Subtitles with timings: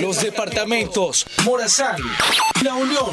[0.00, 1.96] los departamentos Morazán,
[2.62, 3.10] La Unión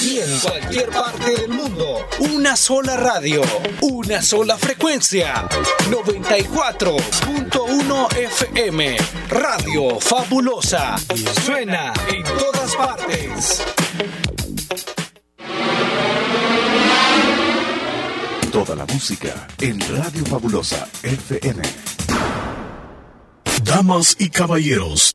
[0.00, 2.06] y en cualquier parte del mundo.
[2.18, 3.42] Una sola radio,
[3.80, 5.48] una sola frecuencia.
[5.90, 8.96] 94.1 FM.
[9.28, 10.96] Radio Fabulosa.
[11.44, 13.62] Suena en todas partes.
[18.50, 21.62] Toda la música en Radio Fabulosa FM.
[23.64, 25.14] Damas y caballeros,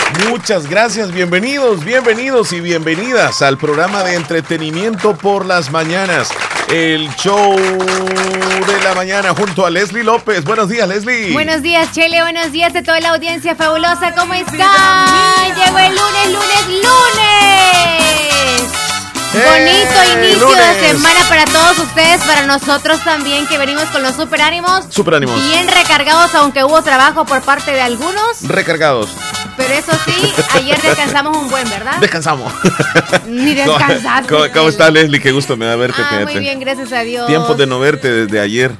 [0.19, 6.29] Muchas gracias, bienvenidos, bienvenidos y bienvenidas al programa de entretenimiento por las mañanas,
[6.69, 10.43] el show de la mañana junto a Leslie López.
[10.43, 11.31] Buenos días, Leslie.
[11.33, 15.55] Buenos días, Chele, buenos días a toda la audiencia fabulosa, ¿cómo están?
[15.55, 18.11] Llegó el lunes, lunes, lunes.
[19.33, 20.81] Bonito ¡Eh, inicio lunes!
[20.81, 24.85] de semana para todos ustedes, para nosotros también que venimos con los super ánimos.
[24.89, 25.41] Super ánimos.
[25.41, 28.41] Bien recargados, aunque hubo trabajo por parte de algunos.
[28.45, 29.09] Recargados.
[29.57, 31.97] Pero eso sí, ayer descansamos un buen, ¿verdad?
[31.99, 32.53] Descansamos.
[33.27, 34.27] Ni descansaste.
[34.33, 35.19] ¿Cómo, cómo estás, Leslie?
[35.19, 36.01] Qué gusto me da verte.
[36.01, 37.27] Ah, muy bien, gracias a Dios.
[37.27, 38.71] Tiempo de no verte desde ayer.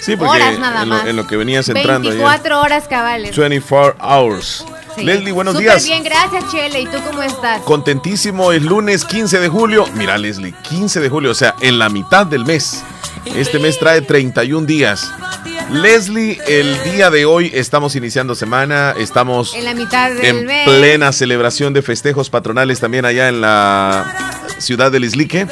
[0.00, 1.06] Sí, porque Horas nada en, lo, más.
[1.06, 2.20] en lo que venías entrando ayer.
[2.20, 3.34] 24 horas cabales.
[3.36, 4.64] 24 hours.
[4.96, 5.04] Sí.
[5.04, 5.84] Leslie, buenos Súper días.
[5.86, 6.80] bien, gracias, Chele.
[6.82, 7.62] ¿Y tú cómo estás?
[7.62, 9.86] Contentísimo, es lunes 15 de julio.
[9.94, 12.82] Mira, Leslie, 15 de julio, o sea, en la mitad del mes.
[13.24, 15.10] Este mes trae 31 días.
[15.70, 20.68] Leslie, el día de hoy estamos iniciando semana, estamos En la mitad del en mes.
[20.68, 25.46] plena celebración de festejos patronales también allá en la ciudad del Islique,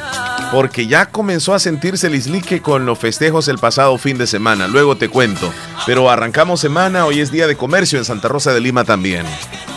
[0.52, 4.68] porque ya comenzó a sentirse el Islique con los festejos el pasado fin de semana.
[4.68, 5.52] Luego te cuento.
[5.86, 9.24] Pero arrancamos semana, hoy es día de comercio en Santa Rosa de Lima también.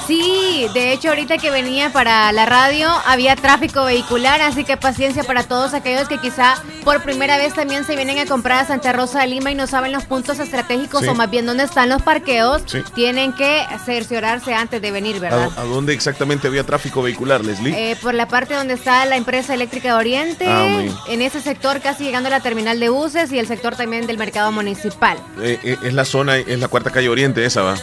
[0.05, 5.23] Sí, de hecho ahorita que venía para la radio había tráfico vehicular, así que paciencia
[5.23, 8.93] para todos aquellos que quizá por primera vez también se vienen a comprar a Santa
[8.93, 11.07] Rosa de Lima y no saben los puntos estratégicos Sí.
[11.09, 12.81] o más bien dónde están los parqueos, Sí.
[12.93, 15.49] tienen que cerciorarse antes de venir, ¿verdad?
[15.57, 17.91] ¿A, a dónde exactamente había tráfico vehicular, Leslie?
[17.91, 21.81] Eh, por la parte donde está la empresa eléctrica de Oriente, Ah, en ese sector
[21.81, 25.17] casi llegando a la terminal de buses y el sector también del mercado municipal.
[25.41, 27.75] Eh, eh, es la zona, es la cuarta calle Oriente esa, va.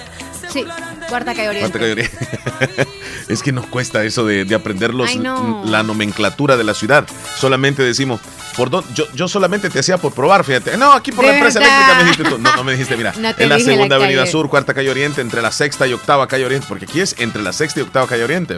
[0.52, 0.64] Sí,
[1.08, 1.70] cuarta calle Oriente.
[1.70, 2.88] Cuarta calle Oriente.
[3.28, 5.62] es que nos cuesta eso de, de aprender los- Ay, no.
[5.66, 7.06] la nomenclatura de la ciudad.
[7.38, 8.20] Solamente decimos,
[8.56, 10.76] por dónde- yo, yo solamente te hacía por probar, fíjate.
[10.76, 11.74] No, aquí por ¿De la empresa verdad?
[11.74, 12.38] eléctrica me dijiste tú.
[12.38, 15.40] No, no me dijiste, mira, No en la segunda avenida sur, cuarta calle Oriente, entre
[15.42, 18.24] la sexta y octava calle Oriente, porque aquí es entre la sexta y octava calle
[18.24, 18.56] Oriente.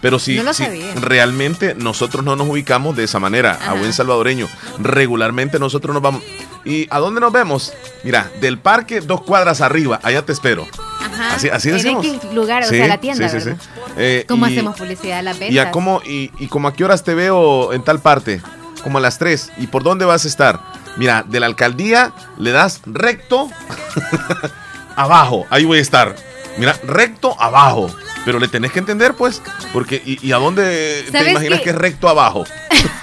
[0.00, 0.52] Pero si, No
[1.00, 4.48] realmente nosotros no nos ubicamos de esa manera, a buen salvadoreño,
[4.78, 6.22] regularmente nosotros nos vamos.
[6.64, 7.72] ¿Y a dónde nos vemos?
[8.04, 10.66] Mira, del parque dos cuadras arriba, allá te espero.
[11.12, 11.34] Ajá.
[11.36, 12.06] Así, así en decimos.
[12.06, 13.62] X lugar, Sí, o sea, la tienda, sí, sí, ¿verdad?
[13.96, 15.54] Eh, ¿Cómo y- hacemos publicidad de las ventas?
[15.54, 18.40] ¿Y a, cómo, y, y como a qué horas te veo en tal parte?
[18.82, 19.52] Como a las 3.
[19.58, 20.60] ¿Y por dónde vas a estar?
[20.96, 23.48] Mira, de la alcaldía le das recto
[24.96, 25.46] abajo.
[25.50, 26.14] Ahí voy a estar.
[26.58, 27.88] Mira, recto abajo.
[28.24, 29.42] Pero le tenés que entender, pues.
[29.72, 32.44] Porque, ¿y, y a dónde te ¿Sabes imaginas que es recto abajo?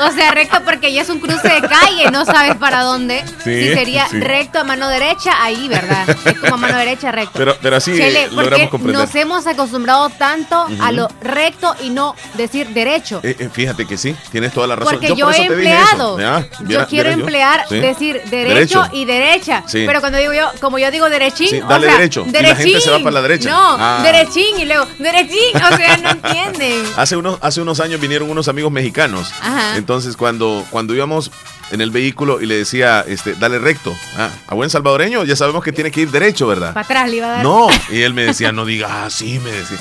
[0.00, 3.24] O sea, recto porque ya es un cruce de calle, no sabes para dónde.
[3.44, 4.20] Sí, si sería sí.
[4.20, 6.08] recto a mano derecha, ahí, ¿verdad?
[6.24, 7.32] Es como a mano derecha, recto.
[7.34, 9.00] Pero, pero así Chele, eh, ¿por logramos qué comprender.
[9.06, 13.20] nos hemos acostumbrado tanto a lo recto y no decir derecho?
[13.22, 14.94] Eh, eh, fíjate que sí, tienes toda la razón.
[14.94, 16.18] Porque yo, yo, por he empleado,
[16.66, 17.78] yo quiero emplear, Sí.
[17.80, 19.62] decir derecho, y derecha.
[19.66, 19.84] Sí.
[19.86, 22.38] Pero cuando digo yo, como yo digo derechín, Sí, o dale sea, derecho, y la
[22.40, 22.80] gente derechín.
[22.80, 23.50] se va para la derecha.
[23.50, 24.00] No, Ah.
[24.02, 26.84] derechín y luego derechín, o sea, no entienden.
[26.96, 29.30] Hace unos, hace unos años vinieron unos amigos mexicanos.
[29.40, 29.76] Ajá.
[29.88, 31.30] Entonces, cuando, cuando íbamos
[31.70, 33.96] en el vehículo y le decía, este, dale recto.
[34.18, 36.74] Ah, a buen salvadoreño ya sabemos que tiene que ir derecho, ¿verdad?
[36.74, 37.42] Para atrás le iba a dar.
[37.42, 37.68] No.
[37.90, 39.78] Y él me decía, no diga así, me decía.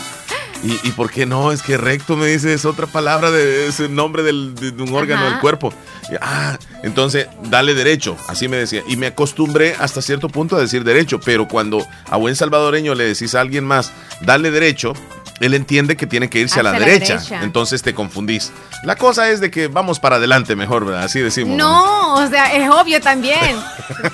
[0.64, 1.52] ¿Y, ¿Y por qué no?
[1.52, 4.82] Es que recto me dice, es otra palabra, de, es el nombre del- de, de
[4.82, 5.32] un órgano Ajá.
[5.32, 5.74] del cuerpo.
[6.10, 8.84] Y, ah, entonces, dale derecho, así me decía.
[8.88, 13.04] Y me acostumbré hasta cierto punto a decir derecho, pero cuando a buen salvadoreño le
[13.04, 13.92] decís a alguien más,
[14.22, 14.94] dale derecho,
[15.40, 17.20] él entiende que tiene que irse a la, Hacia la derecha.
[17.42, 18.52] Entonces te confundís.
[18.84, 21.04] La cosa es de que vamos para adelante mejor, ¿verdad?
[21.04, 21.58] Así decimos.
[21.58, 23.58] No, o sea, es obvio también.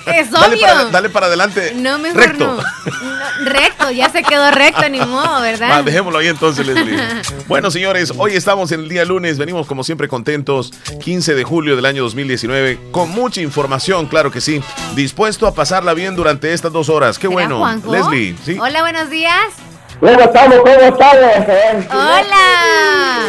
[0.06, 0.66] Es Dale obvio.
[0.66, 1.72] para, dale para adelante.
[1.74, 2.46] No, mejor recto.
[2.46, 2.56] no.
[2.56, 5.70] No, Recto, ya se quedó recto, ni modo, ¿verdad?
[5.70, 6.96] Va, dejémoslo ahí entonces, Leslie.
[7.48, 10.72] bueno, señores, hoy estamos en el día lunes, venimos como siempre contentos,
[11.02, 14.62] 15 de julio del año 2019, con mucha información, claro que sí,
[14.94, 17.18] dispuesto a pasarla bien durante estas dos horas.
[17.18, 17.92] Qué ¿Será bueno, Juanjo?
[17.92, 18.56] Leslie, ¿sí?
[18.58, 19.63] Hola, buenos días.
[20.00, 20.56] ¿Cómo estamos?
[20.58, 21.86] ¿Cómo estamos?
[21.90, 23.26] Hola.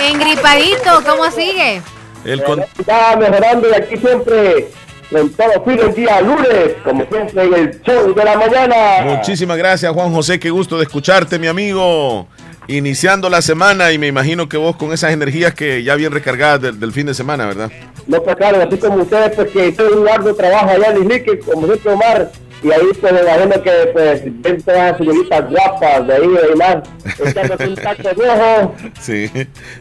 [0.00, 1.82] Engripadito, ¿cómo sigue?
[2.24, 2.42] El
[2.78, 4.68] Está mejorando y aquí siempre
[5.10, 8.76] en todo fin el día lunes, como siempre en el show de la mañana.
[9.04, 10.38] Muchísimas gracias, Juan José.
[10.38, 12.26] Qué gusto de escucharte, mi amigo.
[12.66, 16.60] Iniciando la semana y me imagino que vos con esas energías que ya bien recargadas
[16.78, 17.72] del, fin de semana, ¿verdad?
[18.06, 21.38] No, pues claro, así como ustedes, pues que estoy un largo trabajo allá en Islique,
[21.38, 22.30] como siempre Omar,
[22.62, 26.56] y ahí pues me imagino que pues ven todas las señoritas guapas de ahí y
[26.56, 26.76] más,
[27.24, 28.74] echándose un taco viejo.
[29.00, 29.30] Sí,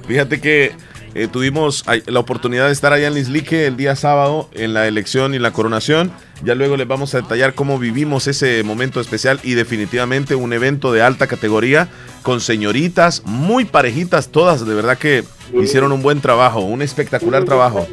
[0.07, 0.73] fíjate que
[1.15, 5.33] eh, tuvimos la oportunidad de estar allá en Lislique el día sábado en la elección
[5.33, 6.11] y la coronación.
[6.43, 10.93] Ya luego les vamos a detallar cómo vivimos ese momento especial y definitivamente un evento
[10.93, 11.87] de alta categoría
[12.21, 15.23] con señoritas muy parejitas todas, de verdad que
[15.59, 17.87] hicieron un buen trabajo, un espectacular trabajo.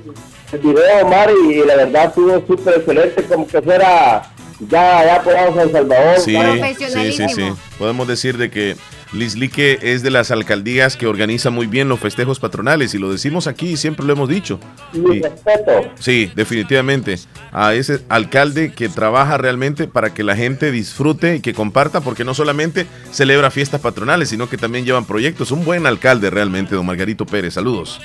[0.53, 4.34] El video, Omar, y la verdad estuvo súper excelente, como que fuera
[4.69, 6.19] ya, ya por San Salvador.
[6.19, 6.37] Sí,
[6.77, 7.53] sí, sí, sí.
[7.79, 8.77] Podemos decir de que
[9.15, 13.47] Lislique es de las alcaldías que organiza muy bien los festejos patronales y lo decimos
[13.47, 14.59] aquí y siempre lo hemos dicho.
[14.93, 15.91] Mi respeto.
[15.99, 17.17] Sí, definitivamente.
[17.53, 22.25] A ese alcalde que trabaja realmente para que la gente disfrute y que comparta, porque
[22.25, 25.53] no solamente celebra fiestas patronales, sino que también llevan proyectos.
[25.53, 27.55] Un buen alcalde realmente, don Margarito Pérez.
[27.55, 28.01] Saludos.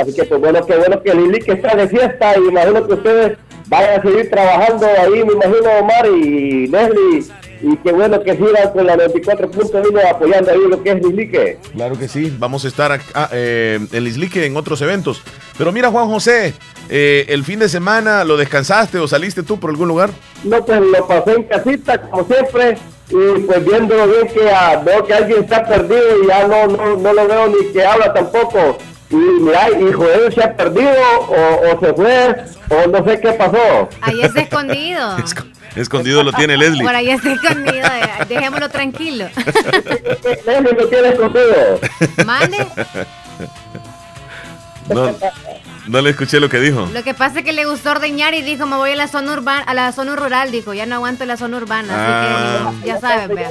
[0.00, 3.38] Así que pues, bueno, que bueno que Lislique está de fiesta y imagino que ustedes
[3.66, 7.24] vayan a seguir trabajando ahí, me imagino Omar y Leslie
[7.62, 11.58] y qué bueno que sigan con la 94.1 apoyando ahí lo que es Lislique.
[11.74, 15.22] Claro que sí, vamos a estar acá, eh, en Lislique en otros eventos.
[15.56, 16.54] Pero mira, Juan José,
[16.88, 20.10] eh, ¿el fin de semana lo descansaste o saliste tú por algún lugar?
[20.44, 22.76] No, pues lo pasé en casita, como siempre,
[23.08, 26.96] y pues viendo bien que ah, veo que alguien está perdido y ya no, no,
[26.96, 28.78] no lo veo ni que habla tampoco.
[29.10, 30.90] Y mira, hijo, él se ha perdido
[31.28, 33.88] o, o, se fue o no sé qué pasó.
[34.00, 35.16] Ahí está escondido.
[35.76, 36.82] Escondido lo tiene Leslie.
[36.82, 37.86] Por ahí está escondido,
[38.28, 39.28] dejémoslo tranquilo.
[40.46, 41.80] Leslie lo tiene escondido.
[42.24, 42.66] Mande.
[44.88, 45.14] No,
[45.88, 46.88] no le escuché lo que dijo.
[46.92, 49.34] Lo que pasa es que le gustó ordeñar y dijo, me voy a la zona
[49.34, 52.94] urbana, a la zona rural, dijo, ya no aguanto la zona urbana, así que ah.
[52.94, 53.50] ya sabes, vea.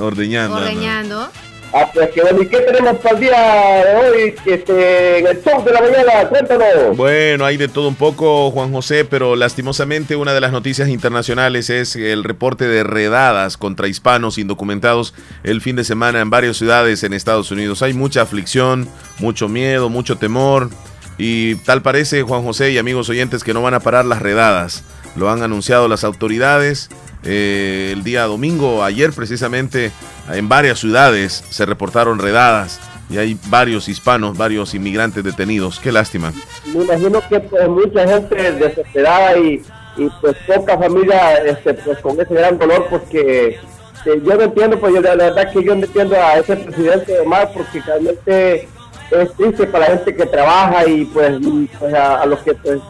[0.00, 0.56] Ordeñando.
[0.56, 1.30] Ordeñando.
[1.74, 5.64] Ah, pues bueno, ¿y qué tenemos para el día de hoy este, en el show
[5.64, 6.28] de la mañana?
[6.28, 6.96] Cuéntanos.
[6.96, 11.70] Bueno, hay de todo un poco, Juan José, pero lastimosamente una de las noticias internacionales
[11.70, 15.14] es el reporte de redadas contra hispanos indocumentados
[15.44, 17.80] el fin de semana en varias ciudades en Estados Unidos.
[17.82, 18.86] Hay mucha aflicción,
[19.18, 20.68] mucho miedo, mucho temor
[21.16, 24.82] y tal parece, Juan José y amigos oyentes, que no van a parar las redadas.
[25.16, 26.90] Lo han anunciado las autoridades.
[27.24, 29.92] Eh, el día domingo, ayer precisamente,
[30.30, 35.78] en varias ciudades se reportaron redadas y hay varios hispanos, varios inmigrantes detenidos.
[35.78, 36.32] Qué lástima.
[36.74, 39.62] Me imagino que pues, mucha gente desesperada y,
[40.20, 43.58] pues poca familia este, pues, con ese gran dolor porque
[44.04, 47.80] yo no entiendo, pues la verdad que yo no entiendo a ese presidente Omar porque
[47.80, 48.68] realmente
[49.10, 51.38] es triste para la gente que trabaja y pues,
[51.78, 52.80] pues a, los que pues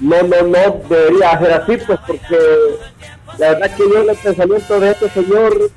[0.00, 2.36] no, no, no debería hacer así, pues porque
[3.38, 5.70] la verdad que yo el pensamiento de este señor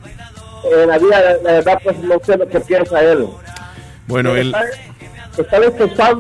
[0.72, 3.28] en la vida, la verdad pues no sé lo que piensa él.
[4.08, 4.54] Bueno, él...
[5.38, 6.12] Está, está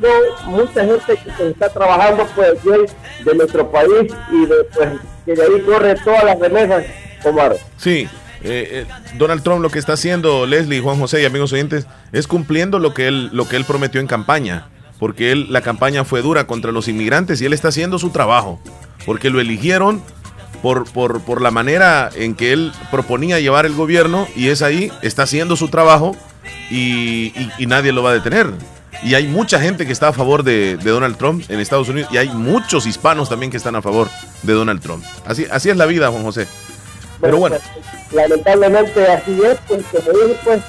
[0.46, 4.90] mucha gente que está trabajando pues de nuestro país y de, pues,
[5.26, 6.86] que de ahí corre todas las remesas,
[7.26, 7.58] Omar.
[7.78, 8.08] Sí,
[8.44, 8.86] eh, eh,
[9.18, 12.94] Donald Trump lo que está haciendo, Leslie, Juan José y amigos oyentes, es cumpliendo lo
[12.94, 14.68] que él, lo que él prometió en campaña.
[15.00, 18.60] Porque él, la campaña fue dura contra los inmigrantes y él está haciendo su trabajo.
[19.06, 20.04] Porque lo eligieron
[20.62, 24.92] por, por, por la manera en que él proponía llevar el gobierno y es ahí,
[25.02, 26.16] está haciendo su trabajo
[26.70, 27.34] y,
[27.68, 28.48] nadie lo va a detener.
[29.04, 32.18] Y hay mucha gente que está a favor de, Donald Trump en Estados Unidos y
[32.18, 34.10] hay muchos hispanos también que están a favor
[34.44, 35.04] de Donald Trump.
[35.26, 36.48] Así, así es la vida, Juan José.
[37.22, 37.58] Pero bueno.
[38.12, 40.62] lamentablemente así es, pues como dije, pues,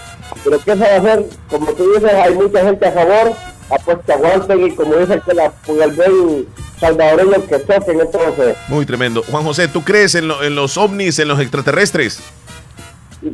[0.44, 1.26] pero ¿qué se va a hacer?
[1.48, 3.32] Como tú dices, hay mucha gente a favor,
[3.84, 6.46] pues que aguanten y como dice que la, el buen
[6.78, 8.56] salvadoreño que toquen entonces.
[8.68, 9.22] Muy tremendo.
[9.30, 12.20] Juan José, ¿tú crees en, en los ovnis, en los extraterrestres?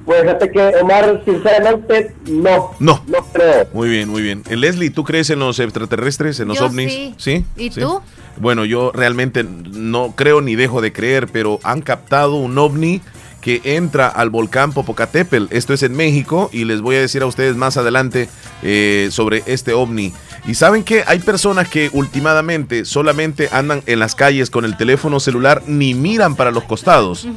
[0.05, 2.73] Pues fíjate que Omar, sinceramente, no.
[2.81, 3.05] No.
[3.07, 3.69] No creo.
[3.73, 4.43] Muy bien, muy bien.
[4.51, 6.93] Leslie, ¿tú crees en los extraterrestres, en los ovnis?
[6.93, 7.15] Sí.
[7.19, 7.45] ¿Sí?
[7.57, 8.01] ¿Y tú?
[8.39, 13.01] Bueno, yo realmente no creo ni dejo de creer, pero han captado un ovni
[13.47, 15.45] que entra al volcán Popocatépetl.
[15.51, 18.29] Esto es en México y les voy a decir a ustedes más adelante
[18.65, 20.13] eh, sobre este ovni.
[20.49, 25.21] Y saben que hay personas que últimamente solamente andan en las calles con el teléfono
[25.21, 27.29] celular ni miran para los costados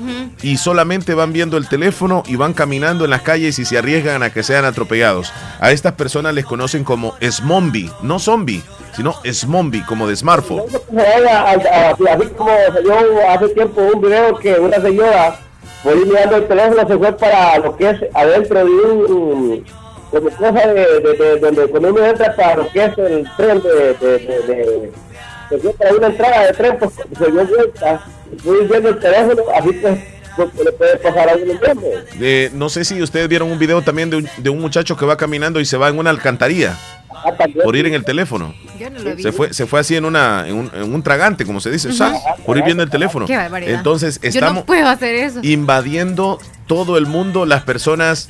[0.42, 4.24] y solamente van viendo el teléfono y van caminando en las calles y se arriesgan
[4.24, 5.32] a que sean atropellados.
[5.60, 8.63] A estas personas les conocen como smombi, no zombie,
[8.96, 10.63] sino smombi, como de smartphone.
[10.63, 15.39] Así como salió hace tiempo un video que una señora
[15.83, 19.65] fue mirando el teléfono, se fue para lo que es adentro de un,
[20.12, 23.62] como cosa de, de, de, donde cuando uno entra para lo que es el tren
[23.62, 24.91] de, de,
[25.50, 28.03] de, para una entrada de tren, pues se dio vuelta,
[28.43, 30.00] fui viendo el teléfono, así pues
[30.63, 32.57] le puede pasar a uno mismo.
[32.57, 35.17] No sé si ustedes vieron un video también de un, de un muchacho que va
[35.17, 36.77] caminando y se va en una alcantarilla.
[37.64, 38.54] Por ir en el teléfono.
[38.80, 39.24] Yo no lo vi.
[39.24, 41.92] Se fue, se fue así en, una, en, un, en un tragante, como se dice,
[41.94, 42.20] ¿sabes?
[42.46, 43.26] por ir viendo el teléfono.
[43.26, 43.74] Qué barbaridad.
[43.76, 45.40] Entonces, Yo estamos no puedo hacer eso.
[45.44, 48.30] invadiendo todo el mundo las personas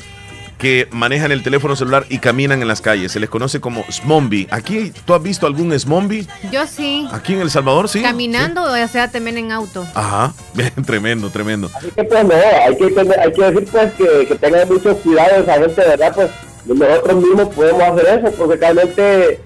[0.58, 3.14] que manejan el teléfono celular y caminan en las calles.
[3.14, 4.46] Se les conoce como zombie.
[4.52, 6.28] Aquí, ¿tú has visto algún zombie?
[6.52, 7.08] Yo sí.
[7.14, 8.02] Aquí en El Salvador, sí.
[8.02, 9.86] Caminando o sea también en auto.
[9.86, 9.92] Sí.
[9.96, 10.34] Ajá,
[10.86, 11.70] tremendo, tremendo.
[11.74, 14.98] Así que pues no, hay que, tener- hay que decir pues que, que tengan mucho
[14.98, 16.12] cuidado esa gente, ¿verdad?
[16.14, 16.30] Pues
[16.66, 19.40] nosotros mismos podemos hacer eso, porque realmente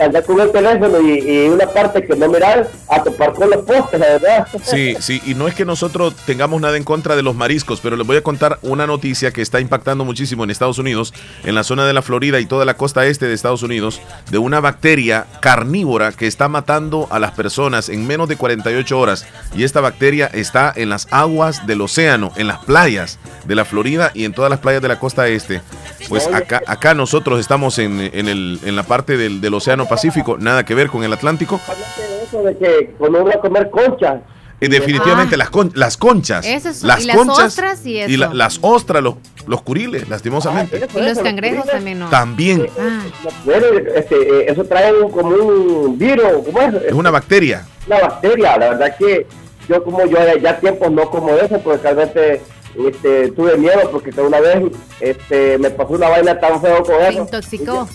[0.00, 3.64] andar con el teléfono y, y una parte que no mirar, a topar con los
[3.64, 4.46] postes, ¿verdad?
[4.62, 7.96] Sí, sí, y no es que nosotros tengamos nada en contra de los mariscos, pero
[7.96, 11.64] les voy a contar una noticia que está impactando muchísimo en Estados Unidos, en la
[11.64, 15.26] zona de la Florida y toda la costa este de Estados Unidos, de una bacteria
[15.40, 19.26] carnívora que está matando a las personas en menos de 48 horas.
[19.54, 24.10] Y esta bacteria está en las aguas del océano, en las playas de la Florida
[24.14, 25.62] y en todas las playas de la costa este.
[26.08, 30.36] Pues acá, acá nosotros estamos en, en el, en la parte del, del Océano Pacífico,
[30.38, 31.60] nada que ver con el Atlántico.
[31.96, 34.20] De eso de que cuando uno va a comer concha,
[34.60, 35.38] Eh, definitivamente Ah.
[35.38, 36.44] las, con- las conchas.
[36.44, 38.16] Eso es- las y las conchas ostras y eso.
[38.18, 39.14] la- las ostras, los,
[39.46, 40.78] los curiles, Ah, lastimosamente.
[40.78, 42.08] eso, Y los cangrejos los también no.
[42.10, 43.02] También Ah,
[43.44, 46.74] Bueno, este, eh, eso trae un- como un virus, ¿cómo es?
[46.86, 47.66] es una bacteria.
[47.86, 48.56] una bacteria.
[48.58, 49.26] La verdad que
[49.68, 52.42] yo como yo ya, tiempo no como eso, porque realmente
[52.86, 54.62] este, tuve miedo, porque que una vez
[55.00, 57.22] este, me pasó una vaina tan feo con eso.
[57.22, 57.88] intoxicó.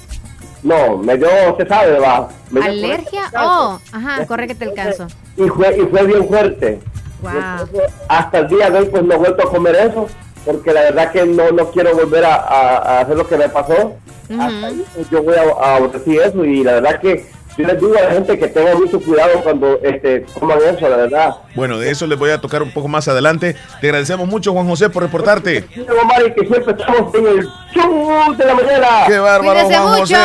[0.64, 2.30] No, me dio, usted sabe, va.
[2.62, 3.24] ¿Alergia?
[3.38, 5.08] Oh, ajá, corrígete el caso.
[5.36, 6.80] Y fue, y fue bien fuerte.
[7.22, 7.32] Wow.
[7.32, 10.08] Entonces, hasta el día de hoy pues no he vuelto a comer eso,
[10.46, 13.50] porque la verdad que no, no quiero volver a, a- a hacer lo que me
[13.50, 13.94] pasó.
[14.30, 17.26] Hasta ahí, pues, yo voy a, a aborrecer eso y la verdad que
[17.58, 20.98] yo les digo a la gente que tenga mucho cuidado cuando este, coman eso, la
[20.98, 21.36] verdad.
[21.56, 23.56] Bueno, de eso les voy a tocar un poco más adelante.
[23.80, 25.66] Te agradecemos mucho, Juan José, por reportarte.
[25.74, 28.88] Sí, Omar, y que siempre estamos en el show de la mañana.
[29.08, 30.00] ¡Qué bárbaro, Juan mucho.
[30.02, 30.16] José!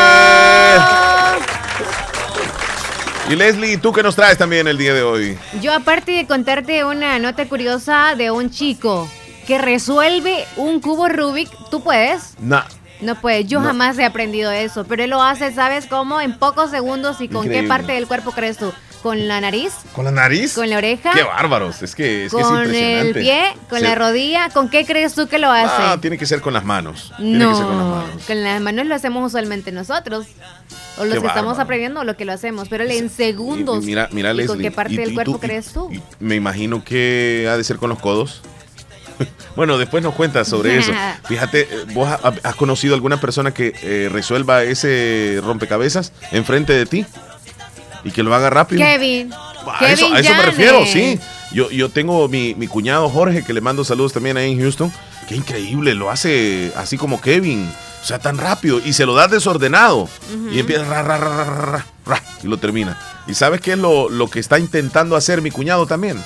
[3.29, 5.37] Y Leslie, ¿tú qué nos traes también el día de hoy?
[5.61, 9.07] Yo aparte de contarte una nota curiosa de un chico
[9.47, 12.35] que resuelve un cubo Rubik, ¿tú puedes?
[12.39, 12.63] Nah,
[13.01, 13.67] No puedes, yo No.
[13.67, 16.21] jamás he aprendido eso, pero él lo hace, ¿sabes cómo?
[16.21, 17.63] En pocos segundos y con Increíble.
[17.63, 18.73] qué parte del cuerpo crees tú?
[19.03, 19.73] ¿Con la nariz?
[19.95, 20.55] ¿con la nariz?
[20.55, 21.13] ¿Con la oreja?
[21.13, 21.83] ¡Qué bárbaros!
[21.83, 23.21] Es que es, que es ¿Con el impresionante.
[23.21, 23.43] pie?
[23.71, 23.85] ¿Con Sí.
[23.85, 24.49] la rodilla?
[24.51, 25.71] ¿Con qué crees tú que lo hace?
[25.79, 27.13] Ah, tiene que ser con las manos.
[27.17, 28.25] Tiene que ser con las No, manos.
[28.27, 30.27] con las manos lo hacemos usualmente nosotros.
[30.99, 32.69] O los Qué que estamos aprendiendo o lo que lo hacemos.
[32.69, 33.77] Pero en segundos.
[33.79, 34.47] Y- y mira, mira, ¿Y Leslie.
[34.49, 35.89] ¿Con qué parte y- del cuerpo crees tú?
[36.19, 38.43] me imagino que ha de ser con los codos.
[39.57, 40.93] bueno, después nos cuentas sobre eso.
[41.29, 46.87] Fíjate, eh, ¿vos ha- has conocido alguna persona que eh, resuelva ese rompecabezas enfrente de
[46.87, 47.07] ti?
[48.05, 48.81] Y que lo haga rápido.
[48.81, 49.33] Kevin.
[49.33, 51.19] A Kevin eso, a eso me refiero, sí.
[51.53, 54.93] Yo, yo tengo mi, mi cuñado Jorge, que le mando saludos también ahí en Houston.
[55.29, 57.71] Qué increíble, lo hace así como Kevin.
[58.03, 58.81] O sea, tan rápido.
[58.85, 60.09] Y se lo da desordenado.
[60.53, 62.99] Y empieza ra, ra, ra, ra, ra, ra, ra, y lo termina.
[63.27, 66.23] ¿Y sabes qué es lo, lo que está intentando hacer mi cuñado también?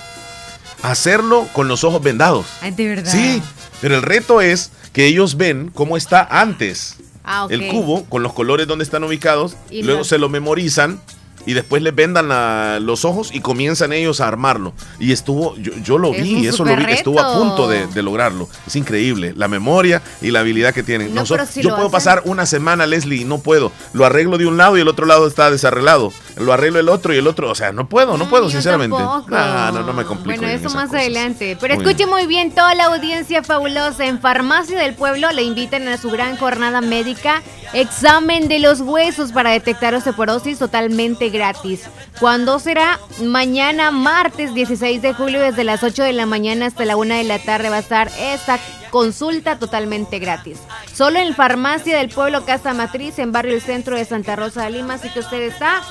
[0.82, 2.46] Hacerlo con los ojos vendados.
[2.60, 3.10] Ay, de verdad.
[3.12, 3.42] Sí,
[3.80, 8.32] pero el reto es que ellos ven cómo está antes Ah, el cubo con los
[8.32, 11.00] colores donde están ubicados, Y luego se lo memorizan
[11.46, 14.72] y después les vendan la- los ojos y comienzan ellos a armarlo.
[14.98, 18.02] Y estuvo, yo, yo lo Es vi, eso lo vi, estuvo a punto de, de
[18.02, 18.48] lograrlo.
[18.66, 21.14] Es increíble, la memoria y la habilidad que tienen.
[21.14, 23.72] No, Nosotros- si yo puedo hacen- pasar una semana, Leslie, y no puedo.
[23.92, 26.12] Lo arreglo de un lado y el otro lado está desarreglado.
[26.36, 28.96] Lo arreglo el otro y el otro, o sea, no puedo, no puedo, sinceramente.
[28.96, 29.28] tampoco.
[29.32, 30.40] Ah, no, no me complico.
[30.40, 31.00] Bueno, en eso más cosas.
[31.00, 31.56] adelante.
[31.60, 32.10] Pero Muy escuche bien.
[32.10, 36.36] muy bien, toda la audiencia fabulosa en Farmacia del Pueblo le invitan a su gran
[36.36, 37.42] jornada médica,
[37.74, 41.88] examen de los huesos para detectar osteoporosis totalmente gratis.
[42.20, 43.00] ¿Cuándo será?
[43.20, 47.24] Mañana, martes 16 de julio, desde las 8 de la mañana hasta la 1 de
[47.24, 48.60] la tarde va a estar esta
[48.90, 50.58] consulta totalmente gratis.
[50.94, 54.70] Solo en Farmacia del Pueblo Casa Matriz, en Barrio El Centro de Santa Rosa de
[54.70, 55.82] Lima, así que usted está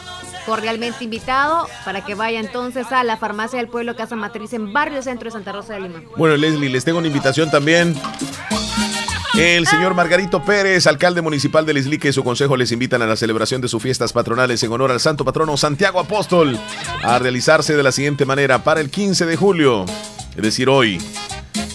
[0.45, 5.01] cordialmente invitado para que vaya entonces a la Farmacia del Pueblo Casa Matriz en Barrio
[5.01, 6.01] Centro de Santa Rosa de Lima.
[6.15, 7.95] Bueno, Leslie, les tengo una invitación también.
[9.37, 13.15] El señor Margarito Pérez, alcalde municipal de Lislique y su consejo les invitan a la
[13.15, 16.59] celebración de sus fiestas patronales en honor al santo patrono Santiago Apóstol
[17.01, 19.85] a realizarse de la siguiente manera para el 15 de julio,
[20.35, 20.99] es decir, hoy.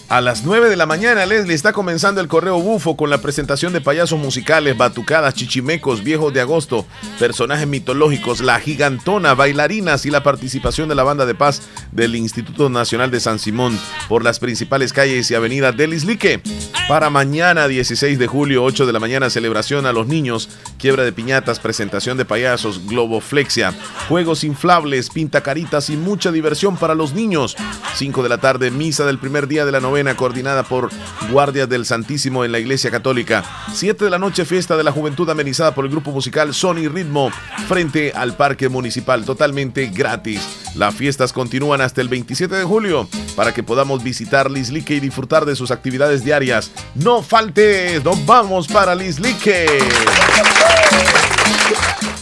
[0.08, 3.72] A las 9 de la mañana, Leslie, está comenzando el correo bufo con la presentación
[3.72, 6.86] de payasos musicales, batucadas, chichimecos, viejos de agosto,
[7.18, 12.68] personajes mitológicos, la gigantona, bailarinas y la participación de la banda de paz del Instituto
[12.68, 13.76] Nacional de San Simón
[14.08, 16.40] por las principales calles y avenidas del Islique.
[16.88, 20.48] Para mañana, 16 de julio, 8 de la mañana, celebración a los niños,
[20.78, 23.75] quiebra de piñatas, presentación de payasos, globoflexia,
[24.08, 27.56] juegos inflables, pintacaritas y mucha diversión para los niños.
[27.96, 30.90] 5 de la tarde, misa del primer día de la novena coordinada por
[31.30, 33.42] Guardias del Santísimo en la Iglesia Católica.
[33.72, 37.30] 7 de la noche, fiesta de la juventud amenizada por el grupo musical Sony Ritmo
[37.66, 40.46] frente al Parque Municipal, totalmente gratis.
[40.74, 45.46] Las fiestas continúan hasta el 27 de julio para que podamos visitar Lislique y disfrutar
[45.46, 46.70] de sus actividades diarias.
[46.94, 49.66] No falte, nos vamos para Lislique.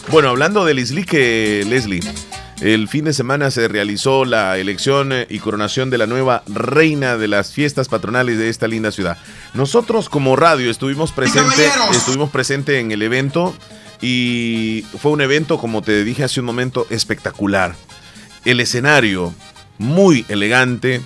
[0.09, 1.99] Bueno, hablando de Lislique, Leslie.
[2.61, 7.17] El fin de semana se realizó la elección eh, y coronación de la nueva reina
[7.17, 9.17] de las fiestas patronales de esta linda ciudad.
[9.53, 13.53] Nosotros como radio estuvimos presentes estuvimos presente en el evento
[14.01, 17.75] y fue un evento, como te dije hace un momento, espectacular.
[18.45, 19.33] El escenario
[19.77, 21.01] muy elegante,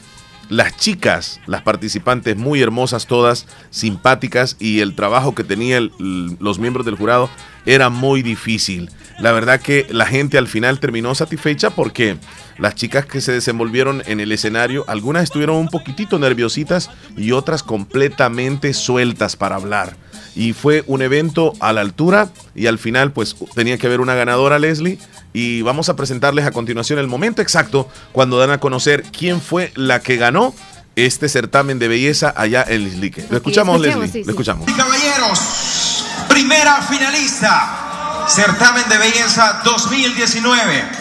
[0.50, 6.86] las chicas, las participantes muy hermosas todas, simpáticas y el trabajo que tenían los miembros
[6.86, 7.30] del jurado
[7.66, 8.92] era muy difícil.
[9.22, 12.18] La verdad que la gente al final terminó satisfecha porque
[12.58, 17.62] las chicas que se desenvolvieron en el escenario, algunas estuvieron un poquitito nerviositas y otras
[17.62, 19.98] completamente sueltas para hablar.
[20.36, 24.16] Y fue un evento a la altura y al final pues tenía que haber una
[24.16, 25.00] ganadora Leslie
[25.34, 29.72] y vamos a presentarles a continuación el momento exacto cuando dan a conocer quién fue
[29.76, 30.56] la que ganó
[30.96, 33.26] este certamen de belleza allá en Lislique.
[33.30, 34.24] Lo escuchamos, Leslie.
[34.24, 34.66] Lo escuchamos.
[34.72, 37.89] caballeros, primera finalista
[38.30, 40.92] Certamen de Belleza 2019.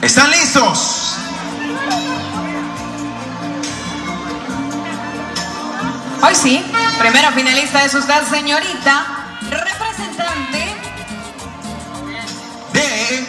[0.00, 1.14] ¿Están listos?
[6.22, 6.64] Hoy sí,
[6.98, 9.06] primera finalista es usted, señorita,
[9.50, 10.74] representante
[12.72, 13.28] de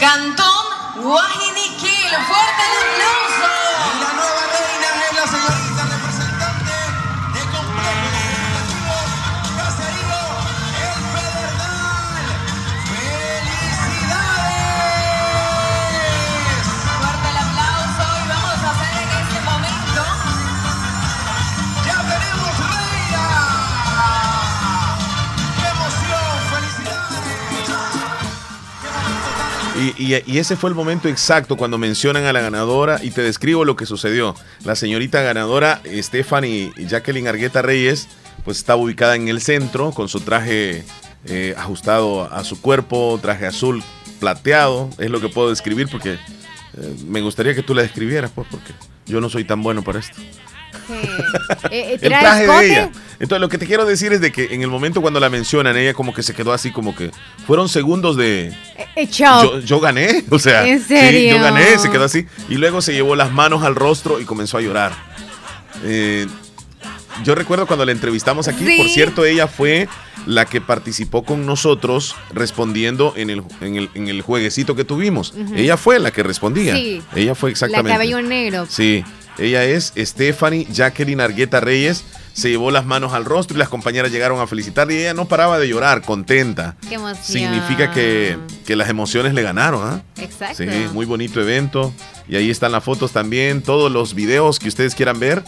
[0.00, 2.08] Cantón Guajiniquil.
[2.26, 3.61] Fuerte el aplauso.
[29.96, 33.74] Y, ese fue el momento exacto cuando mencionan a la ganadora y te describo lo
[33.74, 34.34] que sucedió.
[34.64, 38.08] La señorita ganadora, Stephanie Jacqueline Argueta Reyes,
[38.44, 40.84] pues estaba ubicada en el centro con su traje
[41.24, 43.82] eh, ajustado a su cuerpo, traje azul
[44.20, 48.46] plateado, es lo que puedo describir porque eh, me gustaría que tú la describieras, pues,
[48.50, 48.72] porque
[49.06, 50.20] yo no soy tan bueno para esto.
[51.70, 52.90] Eh, el traje de ella.
[53.18, 55.76] Entonces lo que te quiero decir es de que en el momento cuando la mencionan,
[55.76, 57.10] ella como que se quedó así como que
[57.46, 58.52] fueron segundos de...
[58.96, 62.26] Eh, yo, gané, o sea, Sí, yo gané, se quedó así.
[62.48, 64.92] Y luego se llevó las manos al rostro y comenzó a llorar.
[65.84, 66.26] Eh,
[67.24, 69.88] yo recuerdo cuando la entrevistamos aquí, por cierto, ella fue
[70.26, 75.34] la que participó con nosotros respondiendo en el, en el, jueguecito que tuvimos.
[75.54, 76.74] Ella fue la que respondía.
[76.74, 77.02] Sí.
[77.14, 77.90] Ella fue exactamente.
[77.90, 78.66] La cabello negro.
[78.68, 79.04] Sí.
[79.38, 82.04] Ella es Stephanie Jacqueline Argueta Reyes.
[82.32, 85.26] Se llevó las manos al rostro y las compañeras llegaron a felicitarle y ella no
[85.26, 86.76] paraba de llorar, contenta.
[86.88, 87.24] Qué emoción.
[87.24, 90.02] Significa que, las emociones le ganaron, ¿ah?
[90.16, 90.62] Exacto.
[90.62, 91.92] Sí, muy bonito evento.
[92.28, 95.42] Y ahí están las fotos también, todos los videos que ustedes quieran ver.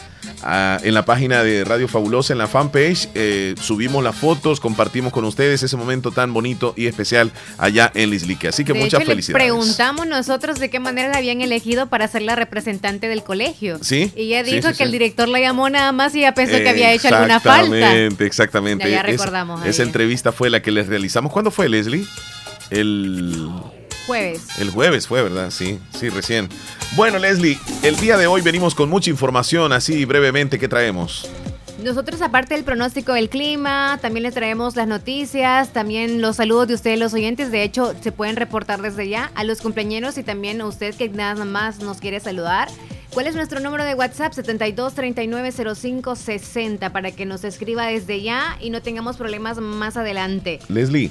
[0.46, 5.10] Ah, en la página de Radio Fabulosa, en la fanpage, eh, subimos las fotos, compartimos
[5.10, 8.48] con ustedes ese momento tan bonito y especial allá en Lislique.
[8.48, 9.42] Así que muchas felicidades.
[9.42, 13.78] preguntamos nosotros de qué manera la habían elegido para ser la representante del colegio.
[13.80, 14.12] Sí.
[14.14, 16.92] Y ella dijo que el director la llamó nada más y ella pensó que había
[16.92, 17.76] hecho alguna falta.
[17.76, 18.90] Exactamente, exactamente.
[18.90, 19.64] Ya, recordamos.
[19.64, 21.32] esa entrevista fue la que les realizamos.
[21.32, 22.04] ¿Cuándo fue, Leslie?
[22.68, 23.48] El
[24.06, 24.58] jueves.
[24.58, 25.50] El jueves fue, ¿verdad?
[25.50, 26.48] Sí, sí, recién.
[26.96, 31.28] Bueno, Leslie, el día de hoy venimos con mucha información, así brevemente, ¿qué traemos?
[31.84, 36.72] Nosotros, aparte del pronóstico del clima, también les traemos las noticias, también los saludos de
[36.72, 37.50] ustedes, los oyentes.
[37.50, 41.10] De hecho, se pueden reportar desde ya a los compañeros y también a usted que
[41.10, 42.68] nada más nos quiere saludar.
[43.12, 44.32] ¿Cuál es nuestro número de WhatsApp?
[44.32, 50.60] 72390560 para que nos escriba desde ya y no tengamos problemas más adelante.
[50.70, 51.10] Leslie,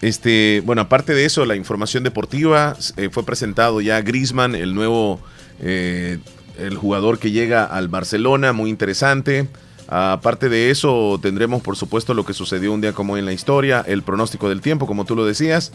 [0.00, 5.20] este, bueno, aparte de eso, la información deportiva eh, fue presentado ya Grisman, el nuevo,
[5.60, 6.18] eh,
[6.58, 9.46] el jugador que llega al Barcelona, muy interesante.
[9.94, 13.84] Aparte de eso, tendremos por supuesto lo que sucedió un día como en la historia,
[13.86, 15.70] el pronóstico del tiempo, como tú lo decías.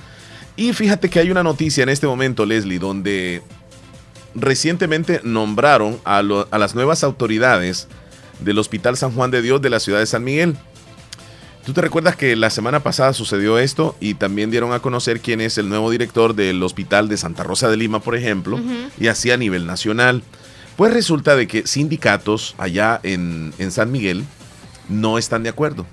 [0.56, 3.44] Y fíjate que hay una noticia en este momento, Leslie, donde
[4.34, 7.88] recientemente nombraron a, lo- a las nuevas autoridades
[8.40, 10.56] del Hospital San Juan de Dios de la ciudad de San Miguel.
[11.66, 15.42] ¿Tú te recuerdas que la semana pasada sucedió esto y también dieron a conocer quién
[15.42, 18.60] es el nuevo director del Hospital de Santa Rosa de Lima, por ejemplo,
[19.00, 20.24] y así a nivel nacional?
[20.78, 24.24] Pues resulta de que sindicatos allá en, en San Miguel
[24.90, 25.88] no están de acuerdo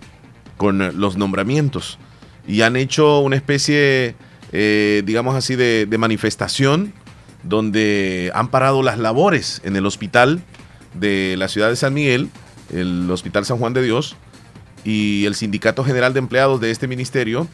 [0.58, 1.98] con eh, los nombramientos
[2.46, 4.14] y han hecho una especie,
[4.52, 6.92] eh, digamos así, de, de manifestación
[7.42, 10.42] donde han parado las labores en el hospital
[10.92, 12.28] de la ciudad de San Miguel,
[12.70, 14.16] el Hospital San Juan de Dios,
[14.84, 17.48] y el Sindicato General de Empleados de este ministerio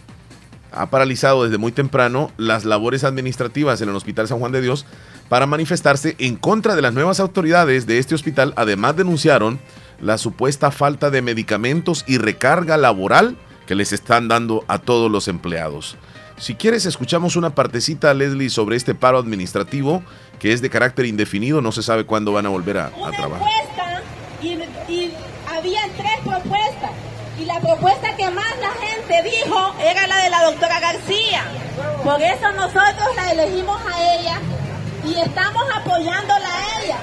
[0.73, 4.87] ha paralizado desde muy temprano las labores administrativas en el Hospital San Juan de Dios
[5.29, 8.53] para manifestarse en contra de las nuevas autoridades de este hospital.
[8.57, 9.61] Además denunciaron
[10.01, 15.29] la supuesta falta de medicamentos y recarga laboral que les están dando a todos los
[15.29, 15.97] empleados.
[16.39, 20.03] Si quieres, escuchamos una partecita, Leslie, sobre este paro administrativo
[20.39, 23.47] que es de carácter indefinido, no se sabe cuándo van a volver a, a trabajar.
[23.47, 24.03] encuesta
[24.43, 25.15] y, y
[25.47, 26.91] habían tres propuestas.
[27.39, 31.45] Y la propuesta que más la gente dijo era la de la doctora García.
[32.03, 34.41] Por eso nosotros la elegimos a ella
[35.05, 36.97] y estamos apoyándola a ella.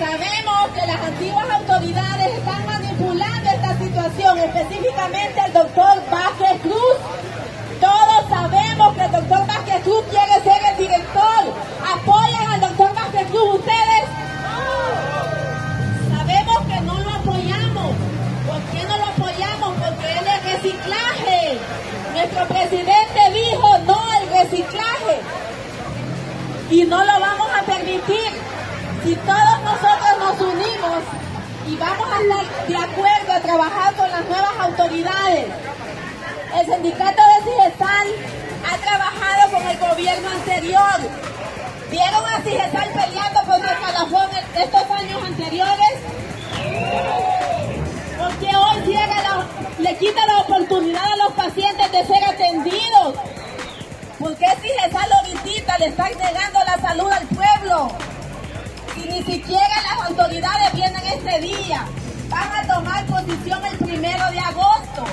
[0.00, 6.96] Sabemos que las antiguas autoridades están manipulando esta situación, específicamente el doctor Vázquez Cruz.
[7.80, 11.54] Todos sabemos que el doctor Vázquez Cruz quiere ser el director.
[11.94, 14.21] ¿Apoyan al doctor Vázquez Cruz ustedes?
[20.62, 21.58] Reciclaje.
[22.12, 25.20] Nuestro presidente dijo no al reciclaje.
[26.70, 28.30] Y no lo vamos a permitir.
[29.04, 31.02] Si todos nosotros nos unimos
[31.68, 35.46] y vamos a estar de acuerdo a trabajar con las nuevas autoridades,
[36.54, 38.08] el sindicato de Cigesal
[38.70, 41.00] ha trabajado con el gobierno anterior.
[41.90, 45.98] ¿Vieron a Cigesal peleando por su escalafón en estos años anteriores?
[48.52, 49.46] Porque hoy ciega la-
[49.78, 53.14] le quita la oportunidad a los pacientes de ser atendidos.
[54.18, 57.88] ¿Por qué Cigesal ahorita le están negando la salud al pueblo?
[58.94, 61.86] Si ni siquiera las autoridades vienen este día,
[62.28, 65.04] van a tomar posición el primero de agosto.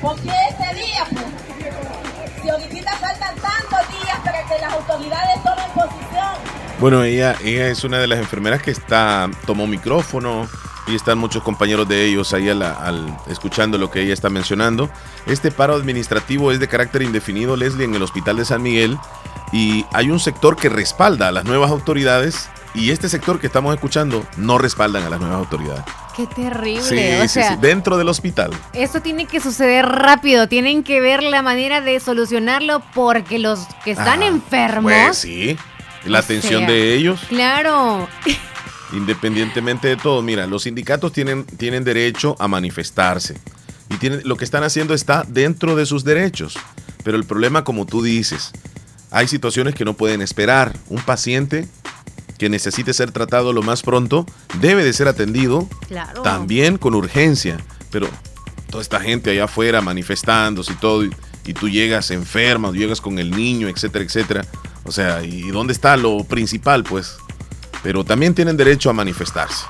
[0.00, 1.04] ¿Por qué este día?
[1.10, 2.42] Pues?
[2.42, 6.28] Si ahorita faltan tantos días para que las autoridades tomen posición.
[6.78, 10.48] Bueno, ella, ella es una de las enfermeras que está tomó micrófono
[10.86, 14.88] y están muchos compañeros de ellos ahí al, al- escuchando lo que ella está mencionando.
[15.26, 18.96] Este paro administrativo es de carácter indefinido, Leslie, en el Hospital de San Miguel
[19.52, 23.74] y hay un sector que respalda a las nuevas autoridades y este sector que estamos
[23.74, 25.82] escuchando no respaldan a las nuevas autoridades.
[26.14, 26.82] Qué terrible.
[26.82, 28.50] Sí, o sí, sea, sí, dentro del hospital.
[28.72, 33.92] Esto tiene que suceder rápido, tienen que ver la manera de solucionarlo porque los que
[33.92, 34.92] están Ah, enfermos...
[34.92, 35.56] Pues sí,
[36.04, 37.20] la O atención sea, de ellos.
[37.28, 38.08] Claro,
[38.92, 43.36] Independientemente de todo, mira, los sindicatos tienen, tienen derecho a manifestarse.
[43.90, 46.56] Y tienen, lo que están haciendo está dentro de sus derechos.
[47.04, 48.52] Pero el problema, como tú dices,
[49.10, 50.76] hay situaciones que no pueden esperar.
[50.88, 51.68] Un paciente
[52.38, 54.26] que necesite ser tratado lo más pronto
[54.60, 56.22] debe de ser atendido claro.
[56.22, 57.58] también con urgencia.
[57.90, 58.08] Pero
[58.70, 61.10] toda esta gente allá afuera manifestándose y todo, y,
[61.44, 64.46] y tú llegas enferma, llegas con el niño, etcétera, etcétera.
[64.84, 67.16] O sea, ¿y dónde está lo principal, pues?
[67.86, 69.64] Pero también tienen derecho a manifestarse.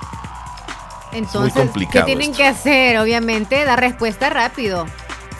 [1.13, 2.39] Entonces, complicado ¿qué tienen esto.
[2.43, 2.97] que hacer?
[2.99, 4.87] Obviamente, dar respuesta rápido.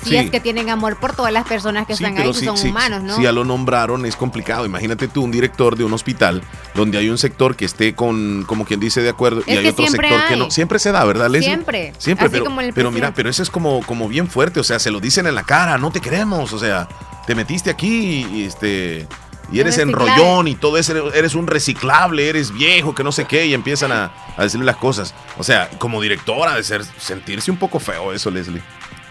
[0.03, 0.17] Si Sí.
[0.19, 2.59] es que tienen amor por todas las personas que Sí, están ahí, que si, son
[2.59, 3.17] si- humanos, ¿no?
[3.17, 4.67] si ya lo nombraron es complicado.
[4.67, 6.43] Imagínate tú un director de un hospital
[6.75, 9.67] donde hay un sector que esté con, como quien dice, de acuerdo y Es hay
[9.69, 10.51] otro sector que no.
[10.51, 11.49] Siempre se da, ¿verdad, Leslie?
[11.49, 11.95] Siempre.
[11.97, 14.61] Siempre, Así pero, como el pero mira, pero eso es como, como bien fuerte.
[14.61, 16.53] O sea, se lo dicen en la cara, no te queremos.
[16.53, 16.87] O sea,
[17.27, 19.09] te metiste aquí y este.
[19.53, 23.47] Y eres enrollón y todo eso, eres un reciclable, eres viejo, que no sé qué,
[23.47, 25.15] y empiezan a, a decirle las cosas.
[25.39, 28.63] O sea, como directora, de ser, sentirse un poco feo eso, Leslie.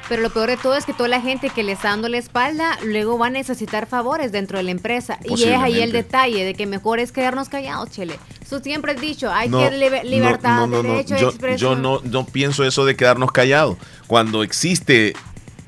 [0.07, 2.19] Pero lo peor de todo es que toda la gente que le está dando la
[2.19, 5.17] espalda luego va a necesitar favores dentro de la empresa.
[5.23, 8.19] Y es ahí el detalle de que mejor es quedarnos callados, Chele.
[8.47, 11.57] Tú siempre has dicho, hay No, que libertad, no, derecho de Yo, expresión.
[11.77, 13.77] yo no, no pienso eso de quedarnos callados.
[14.05, 15.15] Cuando existe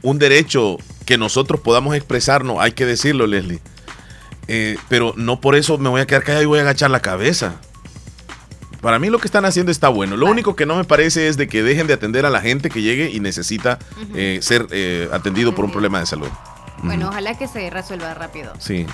[0.03, 0.77] un derecho
[1.07, 3.59] que nosotros podamos expresarnos, hay que decirlo, Leslie.
[4.47, 7.01] Eh, pero no por eso me voy a quedar callado y voy a agachar la
[7.01, 7.55] cabeza.
[8.81, 10.15] Para mí lo que están haciendo está bueno.
[10.17, 12.69] Lo único que no me parece es de que dejen de atender a la gente
[12.69, 13.79] que llegue y necesita
[14.13, 16.27] eh, ser eh, atendido por un problema de salud.
[16.83, 18.53] Bueno, ojalá que se resuelva rápido.
[18.59, 18.85] Sí.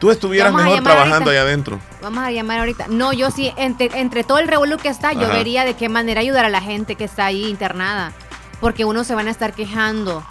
[0.00, 1.30] Tú estuvieras Vamos a mejor llamar trabajando ahorita.
[1.30, 1.80] allá adentro.
[2.02, 2.86] Vamos a llamar ahorita.
[2.88, 5.32] No, yo sí, entre, entre todo el revolú que está, yo Ajá.
[5.36, 8.12] vería de qué manera ayudar a la gente que está ahí internada.
[8.60, 10.24] Porque unos se van a estar quejando.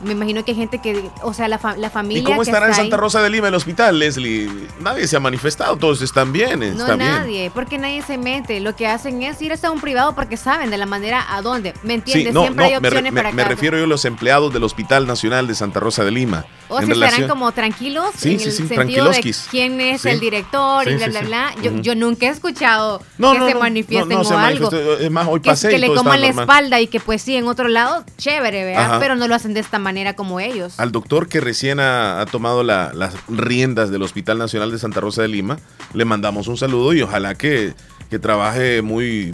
[0.00, 2.24] Me imagino que hay gente que, o sea, la, fa- la ¿Y familia.
[2.24, 4.48] cómo que estará en Santa Rosa de Lima el hospital, Leslie?
[4.80, 6.98] Nadie se ha manifestado, todos están bien, No está bien.
[6.98, 8.60] nadie, porque nadie se mete.
[8.60, 11.74] Lo que hacen es ir hasta un privado porque saben de la manera a dónde.
[11.82, 12.28] ¿Me entiendes?
[12.28, 14.04] Sí, no, Siempre no, hay me, opciones me- para me cada- refiero yo a los
[14.04, 16.44] empleados del Hospital Nacional de Santa Rosa de Lima.
[16.68, 20.86] O si estarán como tranquilos Sí, en sí, el sentido de quién es el director
[20.86, 21.54] y bla, bla, bla.
[21.62, 24.34] Yo, yo nunca he escuchado No, que no, se no, manifiesten no, no o se
[24.34, 24.70] algo.
[25.00, 27.34] Es más, hoy que, pasé que y le coman la espalda y que pues sí,
[27.36, 28.98] en otro lado, chévere, ¿verdad?
[29.00, 30.78] Pero no lo hacen de esta manera como ellos.
[30.78, 35.00] Al doctor que recién ha, ha tomado la- las riendas del Hospital Nacional de Santa
[35.00, 35.58] Rosa de Lima,
[35.94, 37.74] le mandamos un saludo y ojalá que,
[38.10, 39.32] que trabaje muy,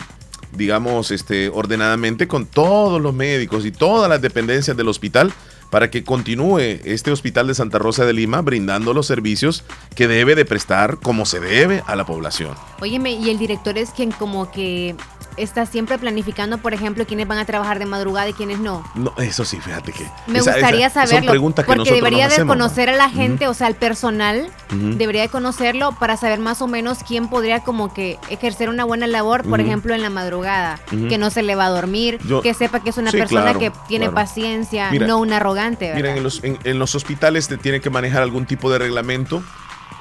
[0.53, 5.33] digamos, este, ordenadamente con todos los médicos y todas las dependencias del hospital
[5.71, 9.64] para que continúe este Hospital de Santa Rosa de Lima brindando los servicios
[9.97, 12.55] que debe de prestar como se debe a la población.
[12.81, 14.95] Óyeme, y el director es quien como que
[15.37, 18.85] está siempre planificando, por ejemplo, quiénes van a trabajar de madrugada y quiénes no.
[18.94, 20.07] No, eso sí, fíjate que.
[20.27, 21.31] Me esa- gustaría esa- son saberlo.
[21.31, 22.64] preguntas que porque debería de hacemos, ¿no?
[22.64, 26.66] conocer a la gente, o sea, al personal, debería de conocerlo para saber más o
[26.66, 31.18] menos quién podría como que ejercer una buena labor, por ejemplo, en la madrugada, que
[31.18, 33.59] no se le va a dormir, Yo- que sepa que es una Sí, persona claro,
[33.61, 34.14] que tiene claro.
[34.16, 35.97] paciencia, Mira, no un arrogante, ¿verdad?
[36.01, 39.42] Miren, en los, en, en los hospitales te tienen que manejar algún tipo de reglamento,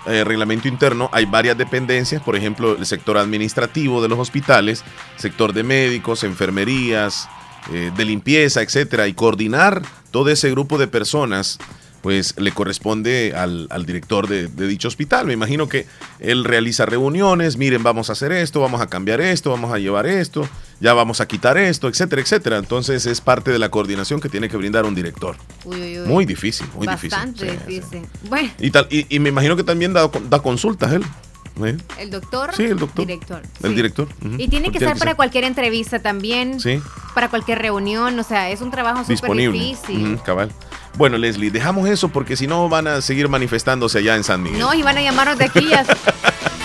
[0.05, 1.09] eh, reglamento interno.
[1.11, 4.83] Hay varias dependencias, por ejemplo, el sector administrativo de los hospitales,
[5.17, 7.29] sector de médicos, enfermerías,
[7.71, 11.59] eh, de limpieza, etcétera, y coordinar todo ese grupo de personas.
[12.03, 15.25] Pues le corresponde al, al director de, de dicho hospital.
[15.25, 15.87] Me imagino que
[16.19, 20.05] él realiza reuniones, miren, vamos a hacer esto, vamos a cambiar esto, vamos a llevar
[20.05, 20.45] esto,
[20.81, 22.57] ya vamos a quitar esto, etcétera, etcétera.
[22.57, 25.37] Entonces es parte de la coordinación que tiene que brindar un director.
[25.63, 26.07] Uy, uy, uy.
[26.09, 27.61] Muy difícil, muy Bastante difícil.
[27.65, 28.01] Sí, difícil.
[28.29, 31.03] Bueno, Y, tal, y, y me imagino que también da, da consultas él.
[31.63, 31.77] ¿eh?
[31.99, 33.05] el doctor, Sí, el doctor.
[33.05, 33.41] director.
[33.61, 33.75] El sí.
[33.75, 34.07] director.
[34.39, 36.81] Y tiene que ser para cualquier entrevista también, Sí,
[37.15, 40.19] para cualquier reunión, o sea, es un trabajo súper difícil.
[40.25, 40.51] Cabal.
[40.95, 44.59] Bueno, Leslie, dejamos eso porque si no van a seguir manifestándose allá en San Miguel.
[44.59, 45.67] No, y van a llamarnos de aquí.
[45.67, 45.83] ya-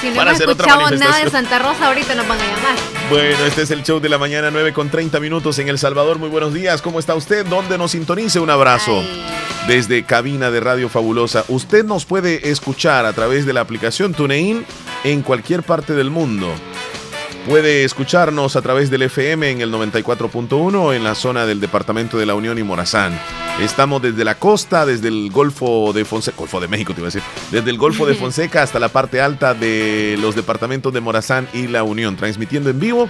[0.01, 1.29] Si no hemos escuchado nada de.
[1.29, 2.77] Santa Rosa, ahorita nos van a llamar.
[3.11, 6.21] Bueno, este es el show de la mañana 9 con 30 minutos en El Salvador.
[6.21, 6.83] Muy buenos días.
[6.83, 7.45] ¿Cómo está usted?
[7.45, 8.39] ¿Dónde nos sintonice?
[8.39, 9.03] Un abrazo.
[9.67, 11.45] Desde cabina de Radio Fabulosa.
[11.49, 14.65] Usted nos puede escuchar a través de la aplicación TuneIn
[15.03, 16.55] en cualquier parte del mundo.
[17.49, 22.27] Puede escucharnos a través del FM en el 94.1 en la zona del Departamento de
[22.27, 23.19] la Unión y Morazán.
[23.59, 27.11] Estamos desde la costa, desde el Golfo de Fonseca, Golfo de México te iba a
[27.11, 31.49] decir, desde el Golfo de Fonseca hasta la parte alta de los departamentos de Morazán
[31.55, 33.09] y la Unión, transmitiendo en vivo.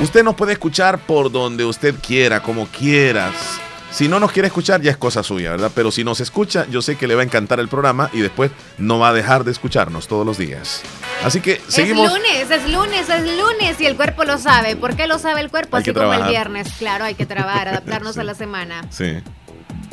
[0.00, 3.60] Usted nos puede escuchar por donde usted quiera, como quieras.
[3.90, 5.72] Si no nos quiere escuchar, ya es cosa suya, ¿verdad?
[5.74, 8.50] Pero si nos escucha, yo sé que le va a encantar el programa y después
[8.76, 10.82] no va a dejar de escucharnos todos los días.
[11.24, 12.06] Así que seguimos.
[12.06, 14.76] Es lunes, es lunes, es lunes y el cuerpo lo sabe.
[14.76, 15.76] ¿Por qué lo sabe el cuerpo?
[15.76, 16.68] Hay Así como el viernes.
[16.78, 18.86] Claro, hay que trabajar, adaptarnos a la semana.
[18.90, 19.16] Sí.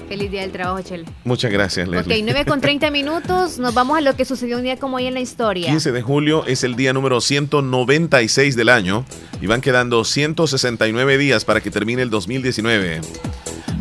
[0.07, 1.05] Feliz día del trabajo, Chel.
[1.23, 2.21] Muchas gracias, Ok, Leslie.
[2.21, 3.57] 9 con 30 minutos.
[3.57, 5.67] Nos vamos a lo que sucedió un día como hoy en la historia.
[5.69, 9.03] 15 de julio es el día número 196 del año
[9.41, 13.01] y van quedando 169 días para que termine el 2019.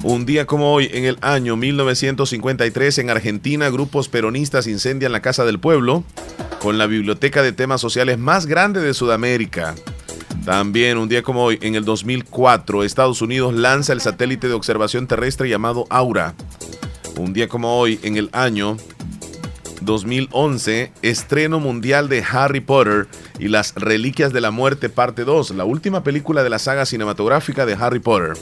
[0.05, 5.47] Un día como hoy, en el año 1953, en Argentina, grupos peronistas incendian la Casa
[5.47, 6.05] del Pueblo
[6.61, 9.75] con la biblioteca de temas sociales más grande de Sudamérica.
[10.45, 15.07] También un día como hoy, en el 2004, Estados Unidos lanza el satélite de observación
[15.07, 16.35] terrestre llamado Aura.
[17.17, 18.77] Un día como hoy, en el año
[19.81, 23.09] 2011, estreno mundial de Harry Potter
[23.39, 27.67] y las Reliquias de la Muerte, parte 2, la última película de la saga cinematográfica
[27.67, 28.35] de Harry Potter.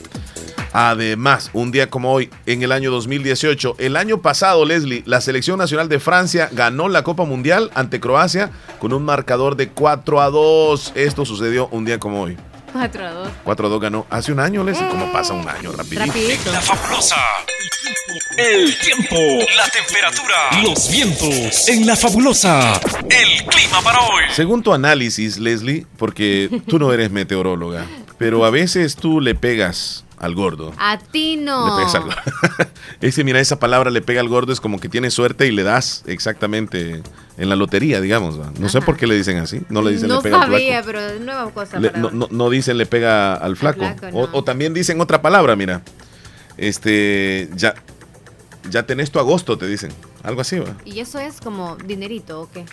[0.72, 5.58] Además, un día como hoy, en el año 2018, el año pasado, Leslie, la selección
[5.58, 10.30] nacional de Francia ganó la Copa Mundial ante Croacia con un marcador de 4 a
[10.30, 10.92] 2.
[10.94, 12.38] Esto sucedió un día como hoy.
[12.72, 13.28] 4 a 2.
[13.44, 14.88] 4 a 2 ganó hace un año, Leslie.
[14.88, 15.72] ¿Cómo pasa un año?
[15.72, 16.06] Rapidito.
[16.06, 16.52] Rapidito.
[16.52, 17.16] La fabulosa.
[18.36, 19.16] El tiempo,
[19.56, 22.80] la temperatura, los vientos en la fabulosa.
[23.08, 24.24] El clima para hoy.
[24.34, 27.86] Según tu análisis, Leslie, porque tú no eres meteoróloga,
[28.18, 30.72] pero a veces tú le pegas al gordo.
[30.78, 31.76] A ti Le no.
[31.76, 32.20] pegas al gordo.
[33.02, 35.62] Ese, mira, esa palabra le pega al gordo es como que tiene suerte y le
[35.64, 37.02] das exactamente
[37.36, 38.40] en la lotería, digamos.
[38.40, 38.52] ¿va?
[38.58, 39.60] No sé por qué le dicen así.
[39.68, 40.86] No le dicen no le pega al sabía, flaco.
[40.86, 43.80] pero es nueva cosa Le- no, no- no dicen le pega al flaco.
[43.80, 44.32] flaco, o, no.
[44.32, 45.82] o también dicen otra palabra, mira.
[46.56, 47.74] Este, ya,
[48.70, 49.90] ya tenés tu agosto, te dicen.
[50.22, 50.76] Algo así, ¿va?
[50.84, 52.64] ¿Y eso es como dinerito o qué?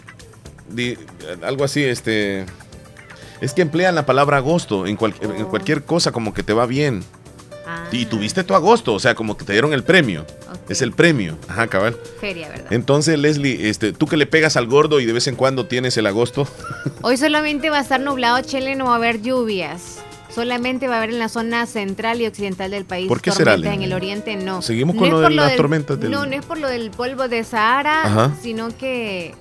[0.70, 0.98] Di-
[1.42, 2.46] algo así, este.
[3.42, 6.66] Es que emplean la palabra agosto en, cual- en cualquier cosa como que te va
[6.68, 7.04] bien.
[7.72, 10.26] Ah, Y tuviste tu agosto, o sea, como que te dieron el premio.
[10.70, 11.38] Es el premio.
[11.48, 11.96] Ajá, cabal.
[12.20, 12.72] feria, ¿verdad?
[12.72, 15.96] Entonces, Leslie, este, tú que le pegas al gordo y de vez en cuando tienes
[15.98, 16.48] el agosto.
[17.02, 20.00] Hoy solamente va a estar nublado, Chile, no va a haber lluvias.
[20.34, 23.08] solamente va a haber en la zona central y occidental del país.
[23.08, 24.62] ¿Por qué será, en el oriente no.
[24.62, 26.68] Seguimos No con es lo de las del- tormentas del- No, no es por lo
[26.70, 28.32] del polvo de Sahara, Ajá.
[28.42, 29.34] sino que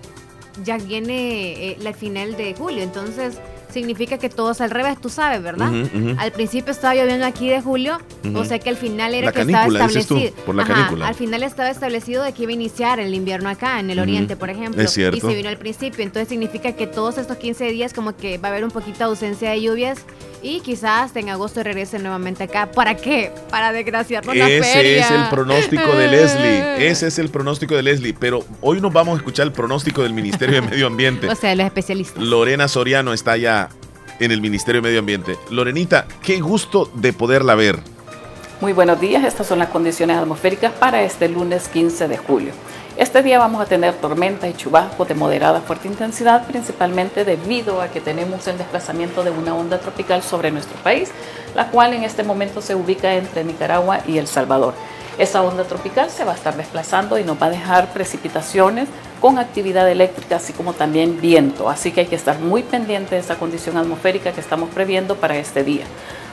[0.64, 3.34] ya viene eh, la final de julio, entonces
[3.70, 5.72] significa que todo es al revés, tú sabes, ¿verdad?
[6.18, 7.98] Al principio estaba lloviendo aquí de julio,
[8.34, 10.32] o sea que al final era La que estaba tú, establecido.
[10.44, 11.08] por la canícula.
[11.08, 14.36] Al final estaba establecido de que iba a iniciar el invierno acá, en el oriente,
[14.36, 14.82] por ejemplo.
[14.82, 15.16] Es cierto.
[15.16, 18.48] Y se vino al principio, entonces significa que todos estos 15 días como que va
[18.48, 19.98] a haber un poquito de ausencia de lluvias
[20.42, 22.70] y quizás en agosto regrese nuevamente acá.
[22.70, 23.32] ¿Para qué?
[23.50, 25.00] Para desgraciarnos la Ese feria.
[25.00, 26.88] es el pronóstico de Leslie.
[26.90, 28.14] Ese es el pronóstico de Leslie.
[28.18, 31.28] Pero hoy nos vamos a escuchar el pronóstico del Ministerio de Medio Ambiente.
[31.38, 32.22] O sea, los especialistas.
[32.22, 33.68] Lorena Soriano está ya
[34.18, 35.36] en el Ministerio de Medio Ambiente.
[35.50, 37.78] Lorenita, qué gusto de poderla ver.
[38.60, 42.52] Muy buenos días, estas son las condiciones atmosféricas para este lunes 15 de julio.
[42.98, 47.86] Este día vamos a tener tormenta y chubascos de moderada fuerte intensidad, principalmente debido a
[47.86, 51.12] que tenemos el desplazamiento de una onda tropical sobre nuestro país,
[51.54, 54.74] la cual en este momento se ubica entre Nicaragua y El Salvador.
[55.16, 58.88] Esa onda tropical se va a estar desplazando y nos va a dejar precipitaciones
[59.20, 61.68] con actividad eléctrica, así como también viento.
[61.68, 65.36] Así que hay que estar muy pendiente de esa condición atmosférica que estamos previendo para
[65.36, 65.84] este día.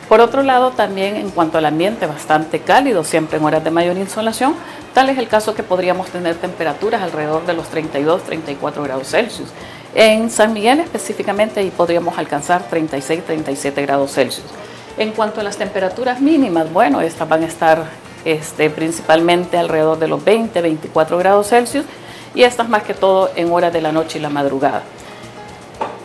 [0.08, 3.98] Por otro lado, también en cuanto al ambiente, bastante cálido, siempre en horas de mayor
[3.98, 4.54] insolación,
[4.94, 9.50] tal es el caso que podríamos tener temperaturas alrededor de los 32-34 grados Celsius.
[9.96, 14.46] En San Miguel específicamente ahí podríamos alcanzar 36-37 grados Celsius.
[14.98, 17.86] En cuanto a las temperaturas mínimas, bueno, estas van a estar
[18.26, 21.86] este, principalmente alrededor de los 20-24 grados Celsius
[22.36, 24.84] y estas más que todo en horas de la noche y la madrugada.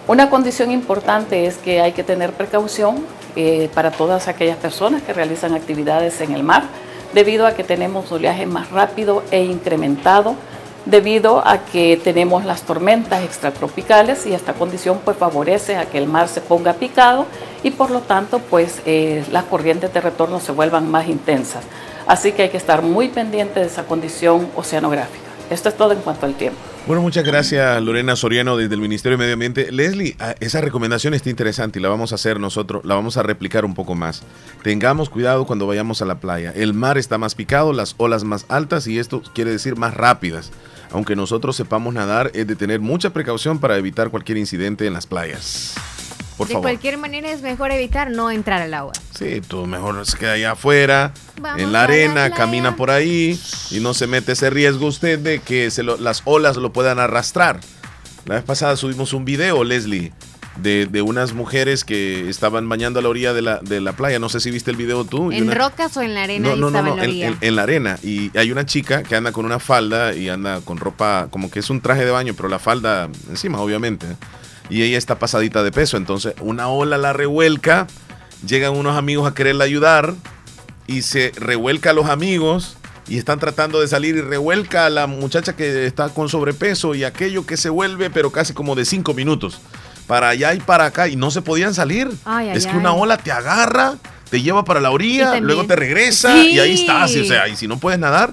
[0.06, 3.04] Una condición importante es que hay que tener precaución
[3.36, 6.64] eh, para todas aquellas personas que realizan actividades en el mar,
[7.12, 10.34] debido a que tenemos oleaje más rápido e incrementado,
[10.86, 16.06] debido a que tenemos las tormentas extratropicales y esta condición pues favorece a que el
[16.06, 17.26] mar se ponga picado
[17.62, 21.62] y por lo tanto pues eh, las corrientes de retorno se vuelvan más intensas.
[22.06, 25.29] Así que hay que estar muy pendiente de esa condición oceanográfica.
[25.50, 26.58] Esto es todo en cuanto al tiempo.
[26.86, 29.72] Bueno, muchas gracias Lorena Soriano desde el Ministerio de Medio Ambiente.
[29.72, 33.22] Leslie, ah, esa recomendación está interesante y la vamos a hacer nosotros, la vamos a
[33.24, 34.22] replicar un poco más.
[34.62, 36.52] Tengamos cuidado cuando vayamos a la playa.
[36.54, 40.52] El mar está más picado, las olas más altas y esto quiere decir más rápidas.
[40.92, 45.06] Aunque nosotros sepamos nadar, es de tener mucha precaución para evitar cualquier incidente en las
[45.06, 45.74] playas.
[46.40, 46.68] Por de favor.
[46.70, 48.92] cualquier manera es mejor evitar no entrar al agua.
[49.16, 52.34] Sí, tú mejor se queda allá afuera, Vamos en la la arena, playa.
[52.34, 53.38] camina por ahí
[53.70, 56.98] y no se mete ese riesgo usted de que se lo- las olas lo puedan
[56.98, 57.60] arrastrar.
[58.24, 60.12] La vez pasada subimos un video, Leslie,
[60.56, 64.18] de, de unas mujeres que estaban bañando a la orilla de la, de la playa.
[64.18, 65.30] No sé si viste el video tú.
[65.32, 66.48] ¿En una- rocas o en la arena?
[66.50, 67.98] no, no, no, no, en la en- en la arena.
[68.02, 71.60] Y hay una chica que anda con una falda y anda con ropa, como que
[71.60, 74.06] es un traje de baño, pero la falda encima, obviamente.
[74.70, 75.96] Y ella está pasadita de peso.
[75.96, 77.86] Entonces, una ola la revuelca.
[78.46, 80.14] Llegan unos amigos a quererla ayudar.
[80.86, 82.76] Y se revuelca a los amigos.
[83.08, 86.94] Y están tratando de salir y revuelca a la muchacha que está con sobrepeso.
[86.94, 89.60] Y aquello que se vuelve, pero casi como de cinco minutos.
[90.06, 91.08] Para allá y para acá.
[91.08, 92.08] Y no se podían salir.
[92.24, 92.78] Ay, ay, es que ay.
[92.78, 93.96] una ola te agarra,
[94.30, 96.52] te lleva para la orilla, luego te regresa Sí.
[96.52, 97.14] y ahí estás.
[97.16, 98.32] o sea, y si no puedes nadar,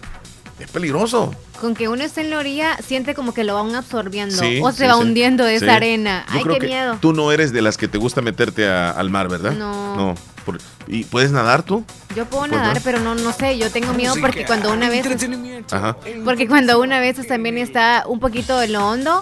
[0.59, 1.33] es peligroso.
[1.59, 4.71] Con que uno esté en la orilla, siente como que lo van absorbiendo Sí, o
[4.71, 5.01] se sí, va sí.
[5.01, 5.71] hundiendo esa Sí.
[5.71, 6.23] arena.
[6.29, 6.97] Yo Ay, creo qué que miedo.
[7.01, 9.51] Tú no eres de las que te gusta meterte a- al mar, ¿verdad?
[9.53, 10.13] No.
[10.45, 11.83] por- ¿Y puedes nadar tú?
[12.15, 12.81] Yo puedo Pues nadar, no.
[12.83, 15.05] pero no, no sé, yo tengo miedo porque cuando una vez,
[15.71, 15.97] Ajá.
[16.23, 19.19] porque cuando una vez también está un poquito en lo hondo,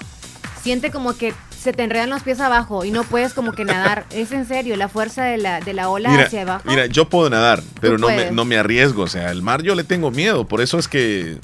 [0.61, 4.05] siente como que se te enredan los pies abajo y no puedes como que nadar.
[4.11, 6.61] Es en serio, la fuerza de la, de la ola Mira, hacia abajo.
[6.65, 9.01] mira, yo puedo nadar, pero no me, no me arriesgo.
[9.03, 10.45] O sea, el mar yo le tengo miedo.
[10.47, 11.39] Por eso es que,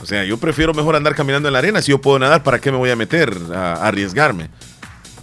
[0.00, 1.82] o sea, yo prefiero mejor andar caminando en la arena.
[1.82, 4.50] Si yo puedo nadar, ¿para qué me voy a meter a, a arriesgarme?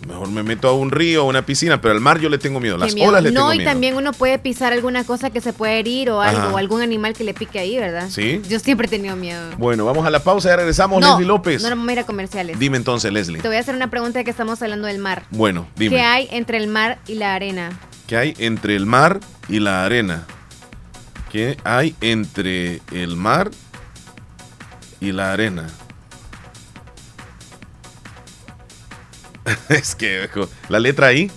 [0.07, 2.59] Mejor me meto a un río, a una piscina, pero al mar yo le tengo
[2.59, 2.77] miedo.
[2.77, 3.07] Las miedo.
[3.09, 3.71] olas le no, tengo y miedo.
[3.71, 6.53] también uno puede pisar alguna cosa que se puede herir o algo, Ajá.
[6.53, 8.09] o algún animal que le pique ahí, ¿verdad?
[8.09, 8.41] Sí.
[8.49, 9.41] Yo siempre he tenido miedo.
[9.57, 11.61] Bueno, vamos a la pausa, ya regresamos, no, Leslie López.
[11.63, 12.59] no, no vamos a ir a comerciales.
[12.59, 13.39] Dime entonces, Leslie.
[13.41, 15.23] Te voy a hacer una pregunta de que estamos hablando del mar.
[15.29, 15.95] Bueno, dime.
[15.95, 17.69] ¿Qué hay entre el mar y la arena?
[18.05, 20.25] ¿Qué hay entre el mar y la arena?
[21.31, 23.51] ¿Qué hay entre el mar
[25.03, 25.67] y la arena?
[29.69, 30.29] es que
[30.69, 31.29] la letra I,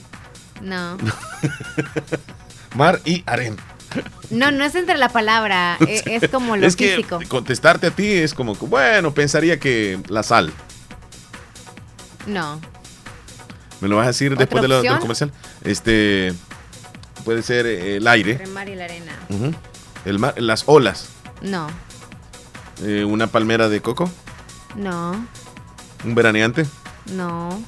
[0.60, 0.96] No.
[2.74, 3.56] mar y arena.
[4.30, 7.20] No, no es entre la palabra, e- es como lo es que físico.
[7.28, 10.52] contestarte a ti es como, bueno, pensaría que la sal.
[12.26, 12.60] No.
[13.80, 15.32] ¿Me lo vas a decir ¿Otra después de lo- del comercial?
[15.64, 16.32] Este
[17.24, 19.12] puede ser eh, el aire, Entre el mar y la arena.
[20.04, 21.08] el mar, las olas,
[21.42, 21.66] No,
[22.82, 24.10] eh, una palmera de coco,
[24.74, 25.12] no,
[26.04, 26.66] un veraneante,
[27.12, 27.62] no,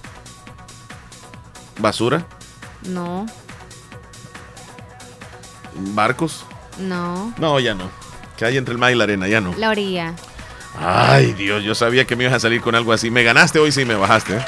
[1.79, 2.27] basura,
[2.85, 3.27] no,
[5.95, 6.45] ¿Barcos?
[6.79, 7.89] No, No, ya no.
[8.37, 9.55] Que hay entre el mar y la arena, ya no.
[9.57, 10.15] la orilla.
[10.81, 13.11] Ay, Dios, yo sabía que me ibas a salir con algo así.
[13.11, 14.37] Me ganaste hoy, sí me bajaste.
[14.37, 14.45] ¿eh?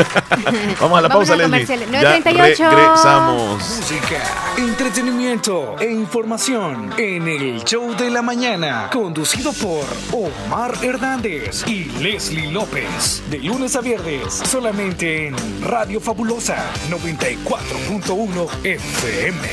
[0.80, 1.66] Vamos a la Vamos pausa, a Leslie.
[1.66, 1.90] comerciales.
[1.90, 2.70] Ya 9:38.
[2.70, 3.76] regresamos.
[3.76, 11.84] Música, entretenimiento e información en el show de la mañana, conducido por Omar Hernández y
[12.00, 16.56] Leslie López, de lunes a viernes, solamente en Radio Fabulosa
[16.90, 19.48] 94.1 FM.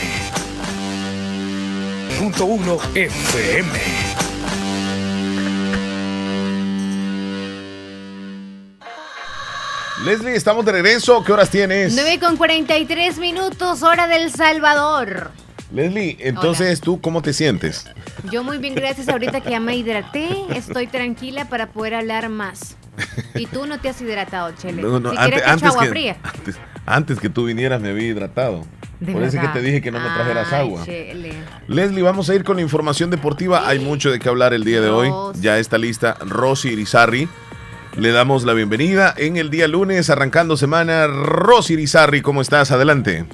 [2.19, 4.36] Punto uno FM.
[10.07, 11.21] Leslie, estamos de regreso.
[11.21, 11.93] ¿Qué horas tienes?
[11.93, 15.31] 9 con 43 minutos, hora del Salvador.
[15.73, 17.85] Leslie, entonces tú, ¿cómo te sientes?
[18.31, 19.09] Yo muy bien, gracias.
[19.09, 22.77] Ahorita que ya me hidraté, estoy tranquila para poder hablar más.
[23.35, 24.81] Y tú no te has hidratado, Chele.
[24.81, 26.17] No, no, si antes, quieres te echo antes agua que, fría.
[26.23, 26.55] Antes,
[26.85, 28.63] antes que tú vinieras me había hidratado.
[29.01, 30.85] De Por eso es que te dije que no me trajeras Ay, agua.
[30.85, 31.33] Chele.
[31.67, 33.67] Leslie, vamos a ir con la información deportiva.
[33.67, 35.11] Hay mucho de qué hablar el día de hoy.
[35.41, 37.27] Ya está lista Rosy Irizarri.
[37.97, 41.07] Le damos la bienvenida en el día lunes, arrancando semana.
[41.07, 42.71] Rosy Irizarri, ¿cómo estás?
[42.71, 43.25] Adelante.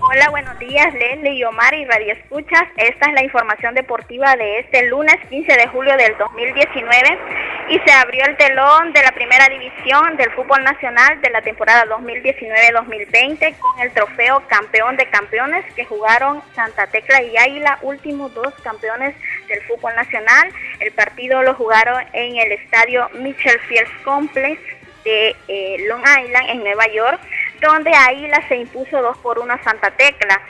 [0.00, 2.64] Hola, buenos días, Leslie y Omar y Radio Escuchas.
[2.78, 7.18] Esta es la información deportiva de este lunes 15 de julio del 2019
[7.68, 11.84] y se abrió el telón de la primera división del fútbol nacional de la temporada
[11.86, 18.54] 2019-2020 con el trofeo campeón de campeones que jugaron Santa Tecla y Águila, últimos dos
[18.62, 19.14] campeones
[19.48, 20.50] del fútbol nacional.
[20.80, 24.60] El partido lo jugaron en el estadio Mitchell Fields Complex
[25.04, 27.20] de eh, Long Island en Nueva York,
[27.60, 30.40] donde Águila se impuso 2 por 1 a Santa Tecla.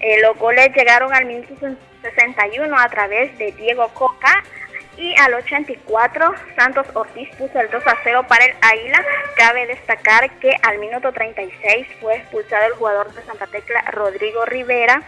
[0.00, 1.54] Eh, los goles llegaron al minuto
[2.02, 4.42] 61 a través de Diego Coca
[4.96, 9.04] y al 84 Santos Ortiz puso el 2 a 0 para el Águila.
[9.36, 15.02] Cabe destacar que al minuto 36 fue expulsado el jugador de Santa Tecla Rodrigo Rivera.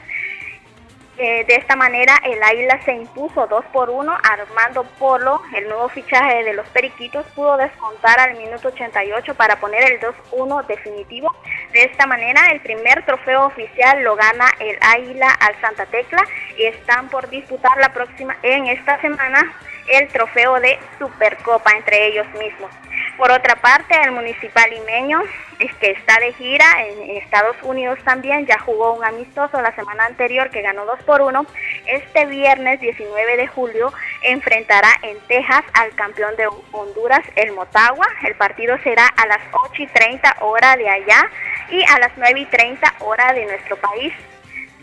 [1.19, 4.19] Eh, de esta manera el Águila se impuso 2 por 1.
[4.23, 9.93] Armando Polo, el nuevo fichaje de los Periquitos, pudo descontar al minuto 88 para poner
[9.93, 11.35] el 2-1 definitivo.
[11.73, 16.23] De esta manera el primer trofeo oficial lo gana el Águila al Santa Tecla
[16.59, 19.55] están por disputar la próxima en esta semana
[19.89, 22.71] el trofeo de Supercopa entre ellos mismos.
[23.17, 25.23] Por otra parte, el municipal limeño
[25.59, 30.05] es que está de gira en, Estados Unidos también, ya jugó un amistoso la semana
[30.05, 31.47] anterior que ganó 2 por 1.
[31.87, 38.07] Este viernes 19 de julio enfrentará en Texas al campeón de Honduras, el Motagua.
[38.25, 41.31] El partido será a las 8 y 30 hora de allá
[41.71, 44.13] y a las 9 y 30 hora de nuestro país.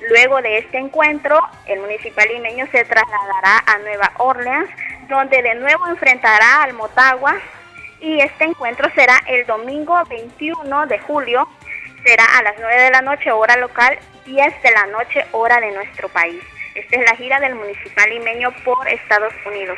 [0.10, 4.70] Luego de este encuentro, el municipal limeño se trasladará a Nueva Orleans,
[5.08, 7.36] donde de nuevo enfrentará al Motagua
[8.00, 11.48] y este encuentro será el domingo 21 de julio,
[12.04, 15.72] será a las 9 de la noche hora local, 10 de la noche hora de
[15.72, 16.42] nuestro país.
[16.76, 19.78] Esta es la gira del municipal limeño por Estados Unidos.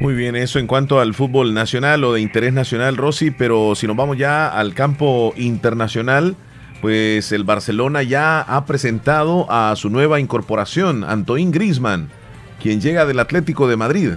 [0.00, 3.86] Muy bien, eso en cuanto al fútbol nacional o de interés nacional, Rosy, pero si
[3.86, 6.34] nos vamos ya al campo internacional,
[6.80, 12.10] pues el Barcelona ya ha presentado a su nueva incorporación, Antoine Griezmann,
[12.62, 14.12] quien llega del Atlético de Madrid.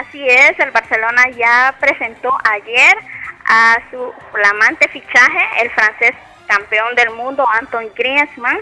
[0.00, 2.96] Así es, el Barcelona ya presentó ayer
[3.44, 6.12] a su flamante fichaje, el francés
[6.46, 8.58] campeón del mundo, Antoine Griezmann.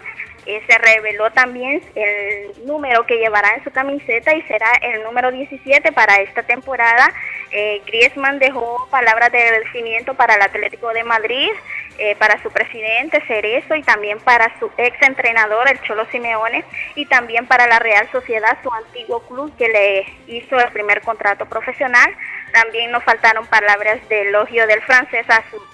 [0.47, 5.33] Eh, se reveló también el número que llevará en su camiseta y será el número
[5.33, 7.13] 17 para esta temporada.
[7.51, 11.51] Eh, Griezmann dejó palabras de agradecimiento para el Atlético de Madrid,
[11.99, 17.07] eh, para su presidente Cerezo y también para su ex entrenador, el Cholo Simeone, y
[17.07, 22.15] también para la Real Sociedad, su antiguo club que le hizo el primer contrato profesional.
[22.53, 25.27] También nos faltaron palabras de elogio del francés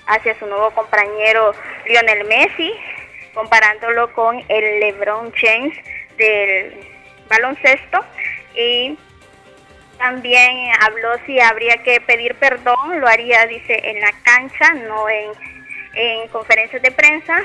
[0.07, 1.53] hacia su nuevo compañero
[1.87, 2.73] Lionel Messi,
[3.35, 5.77] comparándolo con el LeBron James
[6.17, 6.87] del
[7.29, 8.05] baloncesto
[8.55, 8.99] y
[9.99, 15.31] también habló si habría que pedir perdón, lo haría, dice, en la cancha, no en,
[15.95, 17.39] en conferencias de prensa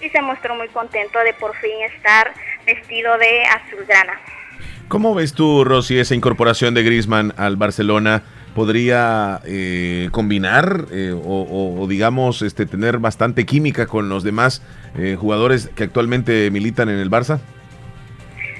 [0.00, 2.32] y se mostró muy contento de por fin estar
[2.66, 4.20] vestido de azulgrana.
[4.88, 8.22] ¿Cómo ves tú, Rosy, esa incorporación de Griezmann al Barcelona?
[8.54, 14.62] ¿Podría eh, combinar eh, o, o- o, digamos, este, tener bastante química con los demás
[14.98, 17.40] eh, jugadores que actualmente militan en el Barça?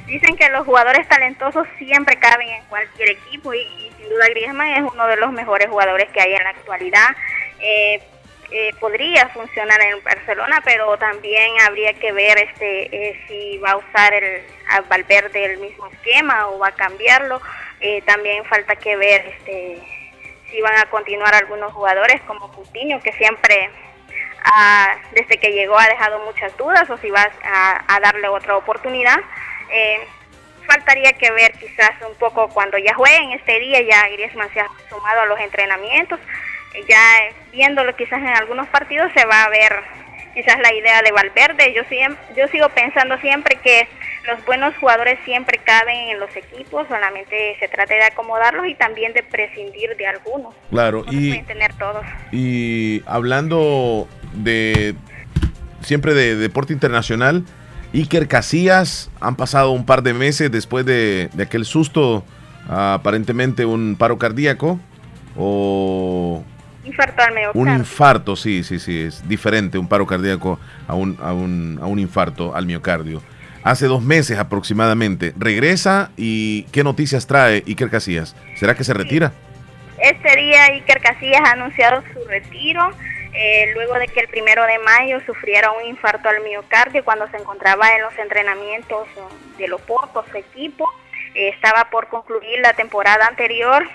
[0.07, 4.68] Dicen que los jugadores talentosos siempre caben en cualquier equipo y, y sin duda Griezmann
[4.84, 7.09] es uno de los mejores jugadores que hay en la actualidad.
[7.61, 8.03] Eh,
[8.55, 13.77] eh, podría funcionar en Barcelona, pero también habría que ver este eh, si va a
[13.79, 14.43] usar el
[14.89, 17.41] Valverde el mismo esquema o va a cambiarlo.
[17.81, 19.83] Eh, también falta que ver este
[20.51, 23.71] si van a continuar algunos jugadores como Coutinho que siempre
[24.45, 29.19] ah, desde que llegó ha dejado muchas dudas o si va a, darle otra oportunidad.
[29.71, 30.07] Eh,
[30.67, 34.69] faltaría que ver quizás un poco cuando ya jueguen este día, ya Griezmann se ha
[34.89, 36.21] sumado a los entrenamientos,
[36.89, 37.01] ya
[37.53, 39.73] viéndolo quizás en algunos partidos se va a ver
[40.35, 41.75] quizás la idea de Valverde.
[41.75, 41.83] Yo,
[42.37, 43.87] yo sigo pensando siempre que
[44.27, 49.12] los buenos jugadores siempre caben en los equipos, solamente se trata de acomodarlos y también
[49.12, 50.55] de prescindir de algunos.
[50.70, 52.05] Claro, No y, tener todos.
[52.31, 54.95] y hablando de
[55.81, 57.45] siempre de deporte internacional,
[57.93, 62.25] Iker Casillas han pasado un par de meses después de, de aquel susto,
[62.68, 64.79] aparentemente un paro cardíaco
[65.37, 66.45] o
[66.85, 67.74] Infarto al un miocardio.
[67.74, 70.59] infarto, sí, sí, sí, es diferente un paro cardíaco
[70.89, 73.22] a un, a un, a un infarto al miocardio.
[73.62, 75.33] Hace dos meses aproximadamente.
[75.37, 78.35] Regresa y ¿qué noticias trae Iker Casillas?
[78.57, 79.33] ¿Será que se retira?
[79.99, 82.91] Este día Iker Casillas ha anunciado su retiro
[83.33, 87.37] eh, luego de que el primero de mayo sufriera un infarto al miocardio cuando se
[87.37, 89.20] encontraba en los entrenamientos eh,
[89.59, 90.91] del Oporto, su equipo.
[91.35, 93.89] Eh, estaba por concluir la temporada anterior.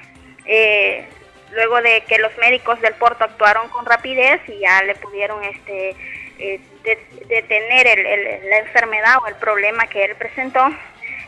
[0.46, 1.10] eh,
[1.58, 5.96] luego de que los médicos del Porto actuaron con rapidez y ya le pudieron este
[6.40, 10.64] eh, de- detener el- el- la enfermedad o el problema que él presentó.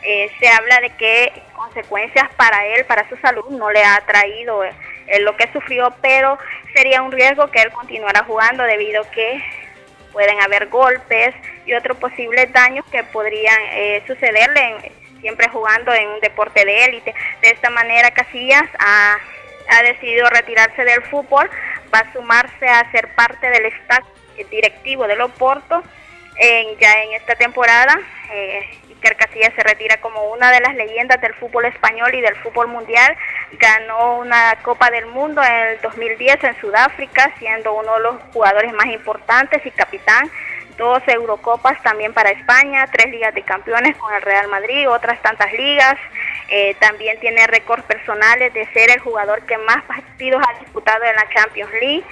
[0.03, 4.63] Eh, se habla de que consecuencias para él, para su salud, no le ha traído
[4.63, 4.71] eh,
[5.21, 6.37] lo que sufrió, pero
[6.75, 9.43] sería un riesgo que él continuara jugando debido a que
[10.13, 11.33] pueden haber golpes
[11.65, 13.59] y otros posibles daños que podrían
[14.05, 17.13] sucederle en- siempre jugando en un deporte de élite.
[17.41, 19.17] De esta manera Casillas ha,
[19.69, 21.49] ha decidido retirarse del fútbol,
[21.93, 24.05] va a sumarse a ser parte del staff
[24.49, 25.83] directivo del Oporto
[26.37, 27.99] en, ya en esta temporada.
[28.31, 32.35] Eh, Iker Casillas se retira como una de las leyendas del fútbol español y del
[32.37, 33.15] fútbol mundial.
[33.53, 38.73] Ganó una Copa del Mundo en el 2010 en Sudáfrica, siendo uno de los jugadores
[38.73, 40.29] más importantes y capitán.
[40.79, 45.51] Dos Eurocopas también para España, tres Ligas de Campeones con el Real Madrid, otras tantas
[45.51, 45.97] ligas.
[46.47, 51.15] Eh, también tiene récords personales de ser el jugador que más partidos ha disputado en
[51.15, 52.03] la Champions League.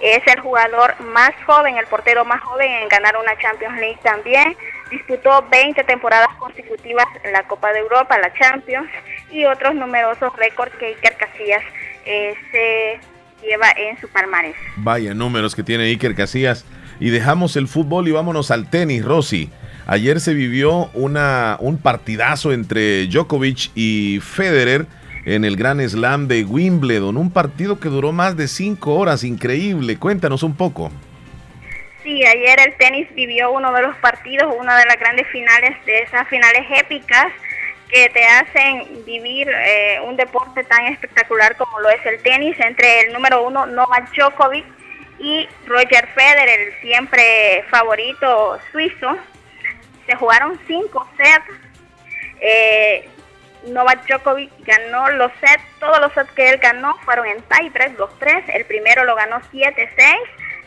[0.00, 4.56] Es el jugador más joven, el portero más joven en ganar una Champions League también.
[4.90, 8.90] Disputó 20 temporadas consecutivas en la Copa de Europa, la Champions,
[9.30, 11.62] y otros numerosos récords que Iker Casillas
[12.04, 13.00] eh, se
[13.46, 14.56] lleva en su palmarés.
[14.76, 16.64] Vaya números que tiene Iker Casillas.
[17.00, 19.50] Y dejamos el fútbol y vámonos al tenis, Rosy.
[19.86, 24.86] Ayer se vivió una, un partidazo entre Djokovic y Federer
[25.26, 27.16] en el Gran Slam de Wimbledon.
[27.16, 29.24] Un partido que duró más de cinco horas.
[29.24, 29.96] Increíble.
[29.96, 30.90] Cuéntanos un poco.
[32.02, 36.02] Sí, ayer el tenis vivió uno de los partidos, una de las grandes finales, de
[36.02, 37.26] esas finales épicas
[37.88, 43.02] que te hacen vivir eh, un deporte tan espectacular como lo es el tenis entre
[43.02, 44.64] el número uno Novak Djokovic
[45.18, 49.16] y Roger Federer, el siempre favorito suizo.
[50.06, 51.60] Se jugaron cinco sets.
[52.40, 53.08] Eh,
[53.68, 58.16] Novak Djokovic ganó los sets, todos los sets que él ganó fueron en tiebreak, los
[58.18, 58.44] tres.
[58.48, 59.88] El primero lo ganó 7-6,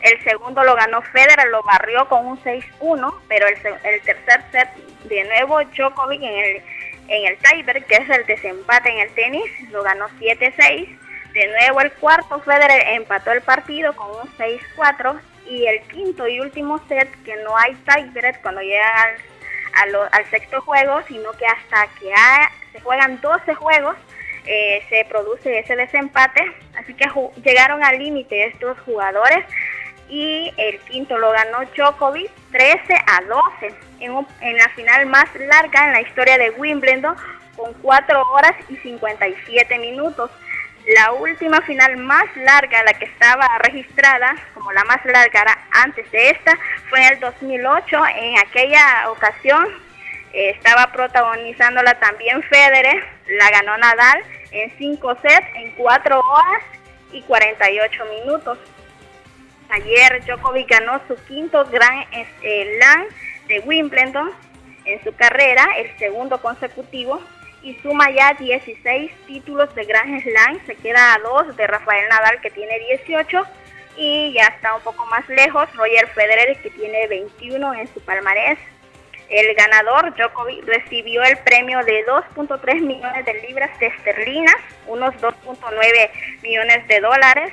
[0.02, 4.68] el segundo lo ganó Federer, lo barrió con un 6-1, pero el, el tercer set
[5.04, 6.62] de nuevo Djokovic en el,
[7.08, 10.98] en el que es el desempate en el tenis, lo ganó 7-6.
[11.32, 16.40] De nuevo el cuarto Federer empató el partido con un 6-4 y el quinto y
[16.40, 19.16] último set que no hay tiebreak cuando llega
[20.12, 22.12] al sexto juego, sino que hasta que
[22.72, 23.96] se juegan 12 juegos
[24.46, 26.42] eh, se produce ese desempate.
[26.76, 27.08] Así que
[27.44, 29.44] llegaron al límite estos jugadores
[30.08, 33.20] y el quinto lo ganó Djokovic 13 a
[33.60, 37.14] 12 en, en la final más larga en la historia de Wimbledon
[37.56, 40.30] con 4 horas y 57 minutos.
[40.86, 46.30] La última final más larga, la que estaba registrada como la más larga antes de
[46.30, 46.58] esta,
[46.88, 48.02] fue en el 2008.
[48.16, 49.66] En aquella ocasión
[50.32, 54.22] eh, estaba protagonizándola también Federer, la ganó Nadal
[54.52, 56.62] en 5 sets en 4 horas
[57.12, 58.58] y 48 minutos.
[59.70, 62.06] Ayer Djokovic ganó su quinto Grand
[62.40, 63.04] Slam
[63.46, 64.32] de Wimbledon
[64.84, 67.20] en su carrera, el segundo consecutivo,
[67.62, 72.40] y suma ya 16 títulos de Grand Slam, se queda a dos de Rafael Nadal
[72.40, 73.46] que tiene 18
[73.96, 78.58] y ya está un poco más lejos Roger Federer que tiene 21 en su palmarés.
[79.28, 84.56] El ganador, Djokovic, recibió el premio de 2.3 millones de libras de esterlinas,
[84.88, 86.10] unos 2.9
[86.42, 87.52] millones de dólares.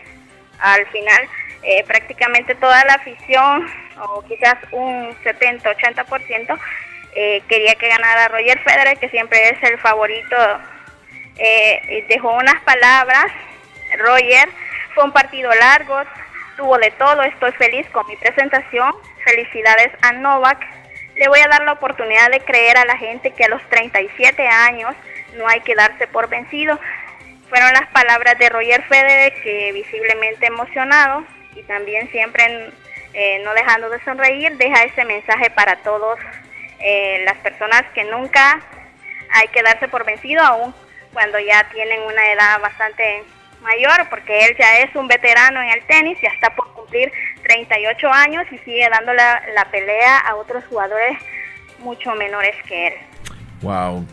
[0.60, 1.30] Al final,
[1.62, 3.68] eh, prácticamente toda la afición,
[4.02, 6.58] o quizás un 70-80%,
[7.20, 10.36] eh, quería que ganara Roger Federer, que siempre es el favorito.
[11.40, 13.26] Eh, dejó unas palabras,
[13.98, 14.48] Roger,
[14.94, 16.00] fue un partido largo,
[16.58, 18.94] tuvo de todo, estoy feliz con mi presentación.
[19.26, 20.64] Felicidades a Novak.
[21.16, 24.48] Le voy a dar la oportunidad de creer a la gente que a los 37
[24.48, 24.96] años
[25.38, 26.80] no hay que darse por vencido.
[27.50, 32.70] Fueron las palabras de Roger Federer que visiblemente emocionado y también siempre
[33.16, 36.20] eh, no dejando de sonreír, deja ese mensaje para todos
[36.80, 38.62] eh, las personas que nunca
[39.34, 40.74] hay que darse por vencido aún
[41.14, 43.24] cuando ya tienen una edad bastante
[43.62, 47.12] mayor, porque él ya es un veterano en el tenis, ya está por cumplir
[47.44, 51.18] 38 años y sigue dando la, pelea a otros jugadores
[51.80, 52.94] mucho menores que él.
[53.62, 54.06] Wow.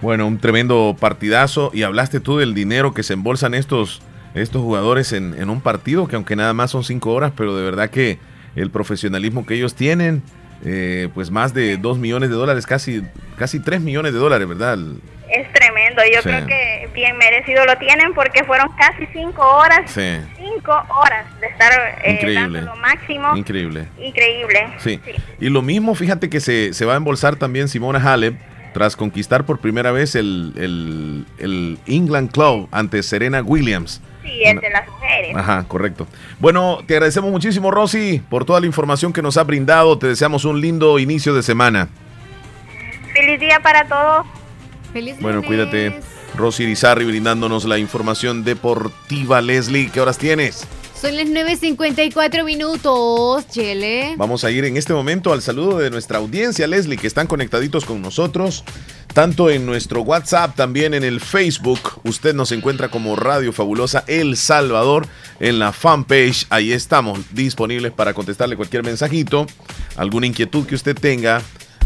[0.00, 1.70] Bueno, un tremendo partidazo.
[1.72, 4.02] Y hablaste tú del dinero que se embolsan estos,
[4.34, 7.62] estos jugadores en, en un partido, que aunque nada más son cinco horas, pero de
[7.64, 8.18] verdad que
[8.56, 10.22] el profesionalismo que ellos tienen,
[10.64, 13.02] eh, pues más de 2 millones de dólares, casi,
[13.36, 14.78] casi 3 millones de dólares, ¿verdad?
[15.30, 16.28] Es tremendo, yo Sí.
[16.28, 20.18] creo que bien merecido lo tienen porque fueron casi cinco horas, Sí.
[20.36, 21.72] cinco horas de estar
[22.04, 22.60] eh, Increíble.
[22.60, 23.34] dando lo máximo.
[23.36, 23.86] Increíble.
[23.98, 24.68] Increíble.
[24.78, 25.00] Sí.
[25.40, 28.34] Y lo mismo, fíjate que se, se va a embolsar también Simona Halep
[28.74, 34.02] tras conquistar por primera vez el, el, el England Club ante Serena Williams.
[34.22, 35.36] Sí, el de las mujeres.
[35.36, 36.06] Ajá, correcto.
[36.38, 39.98] Bueno, te agradecemos muchísimo, Rosy, por toda la información que nos has brindado.
[39.98, 41.88] Te deseamos un lindo inicio de semana.
[43.12, 44.26] Feliz día para todos.
[44.92, 46.00] Feliz Bueno, cuídate.
[46.36, 49.40] Rosy Irizarri brindándonos la información deportiva.
[49.40, 50.66] Leslie, ¿qué horas tienes?
[51.02, 54.14] Son las 9.54 minutos, Chele.
[54.16, 57.84] Vamos a ir en este momento al saludo de nuestra audiencia, Leslie, que están conectaditos
[57.84, 58.62] con nosotros,
[59.12, 62.00] tanto en nuestro WhatsApp, también en el Facebook.
[62.04, 65.06] Usted nos encuentra como Radio Fabulosa El Salvador
[65.40, 66.46] en la fanpage.
[66.50, 69.46] Ahí estamos disponibles para contestarle cualquier mensajito,
[69.96, 71.42] alguna inquietud que usted tenga.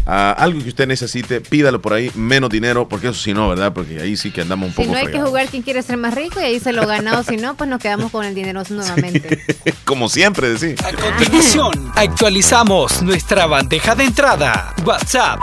[0.07, 3.73] ah, algo que usted necesite, pídalo por ahí, menos dinero, porque eso sí no, ¿verdad?
[3.73, 5.97] Porque ahí sí que andamos un Si poco no hay que jugar quien quiere ser
[5.97, 8.63] más rico y ahí se lo ganado, si no, pues nos quedamos con el dinero
[8.69, 9.37] nuevamente.
[9.83, 10.77] Como siempre, decir.
[10.83, 14.73] A continuación, actualizamos nuestra bandeja de entrada.
[14.85, 15.39] WhatsApp,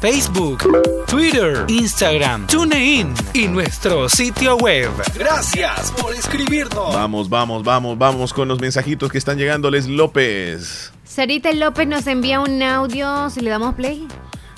[0.00, 0.58] Facebook,
[1.06, 4.90] Twitter, Instagram, TuneIn y nuestro sitio web.
[5.14, 6.94] Gracias por escribirnos.
[6.94, 10.92] Vamos, vamos, vamos, vamos con los mensajitos que están llegando, Les López.
[11.04, 14.06] Sarita López nos envía un audio, si le damos play.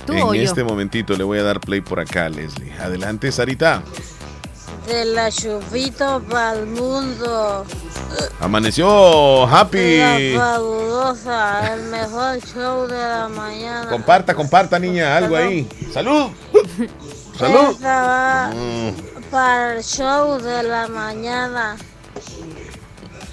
[0.07, 0.47] ¿Tú o En yo?
[0.49, 2.73] este momentito le voy a dar play por acá, Leslie.
[2.81, 3.83] Adelante, Sarita.
[4.89, 7.65] De la chupito para el mundo.
[8.41, 10.35] Amaneció La happy.
[10.37, 13.89] fabulosa, el mejor show de la mañana.
[13.91, 15.69] Comparta, comparta, niña, algo ahí.
[15.93, 16.31] ¡Salud!
[17.39, 17.71] ¡Salud!
[17.73, 21.77] Esta va Mm, para el show de la mañana.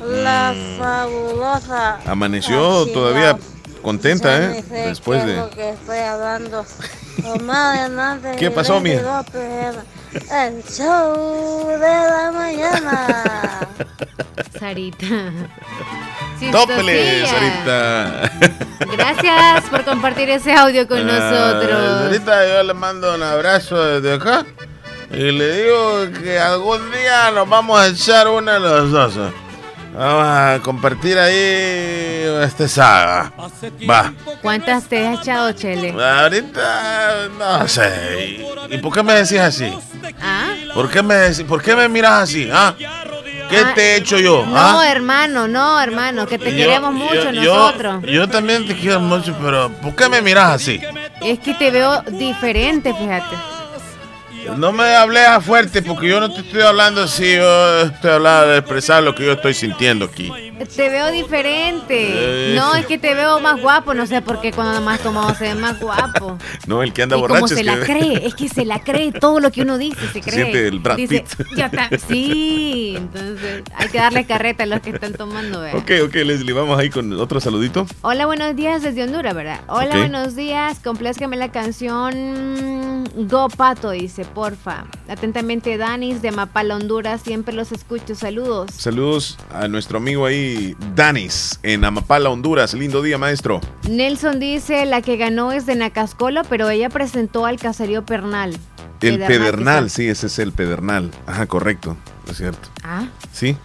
[0.02, 0.78] La Mm.
[0.78, 2.00] fabulosa.
[2.06, 3.38] Amaneció todavía
[3.82, 4.64] contenta, ¿eh?
[4.70, 5.38] Después de...
[5.38, 6.66] lo que estoy hablando.
[8.38, 8.76] ¿Qué pasó?
[8.82, 9.76] López,
[10.32, 13.68] El show de la mañana.
[14.60, 15.32] Sarita.
[16.52, 17.26] ¡Tópele.
[17.26, 18.32] Sarita!
[18.92, 22.04] Gracias por compartir ese audio con nosotros.
[22.04, 24.46] Ahorita yo le mando un abrazo desde acá
[25.12, 29.32] y le digo que algún día nos vamos a echar una de los dos.
[29.98, 31.36] Vamos a compartir ahí
[32.44, 33.32] este saga.
[33.90, 34.14] Va.
[34.42, 35.92] ¿Cuántas te has echado, Chele?
[35.92, 38.42] Ahorita no sé.
[38.70, 39.72] ¿Y, y por qué me decís así?
[40.22, 40.54] ¿Ah?
[40.74, 42.50] ¿Por qué me, por qué me miras así?
[42.52, 42.74] ¿Ah?
[43.50, 44.46] ¿Qué Ah, te he hecho yo?
[44.46, 44.88] No, ¿Ah?
[44.90, 48.04] hermano, no, hermano, que te Yo- queremos mucho yo- yo- nosotros.
[48.08, 50.82] Yo, también te quiero mucho, pero ¿por qué me miras así?
[51.22, 53.36] Es que te veo diferente, fíjate.
[54.58, 58.48] No me hables a fuerte porque yo no te estoy hablando así, yo estoy hablando
[58.48, 60.32] de expresar lo que yo estoy sintiendo aquí.
[60.76, 62.54] Te veo diferente.
[62.54, 62.56] Eh.
[62.56, 65.46] No, es que te veo más guapo, no sé por qué cuando más tomado se
[65.46, 66.38] ve más guapo.
[66.68, 68.66] No, el que anda y borracho como se es la que- cree, es que se
[68.66, 70.36] la cree todo lo que uno dice, se cree.
[70.36, 71.48] Siente el Brad Dice, Pitt.
[71.58, 71.90] ya está.
[72.08, 75.76] Sí, entonces hay que darle carreta a los que están tomando, vea.
[75.76, 77.86] Ok, ok, Leslie, vamos ahí con otro saludito.
[78.02, 79.60] Hola, buenos días desde Honduras, ¿verdad?
[79.68, 80.80] Hola, buenos días.
[80.84, 84.86] Complázcame la canción Go Pato, dice, porfa.
[85.10, 87.22] Atentamente, Danis de Mapala, Honduras.
[87.22, 88.14] Siempre los escucho.
[88.14, 88.70] Saludos.
[88.78, 92.76] Saludos a nuestro amigo ahí, Danis, en Amapala, Honduras.
[92.76, 93.62] Lindo día, maestro.
[93.90, 98.56] Nelson dice, la que ganó es de Nacascola, pero ella presentó al caserío Pernal.
[99.02, 101.12] El Pedernal, sí, ese es el Pedernal.
[101.26, 101.98] Ajá, correcto,
[102.30, 102.70] es cierto.
[102.84, 103.58] Ah, Sí,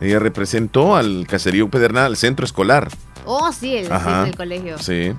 [0.00, 2.88] ella representó al caserío Pedernal, al centro escolar.
[3.24, 3.92] oh, sí, el, sí,
[4.26, 4.78] el colegio.
[4.78, 5.12] Sí.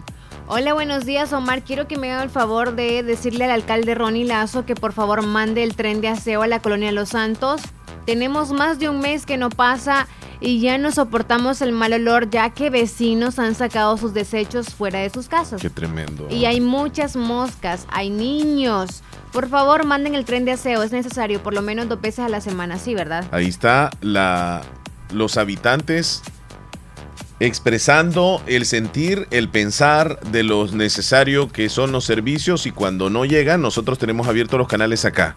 [0.49, 1.61] Hola, buenos días, Omar.
[1.61, 5.21] Quiero que me haga el favor de decirle al alcalde Ronnie Lazo que por favor
[5.21, 7.59] mande el tren de aseo a la colonia Los Santos.
[8.05, 10.07] Tenemos más de un mes que no pasa
[10.39, 14.99] y ya no soportamos el mal olor ya que vecinos han sacado sus desechos fuera
[14.99, 15.61] de sus casas.
[15.61, 16.29] Qué tremendo.
[16.29, 19.03] Y hay muchas moscas, hay niños.
[19.33, 22.29] Por favor, manden el tren de aseo, es necesario por lo menos dos veces a
[22.29, 23.25] la semana, sí, ¿verdad?
[23.31, 24.61] Ahí está la,
[25.11, 26.23] los habitantes
[27.39, 33.25] expresando el sentir, el pensar de lo necesario que son los servicios y cuando no
[33.25, 35.35] llegan, nosotros tenemos abiertos los canales acá.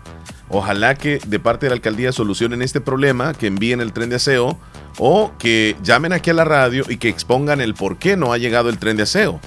[0.49, 4.17] Ojalá que de parte de la alcaldía solucionen este problema, que envíen el tren de
[4.17, 4.59] aseo
[4.99, 8.39] o que llamen aquí a la radio y que expongan el por qué no ha
[8.39, 9.41] llegado el tren de aseo.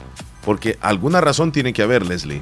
[0.46, 2.42] Porque alguna razón tiene que haber, Leslie.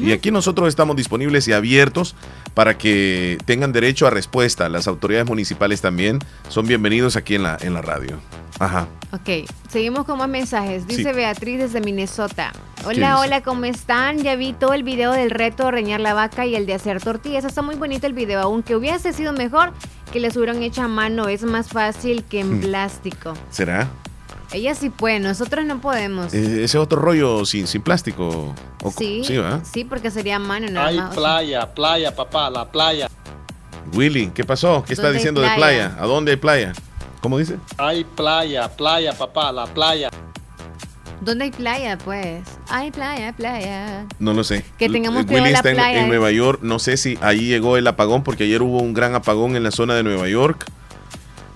[0.00, 2.14] Y aquí nosotros estamos disponibles y abiertos
[2.54, 4.68] para que tengan derecho a respuesta.
[4.68, 6.18] Las autoridades municipales también
[6.48, 8.18] son bienvenidos aquí en la, en la radio.
[8.58, 8.86] Ajá.
[9.12, 10.86] Ok, seguimos con más mensajes.
[10.86, 11.16] Dice Sí.
[11.16, 12.52] Beatriz desde Minnesota.
[12.76, 14.18] ¿Qué Hola, hola, ¿cómo están?
[14.18, 17.00] Ya vi todo el video del reto de reñar la vaca y el de hacer
[17.00, 17.44] tortillas.
[17.44, 19.72] Está muy bonito el video, aunque hubiese sido mejor
[20.12, 21.28] que les hubieran hecho a mano.
[21.28, 22.60] Es más fácil que en Hmm.
[22.60, 23.34] plástico.
[23.50, 23.88] ¿Será?
[24.52, 26.34] Ella sí puede, nosotros no podemos.
[26.34, 28.54] Eh, ese otro rollo sin, sin plástico.
[28.82, 29.38] O- sí, Sí,
[29.72, 33.08] sí, porque sería mano nada Hay playa, playa, papá, la playa.
[33.94, 34.84] Willy, ¿qué pasó?
[34.86, 35.96] ¿Qué está ¿Dónde hay diciendo de playa?
[35.98, 36.72] ¿A dónde hay playa?
[37.20, 37.56] ¿Cómo dice?
[37.78, 40.10] Hay playa, playa, papá, la playa.
[41.20, 42.42] ¿Dónde hay playa, pues?
[42.68, 44.06] Hay playa, playa.
[44.18, 44.64] No lo sé.
[44.76, 46.08] Que tengamos L- cuidado Willy la está en, playa, en ¿eh?
[46.08, 46.58] Nueva York.
[46.62, 49.70] No sé si ahí llegó el apagón, porque ayer hubo un gran apagón en la
[49.70, 50.66] zona de Nueva York,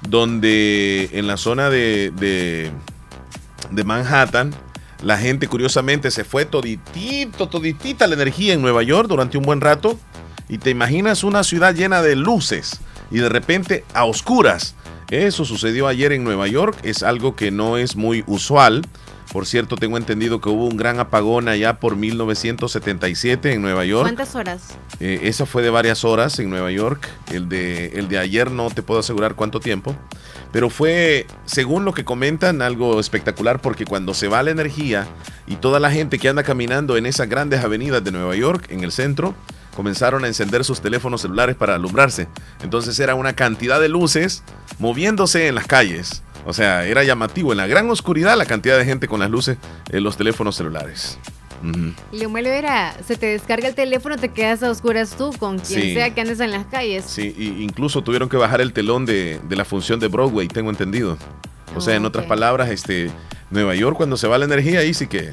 [0.08, 2.70] donde en la zona de, de,
[3.70, 4.54] de Manhattan,
[5.02, 9.60] la gente curiosamente se fue toditito, toditita la energía en Nueva York durante un buen
[9.60, 9.98] rato.
[10.48, 12.80] Y te imaginas una ciudad llena de luces
[13.10, 14.74] y de repente a oscuras.
[15.10, 18.82] Eso sucedió ayer en Nueva York, es algo que no es muy usual.
[19.36, 24.04] Por cierto, tengo entendido que hubo un gran apagón allá por 1977 en Nueva York.
[24.04, 24.78] ¿Cuántas horas?
[24.98, 27.06] Eh, eso fue de varias horas en Nueva York.
[27.30, 29.94] El de, el de ayer no te puedo asegurar cuánto tiempo.
[30.52, 35.06] Pero fue, según lo que comentan, algo espectacular porque cuando se va la energía
[35.46, 38.84] y toda la gente que anda caminando en esas grandes avenidas de Nueva York, en
[38.84, 39.34] el centro,
[39.76, 42.26] comenzaron a encender sus teléfonos celulares para alumbrarse.
[42.62, 44.42] Entonces era una cantidad de luces
[44.78, 46.22] moviéndose en las calles.
[46.46, 49.58] O sea, era llamativo en la gran oscuridad la cantidad de gente con las luces
[49.90, 51.18] en los teléfonos celulares.
[51.62, 51.92] Ujú.
[52.12, 55.58] Y lo malo era, se te descarga el teléfono, te quedas a oscuras tú con
[55.58, 55.94] quien Sí.
[55.94, 57.04] sea que andes en las calles.
[57.06, 60.70] Sí, y incluso tuvieron que bajar el telón de, de la función de Broadway, tengo
[60.70, 61.18] entendido.
[61.74, 63.10] O sea, en otras palabras, este,
[63.50, 65.32] Nueva York cuando se va la energía ahí sí que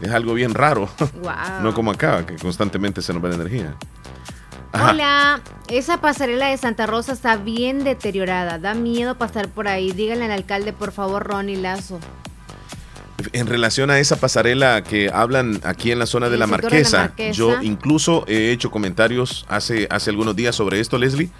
[0.00, 0.88] es algo bien raro.
[1.20, 1.62] Wow.
[1.62, 3.74] no como acá, que constantemente se nos va la energía.
[4.72, 4.90] Ajá.
[4.90, 8.58] Hola, esa pasarela de Santa Rosa está bien deteriorada.
[8.58, 9.92] Da miedo pasar por ahí.
[9.92, 11.98] Díganle al alcalde, por favor, Ronnie Lazo.
[13.32, 16.76] En relación a esa pasarela que hablan aquí en la zona de la sector de
[16.76, 17.32] la Marquesa, Marquesa.
[17.32, 21.30] yo incluso he hecho comentarios hace, hace algunos días sobre esto, Leslie,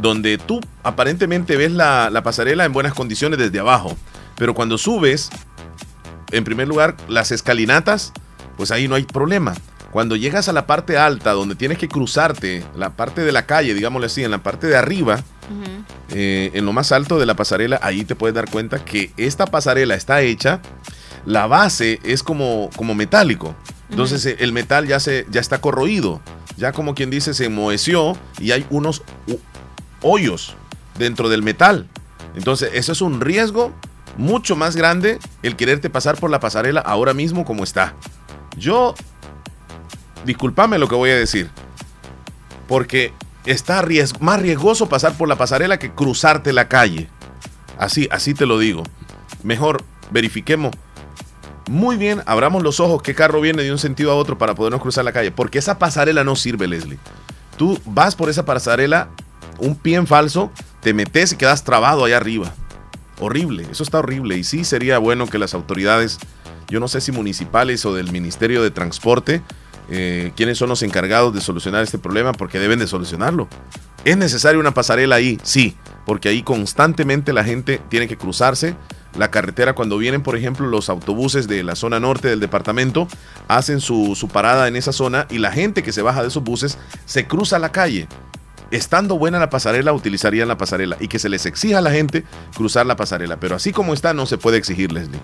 [0.00, 3.96] donde tú aparentemente ves la, la pasarela en buenas condiciones desde abajo,
[4.36, 5.30] pero cuando subes,
[6.32, 8.12] en primer lugar, las escalinatas,
[8.56, 9.54] pues ahí no hay problema.
[9.92, 13.74] Cuando llegas a la parte alta, donde tienes que cruzarte, la parte de la calle,
[13.74, 15.22] digámosle así, en la parte de arriba,
[16.08, 19.44] eh, en lo más alto de la pasarela, ahí te puedes dar cuenta que esta
[19.44, 20.62] pasarela está hecha,
[21.26, 23.54] la base es como, como metálico.
[23.90, 26.22] Entonces eh, el metal ya, se, ya está corroído,
[26.56, 29.02] ya como quien dice se enmoheció y hay unos
[30.00, 30.56] hoyos
[30.98, 31.86] dentro del metal.
[32.34, 33.74] Entonces eso es un riesgo
[34.16, 37.94] mucho más grande el quererte pasar por la pasarela ahora mismo como está.
[38.56, 38.94] Yo,
[40.24, 41.50] discúlpame lo que voy a decir,
[42.68, 43.12] porque
[43.44, 43.84] está
[44.20, 47.08] más riesgoso pasar por la pasarela que cruzarte la calle.
[47.78, 48.84] Así, así te lo digo.
[49.42, 50.72] Mejor verifiquemos
[51.68, 54.80] muy bien, abramos los ojos qué carro viene de un sentido a otro para podernos
[54.80, 56.98] cruzar la calle, porque esa pasarela no sirve, Leslie.
[57.56, 59.08] Tú vas por esa pasarela,
[59.58, 60.50] un pie en falso,
[60.80, 62.52] te metes y quedas trabado allá arriba.
[63.20, 64.36] Horrible, eso está horrible.
[64.36, 66.18] Y sí sería bueno que las autoridades,
[66.68, 69.42] yo no sé si municipales o del Ministerio de Transporte,
[69.94, 73.46] eh, quiénes son los encargados de solucionar este problema, porque deben de solucionarlo.
[74.06, 75.38] ¿Es necesaria una pasarela ahí?
[75.42, 75.76] Sí,
[76.06, 78.74] porque ahí constantemente la gente tiene que cruzarse.
[79.18, 83.06] La carretera, cuando vienen, por ejemplo, los autobuses de la zona norte del departamento,
[83.48, 86.42] hacen su, su parada en esa zona y la gente que se baja de esos
[86.42, 88.08] buses se cruza la calle.
[88.70, 92.24] Estando buena la pasarela, utilizarían la pasarela y que se les exija a la gente
[92.56, 93.38] cruzar la pasarela.
[93.38, 95.20] Pero así como está, no se puede exigir, Leslie.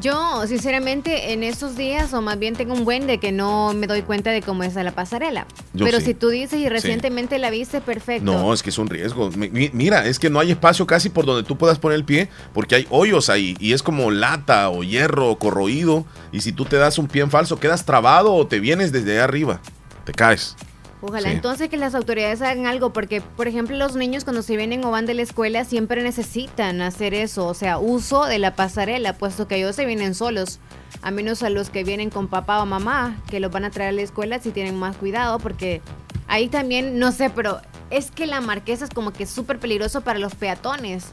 [0.00, 3.86] Yo, sinceramente, en estos días, o más bien tengo un buen de que no me
[3.86, 5.46] doy cuenta de cómo está la pasarela.
[5.72, 6.06] Yo Pero sí.
[6.06, 6.68] si tú dices y Sí.
[6.68, 8.24] recientemente la viste, perfecto.
[8.30, 9.30] No, es que es un riesgo.
[9.30, 12.04] Mi- mi- Mira, es que no hay espacio casi por donde tú puedas poner el
[12.04, 16.66] pie porque hay hoyos ahí y es como lata o hierro corroído y si tú
[16.66, 19.60] te das un pie en falso quedas trabado o te vienes desde arriba,
[20.04, 20.54] te caes.
[21.02, 21.34] Ojalá Sí.
[21.36, 24.90] entonces que las autoridades hagan algo, porque, por ejemplo, los niños cuando se vienen o
[24.90, 29.48] van de la escuela siempre necesitan hacer eso, o sea, uso de la pasarela, puesto
[29.48, 30.60] que ellos se vienen solos,
[31.02, 33.90] a menos a los que vienen con papá o mamá, que los van a traer
[33.90, 35.80] a la escuela si tienen más cuidado, porque
[36.28, 40.18] ahí también, no sé, pero es que la marquesa es como que súper peligroso para
[40.18, 41.06] los peatones.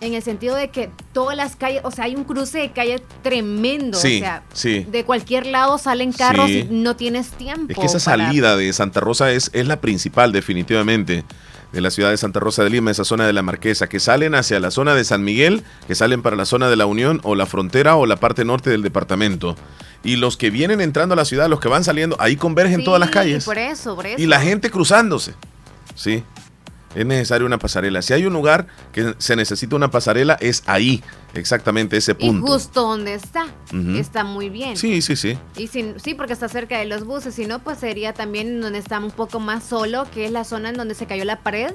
[0.00, 3.02] En el sentido de que todas las calles, o sea, hay un cruce de calle
[3.22, 3.98] tremendo.
[3.98, 4.86] Sí, o sea, sí.
[4.90, 6.66] de cualquier lado salen carros Sí.
[6.70, 7.70] y no tienes tiempo.
[7.70, 11.24] Es que esa para- salida de Santa Rosa es, es la principal definitivamente
[11.72, 14.34] de la ciudad de Santa Rosa de Lima, esa zona de la Marquesa, que salen
[14.34, 17.34] hacia la zona de San Miguel, que salen para la zona de la Unión o
[17.36, 19.54] la frontera o la parte norte del departamento.
[20.02, 22.84] Y los que vienen entrando a la ciudad, los que van saliendo, ahí convergen Sí,
[22.86, 23.44] todas las calles.
[23.44, 24.20] Por eso, por eso.
[24.20, 25.34] Y la gente cruzándose.
[25.94, 26.24] Sí.
[26.94, 28.02] Es necesaria una pasarela.
[28.02, 31.02] Si hay un lugar que se necesita una pasarela, es ahí,
[31.34, 32.46] exactamente ese Y punto.
[32.52, 33.46] justo donde está,
[33.96, 34.76] está muy bien.
[34.76, 35.38] Sí, sí, sí.
[35.56, 38.78] Y si, sí, porque está cerca de los buses, si no, pues sería también donde
[38.80, 41.72] está un poco más solo, que es la zona en donde se cayó la pared.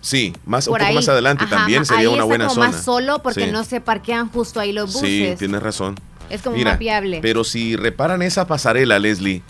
[0.00, 0.94] Sí, más, un Por poco ahí.
[0.94, 2.70] más adelante Ajá, también sería ahí una está buena como zona.
[2.70, 3.50] más solo porque Sí.
[3.50, 5.38] no se parquean justo ahí los Sí, buses.
[5.38, 5.96] tienes razón.
[6.30, 6.78] Es como Mira.
[7.20, 9.42] Pero si reparan esa pasarela, Leslie,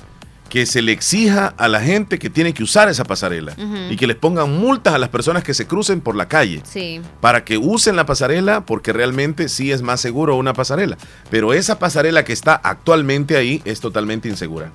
[0.52, 3.54] que se le exija a la gente que tiene que usar esa pasarela
[3.88, 7.00] y que les pongan multas a las personas que se crucen por la calle Sí.
[7.22, 10.98] para que usen la pasarela porque realmente sí es más seguro una pasarela.
[11.30, 14.70] Pero esa pasarela que está actualmente ahí es totalmente insegura.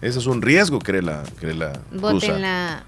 [0.00, 1.74] Eso es un riesgo que la, que la
[2.10, 2.26] cruza.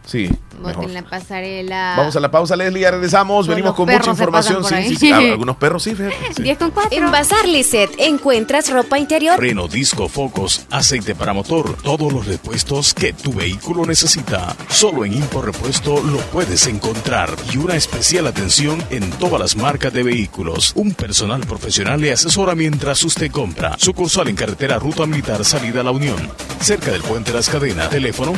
[0.06, 0.30] Sí.
[0.62, 1.94] Voten la pasarela.
[1.96, 3.46] Vamos a la pausa, Leslie, ya regresamos.
[3.46, 4.64] Venimos con mucha información.
[4.64, 6.14] Sí, sí, Algunos perros sí, fíjate.
[6.34, 6.42] Sí.
[6.42, 6.98] 10 con 4.
[6.98, 9.36] En Bazar Lisset encuentras ropa interior.
[9.36, 14.56] Freno, disco, focos, aceite para motor, todos los repuestos que tu vehículo necesita.
[14.68, 17.30] Solo en Impo Repuesto lo puedes encontrar.
[17.52, 20.72] Y una especial atención en todas las marcas de vehículos.
[20.74, 23.76] Un personal profesional le asesora mientras usted compra.
[23.78, 26.16] Sucursal en carretera Ruta Militar Salida a la Unión.
[26.60, 27.90] Cerca del Puente Las Cadenas.
[27.90, 28.32] Teléfono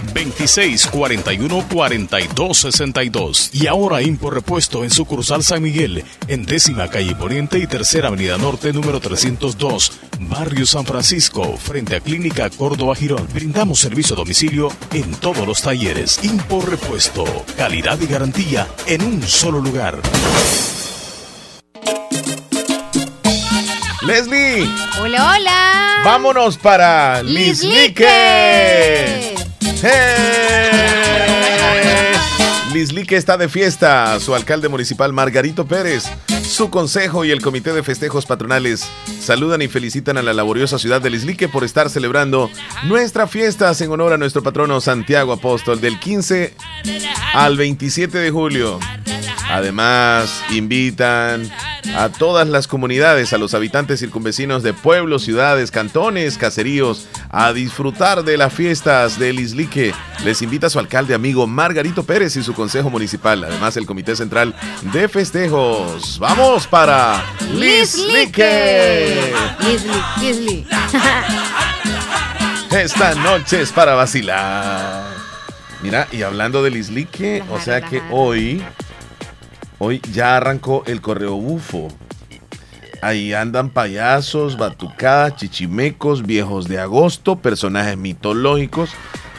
[2.08, 3.50] 2641-4262.
[3.52, 6.04] Y ahora Impo Repuesto en sucursal San Miguel.
[6.28, 9.92] En décima calle Poniente y tercera avenida Norte número 302.
[10.20, 11.56] Barrio San Francisco.
[11.56, 13.26] Frente a Clínica Córdoba Girón.
[13.32, 16.18] Brindamos servicio a domicilio en todos los talleres.
[16.22, 17.24] Impo Repuesto.
[17.56, 20.00] Calidad y garantía en un solo lugar.
[24.02, 24.68] Leslie,
[25.00, 26.00] Hola, hola.
[26.04, 28.06] vámonos para Lislique.
[29.82, 30.85] ¡Eh!
[32.76, 34.20] Lislique está de fiesta.
[34.20, 36.04] Su alcalde municipal Margarito Pérez,
[36.42, 38.86] su consejo y el comité de festejos patronales
[39.18, 42.50] saludan y felicitan a la laboriosa ciudad de Lislique por estar celebrando
[42.84, 46.54] nuestras fiestas en honor a nuestro patrono Santiago Apóstol del 15
[47.32, 48.78] al 27 de julio.
[49.48, 51.50] Además, invitan
[51.94, 58.24] a todas las comunidades, a los habitantes circunvecinos de pueblos, ciudades, cantones, caseríos, a disfrutar
[58.24, 59.94] de las fiestas del Islique.
[60.24, 64.16] Les invita a su alcalde amigo Margarito Pérez y su consejo municipal, además el Comité
[64.16, 64.54] Central
[64.92, 66.18] de Festejos.
[66.18, 67.22] ¡Vamos para
[67.54, 69.32] Lislique!
[69.60, 70.66] Lisli, Lisli.
[72.70, 75.04] Esta noche es para vacilar.
[75.82, 78.62] Mira, y hablando del Islique, o sea que hoy,
[79.78, 81.88] hoy ya arrancó el correo bufo.
[83.02, 88.90] Ahí andan payasos, batucadas, chichimecos, viejos de agosto, personajes mitológicos,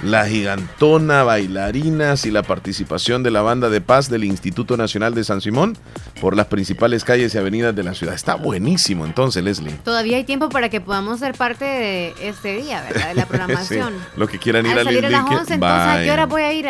[0.04, 5.24] la gigantona, bailarinas y la participación de la banda de paz del Instituto Nacional de
[5.24, 5.78] San Simón
[6.22, 8.14] por las principales calles y avenidas de la ciudad.
[8.14, 9.74] Está buenísimo entonces, Leslie.
[9.84, 13.10] Todavía hay tiempo para que podamos ser parte de este día, ¿verdad?
[13.10, 13.94] De la programación.
[13.94, 16.12] Sí, los que quieran ir Al al salir a las Islique, 11, entonces, ¿a qué
[16.12, 16.66] hora voy a ir?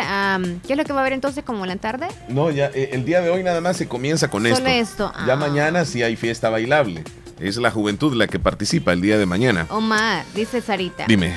[0.66, 2.08] ¿Qué es lo que va a haber entonces como en la tarde?
[2.28, 4.68] No, ya eh, el día de hoy nada más se comienza con Solo esto.
[4.68, 5.36] esto, Ya ah.
[5.36, 7.04] mañana sí hay fiesta bailable.
[7.38, 9.66] Es la juventud la que participa el día de mañana.
[9.70, 11.04] Omar, dice Sarita.
[11.06, 11.34] Dime.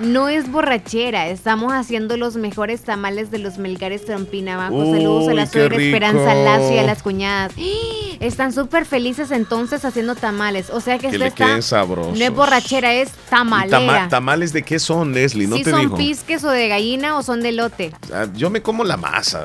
[0.00, 4.84] No es borrachera, estamos haciendo los mejores tamales de los Melgares Trompina Abajo.
[4.94, 6.34] Saludos a la suegra Esperanza.
[6.34, 7.52] Lazo y a las cuñadas.
[7.58, 8.16] ¡Ah!
[8.20, 10.70] Están súper felices entonces haciendo tamales.
[10.70, 11.60] O sea que Que esto está.
[11.62, 12.18] sabrosos.
[12.18, 13.78] No es borrachera, es ¿Y tamalera.
[13.78, 15.46] tama- ¿Tamales de qué son, Leslie?
[15.46, 17.92] No si te son pisques o de gallina o son de lote.
[18.12, 19.44] Ah, Yo me como la masa.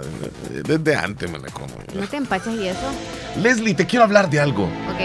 [0.49, 1.67] Desde antes me la como.
[1.93, 2.79] ¿No te empachas y eso?
[3.41, 4.63] Leslie, te quiero hablar de algo.
[4.63, 5.01] Ok.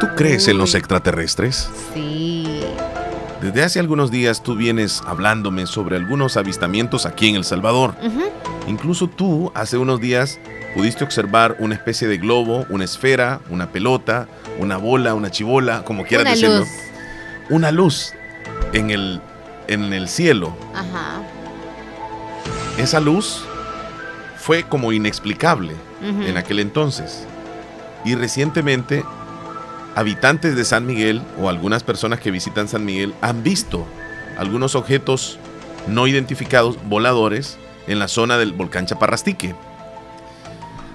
[0.00, 1.68] ¿Tú crees en los extraterrestres?
[1.94, 2.55] Sí.
[3.46, 7.94] Desde hace algunos días tú vienes hablándome sobre algunos avistamientos aquí en El Salvador.
[8.66, 10.40] Incluso tú hace unos días
[10.74, 14.26] pudiste observar una especie de globo, una esfera, una pelota,
[14.58, 16.58] una bola, una chibola, como quieras Una decirlo.
[16.58, 16.68] luz.
[17.50, 18.14] Una luz
[18.72, 19.20] en el,
[19.68, 20.52] en el cielo.
[20.74, 21.22] Ajá.
[22.78, 23.44] Esa luz
[24.38, 25.72] fue como inexplicable
[26.02, 27.24] en aquel entonces.
[28.04, 29.04] Y recientemente,
[29.96, 33.86] habitantes de San Miguel o algunas personas que visitan San Miguel han visto
[34.38, 35.38] algunos objetos
[35.88, 37.56] no identificados voladores
[37.88, 39.54] en la zona del volcán Chaparrastique.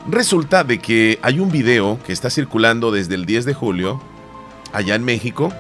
[0.08, 4.02] Resulta de que hay un video que está circulando desde el 10 de julio
[4.72, 5.52] allá en México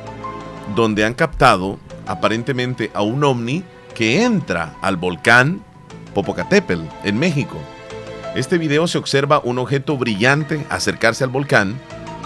[0.75, 3.63] donde han captado aparentemente a un ovni
[3.95, 5.63] que entra al volcán
[6.13, 7.57] Popocatépetl en México.
[8.35, 11.79] Este video se observa un objeto brillante acercarse al volcán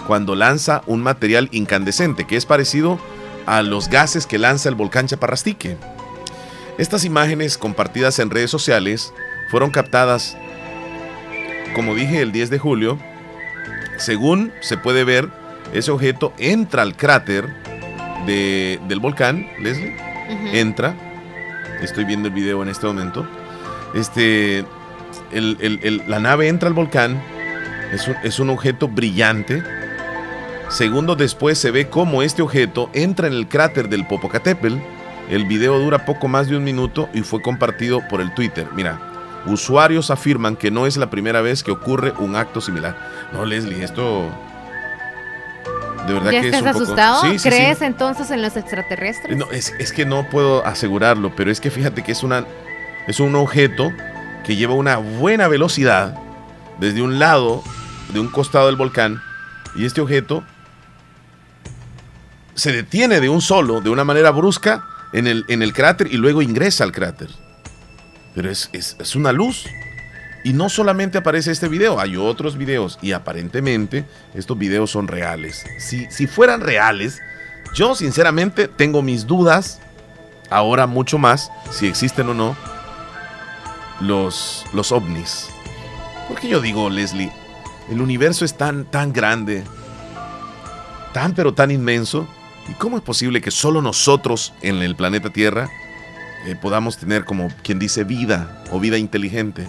[0.06, 2.98] cuando lanza un material incandescente que es parecido
[3.46, 5.76] a los gases que lanza el volcán Chaparrastique.
[6.78, 9.12] Estas imágenes compartidas en redes sociales
[9.50, 10.36] fueron captadas,
[11.74, 12.98] como dije, el 10 de julio.
[13.98, 15.28] Según se puede ver,
[15.72, 17.48] ese objeto entra al cráter
[18.26, 19.96] de- del volcán, Leslie.
[20.52, 20.94] Entra.
[21.82, 23.26] Estoy viendo el video en este momento.
[23.94, 24.58] Este,
[25.32, 27.22] el- el- el- la nave entra al volcán.
[27.92, 29.62] Es un, es un objeto brillante.
[30.68, 34.76] Segundos después se ve cómo este objeto entra en el cráter del Popocatépetl.
[35.30, 38.66] El video dura poco más de un minuto y fue compartido por el Twitter.
[38.74, 38.98] Mira,
[39.46, 42.96] usuarios afirman que no es la primera vez que ocurre un acto similar.
[43.32, 44.28] No, Leslie, esto
[46.06, 47.22] de verdad ¿Ya que es estás un poco- asustado?
[47.22, 47.48] Sí, sí, sí.
[47.48, 49.36] ¿Crees entonces en los extraterrestres?
[49.36, 52.44] No, es, es que no puedo asegurarlo, pero es que fíjate que es, una,
[53.08, 53.92] es un objeto
[54.44, 56.16] que lleva una buena velocidad
[56.78, 57.62] desde un lado,
[58.12, 59.20] de un costado del volcán,
[59.74, 60.44] y este objeto
[62.56, 66.16] se detiene de un solo, de una manera brusca, en el, en el cráter y
[66.16, 67.28] luego ingresa al cráter.
[68.34, 69.66] Pero es, es- es una luz.
[70.44, 74.04] Y no solamente aparece este video, hay otros videos y aparentemente
[74.34, 75.64] estos videos son reales.
[75.78, 77.20] Si, si fueran reales,
[77.74, 79.80] yo sinceramente tengo mis dudas,
[80.50, 82.56] ahora mucho más, si existen o no,
[84.00, 85.48] los, los ovnis.
[86.28, 87.32] Porque yo digo, Leslie,
[87.90, 89.64] el universo es tan, tan grande,
[91.12, 92.28] tan pero tan inmenso,
[92.68, 95.68] ¿y cómo es posible que solo nosotros en el planeta Tierra
[96.46, 99.68] eh, podamos tener como quien dice vida o vida inteligente?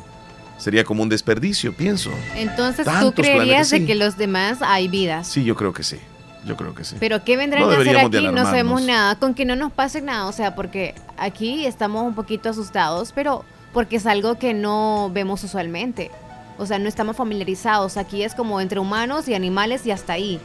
[0.57, 2.09] Sería como un desperdicio, pienso.
[2.35, 3.85] Entonces tú creerías planetas, de sí.
[3.85, 5.27] que los demás hay vidas.
[5.27, 5.97] Sí, yo creo que sí.
[6.45, 6.95] Yo creo que sí.
[6.99, 8.27] Pero ¿qué vendrán No a hacer aquí?
[8.27, 12.15] No sabemos nada, con que no nos pase nada, o sea, porque aquí estamos un
[12.15, 13.43] poquito asustados, pero
[13.73, 16.09] porque es algo que no vemos usualmente.
[16.57, 17.97] O sea, no estamos familiarizados.
[17.97, 20.39] Aquí es como entre humanos y animales y hasta ahí.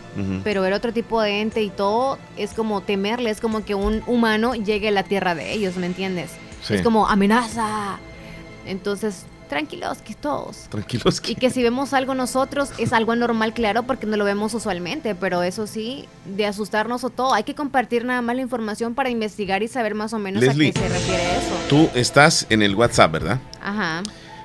[0.44, 4.02] Pero ver otro tipo de ente y todo es como temerle, es como que un
[4.06, 6.30] humano llegue a la tierra de ellos, ¿me entiendes?
[6.62, 6.74] Sí.
[6.74, 7.98] Es como amenaza.
[8.66, 10.68] Entonces, tranquilos que todos.
[10.70, 11.32] Tranquilos que...
[11.32, 15.14] Y que si vemos algo nosotros es algo anormal, claro, porque no lo vemos usualmente,
[15.14, 19.10] pero eso sí, de asustarnos o todo, hay que compartir nada más la información para
[19.10, 20.70] investigar y saber más o menos Leslie.
[20.70, 21.54] a qué se refiere eso.
[21.68, 23.40] Tú estás en el WhatsApp, ¿verdad?
[23.60, 24.02] Ajá.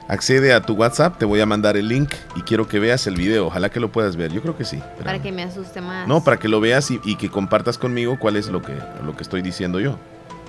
[0.10, 3.16] Accede a tu WhatsApp, te voy a mandar el link y quiero que veas el
[3.16, 3.48] video.
[3.48, 4.32] Ojalá que lo puedas ver.
[4.32, 4.82] Yo creo que sí.
[5.04, 6.08] Para que me asuste más.
[6.08, 8.74] No, para que lo veas y, y que compartas conmigo cuál es lo que,
[9.06, 9.98] lo que estoy diciendo yo.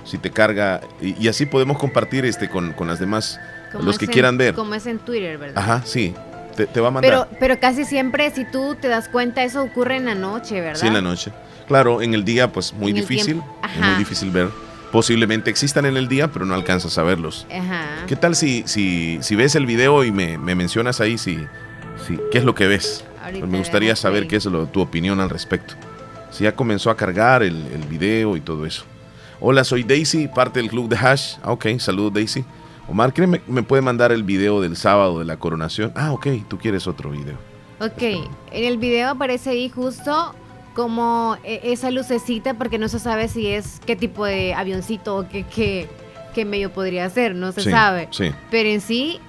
[0.05, 3.37] Si te carga, y, y así podemos compartir este con, con las demás,
[3.81, 4.55] los que en- quieran ver.
[4.55, 5.61] Como es en Twitter, ¿verdad?
[5.61, 6.15] Ajá, sí.
[6.55, 7.27] Te, te va a mandar.
[7.27, 10.79] Pero, pero casi siempre, si tú te das cuenta, eso ocurre en la noche, ¿verdad?
[10.79, 11.31] Sí, en la noche.
[11.67, 13.41] Claro, en el día, pues muy En difícil.
[13.75, 14.49] Es muy difícil ver.
[14.91, 17.45] Posiblemente existan en el día, pero no alcanzas a verlos.
[17.51, 18.05] Ajá.
[18.07, 21.37] ¿Qué tal si, si, si ves el video y me, me mencionas ahí si,
[22.07, 23.05] si, qué es lo que ves?
[23.23, 25.75] Ahorita me gustaría vemos saber qué es lo, tu opinión al respecto.
[26.31, 28.83] Si ya comenzó a cargar el, el video y todo eso.
[29.39, 31.35] Hola, soy Daisy, parte del club de Hash.
[31.43, 32.43] Ah, ok, saludos Daisy.
[32.87, 35.91] Omar, ¿quién me, me puede mandar el video del sábado de la coronación?
[35.95, 37.37] Ah, ok, tú quieres otro video.
[37.79, 40.35] Ok, en el video aparece ahí justo
[40.75, 45.27] como e- esa lucecita porque no se sabe si es qué tipo de avioncito o
[45.29, 45.89] qué, qué,
[46.33, 48.07] qué medio podría ser, no se Sí, sabe.
[48.11, 48.31] sí.
[48.51, 49.19] Pero en sí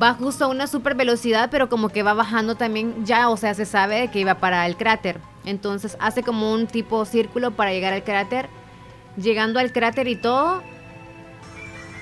[0.00, 3.54] va justo a una super velocidad, pero como que va bajando también ya, o sea,
[3.54, 5.18] se sabe que iba para el cráter.
[5.44, 8.48] Entonces hace como un tipo círculo para llegar al cráter.
[9.16, 10.60] Llegando al cráter y todo.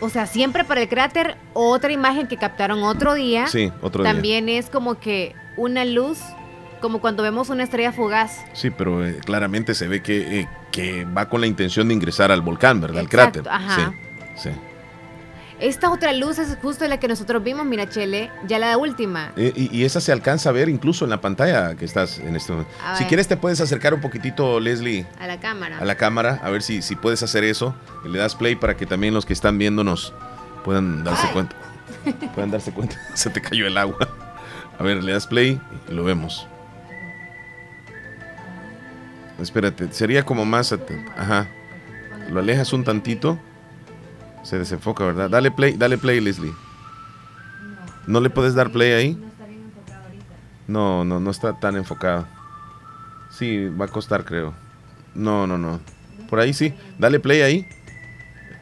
[0.00, 3.46] O sea, siempre para el cráter, otra imagen que captaron otro día.
[3.46, 4.12] Sí, otro día.
[4.12, 6.18] También es como que una luz,
[6.84, 8.44] como cuando vemos una estrella fugaz.
[8.52, 12.30] Sí, pero eh, claramente se ve que, eh, que va con la intención de ingresar
[12.30, 12.98] al volcán, ¿verdad?
[12.98, 13.48] Al cráter.
[13.48, 13.94] ajá.
[14.36, 14.56] Sí, sí.
[15.60, 19.32] Esta otra luz es justo la que nosotros vimos, mira, Chele, ya la última.
[19.38, 22.36] Eh, y, y esa se alcanza a ver incluso en la pantalla que estás en
[22.36, 22.70] este momento.
[22.98, 25.78] Si quieres te puedes acercar un poquitito, Leslie, A la cámara.
[25.78, 27.74] a la cámara, a ver si, si puedes hacer eso.
[28.04, 30.12] Y le das play para que también los que están viéndonos
[30.66, 31.56] puedan darse cuenta.
[32.34, 32.96] Puedan darse cuenta.
[33.14, 33.96] Se te cayó el agua.
[34.78, 35.58] A ver, le das play
[35.88, 36.46] y lo vemos.
[39.38, 40.74] Espérate, sería como más...
[41.16, 41.48] Ajá.
[42.30, 43.38] Lo alejas un tantito.
[44.42, 45.30] Se desenfoca, ¿verdad?
[45.30, 46.52] Dale play, dale play, Leslie.
[48.06, 49.24] ¿No le puedes dar play ahí?
[50.66, 52.26] No, no, no está tan enfocado.
[53.30, 54.54] Sí, va a costar, creo.
[55.14, 55.80] No, no, no.
[56.28, 56.74] Por ahí sí.
[56.98, 57.66] Dale play ahí.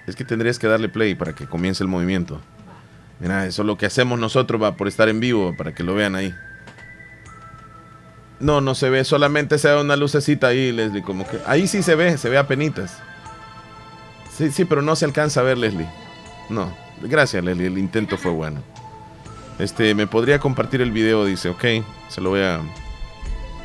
[0.06, 2.40] Es que tendrías que darle play para que comience el movimiento.
[3.20, 5.94] Mira, eso es lo que hacemos nosotros, va por estar en vivo, para que lo
[5.94, 6.34] vean ahí.
[8.42, 11.38] No, no se ve, solamente se ve una lucecita ahí, Leslie, como que...
[11.46, 12.98] Ahí sí se ve, se ve a penitas.
[14.36, 15.86] Sí, sí, pero no se alcanza a ver, Leslie.
[16.50, 16.70] No,
[17.00, 18.60] gracias, Leslie, el intento fue bueno.
[19.60, 21.64] Este, me podría compartir el video, dice, ok,
[22.08, 22.58] se lo voy a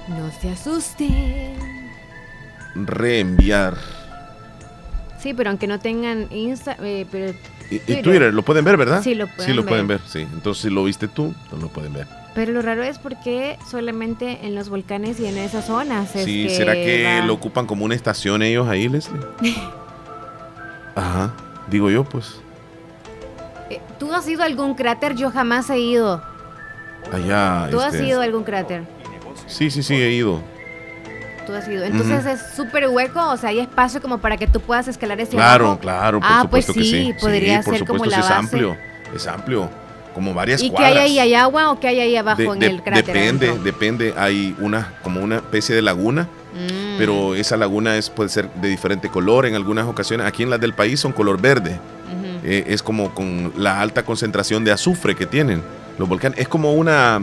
[0.08, 1.56] No se asusten.
[2.76, 3.76] reenviar.
[5.20, 7.34] Sí, pero aunque no tengan Insta, eh, pero
[7.72, 9.02] Y, y Twitter, lo pueden ver, ¿verdad?
[9.02, 10.00] Sí, lo Sí, pueden lo pueden ver.
[10.00, 10.20] ver, sí.
[10.20, 12.06] Entonces, si lo viste tú, no lo pueden ver.
[12.38, 16.16] Pero lo raro es porque solamente en los volcanes y en esas zonas.
[16.16, 19.20] es Sí, que ¿será que va- lo ocupan como una estación ellos ahí, Leslie?
[20.96, 21.34] Ajá,
[21.66, 22.36] digo yo, pues.
[23.72, 25.16] Eh, ¿Tú has ido a algún cráter?
[25.16, 26.22] Yo jamás he ido.
[27.12, 27.70] Allá.
[27.72, 28.84] ¿Tú has este, ido a algún cráter?
[29.48, 30.40] Sí, sí, sí, he ido.
[31.48, 31.86] Tú has ido.
[31.86, 35.32] Entonces es súper hueco, o sea, hay espacio como para que tú puedas escalar ese
[35.32, 35.80] Claro, abajo.
[35.80, 37.20] claro, por ah, supuesto pues sí, que sí.
[37.20, 38.34] podría Sí, por ser como supuesto, la sí, base.
[38.36, 38.78] es amplio.
[39.16, 39.87] Es amplio.
[40.18, 40.98] Como varias ¿Y qué cuadras.
[41.04, 41.20] hay ahí?
[41.20, 43.06] ¿Hay agua o qué hay ahí abajo De- en de- el cráter?
[43.06, 44.14] depende, depende.
[44.18, 46.24] Hay una, como una especie de laguna,
[46.56, 46.98] Mm.
[46.98, 50.26] pero esa laguna es, puede ser de diferente color en algunas ocasiones.
[50.26, 51.80] Aquí en las del país son color verde.
[52.44, 55.62] Eh, es como con la alta concentración de azufre que tienen
[56.00, 56.40] los volcanes.
[56.40, 57.22] Es como una,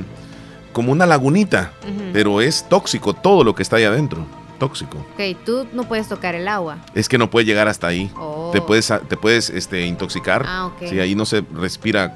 [0.73, 1.73] como una lagunita,
[2.13, 4.25] pero es tóxico todo lo que está ahí adentro.
[4.61, 4.99] Tóxico.
[5.15, 6.79] Ok, tú no puedes tocar el agua.
[6.95, 8.09] Es que no puede llegar hasta ahí.
[8.17, 8.51] Oh.
[8.53, 10.45] Te puedes, te puedes este, intoxicar.
[10.47, 10.89] Ah, ok.
[10.91, 12.15] Si ahí no se respira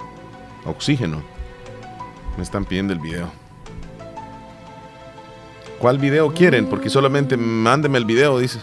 [0.65, 1.23] oxígeno.
[2.37, 3.31] Me están pidiendo el video.
[5.79, 6.67] ¿Cuál video quieren?
[6.67, 8.61] Porque solamente mándeme el video, dice.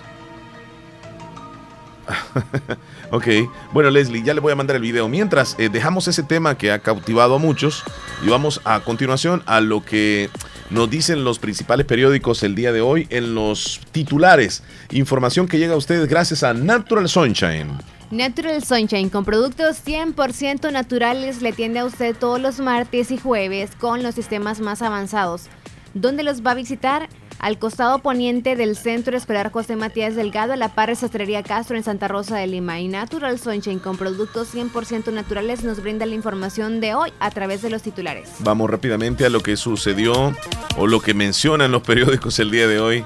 [3.12, 3.28] ok,
[3.74, 5.08] bueno Leslie, ya le voy a mandar el video.
[5.08, 7.84] Mientras eh, dejamos ese tema que ha cautivado a muchos
[8.26, 10.30] y vamos a continuación a lo que
[10.70, 14.64] nos dicen los principales periódicos el día de hoy en los titulares.
[14.92, 17.72] Información que llega a ustedes gracias a Natural Sunshine.
[18.12, 23.72] Natural Sunshine con productos 100% naturales le tiende a usted todos los martes y jueves
[23.80, 25.50] con los sistemas más avanzados.
[25.96, 27.08] ¿Dónde los va a visitar?
[27.40, 31.78] Al costado poniente del Centro Escolar José Matías Delgado, a la par de Sastrería Castro
[31.78, 32.82] en Santa Rosa de Lima.
[32.82, 37.62] Y Natural Sunshine con productos 100% naturales nos brinda la información de hoy a través
[37.62, 38.30] de los titulares.
[38.40, 40.36] Vamos rápidamente a lo que sucedió
[40.76, 43.06] o lo que mencionan los periódicos el día de hoy.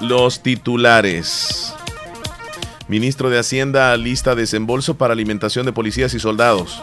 [0.00, 1.72] Los titulares.
[2.88, 6.82] Ministro de Hacienda lista desembolso para alimentación de policías y soldados.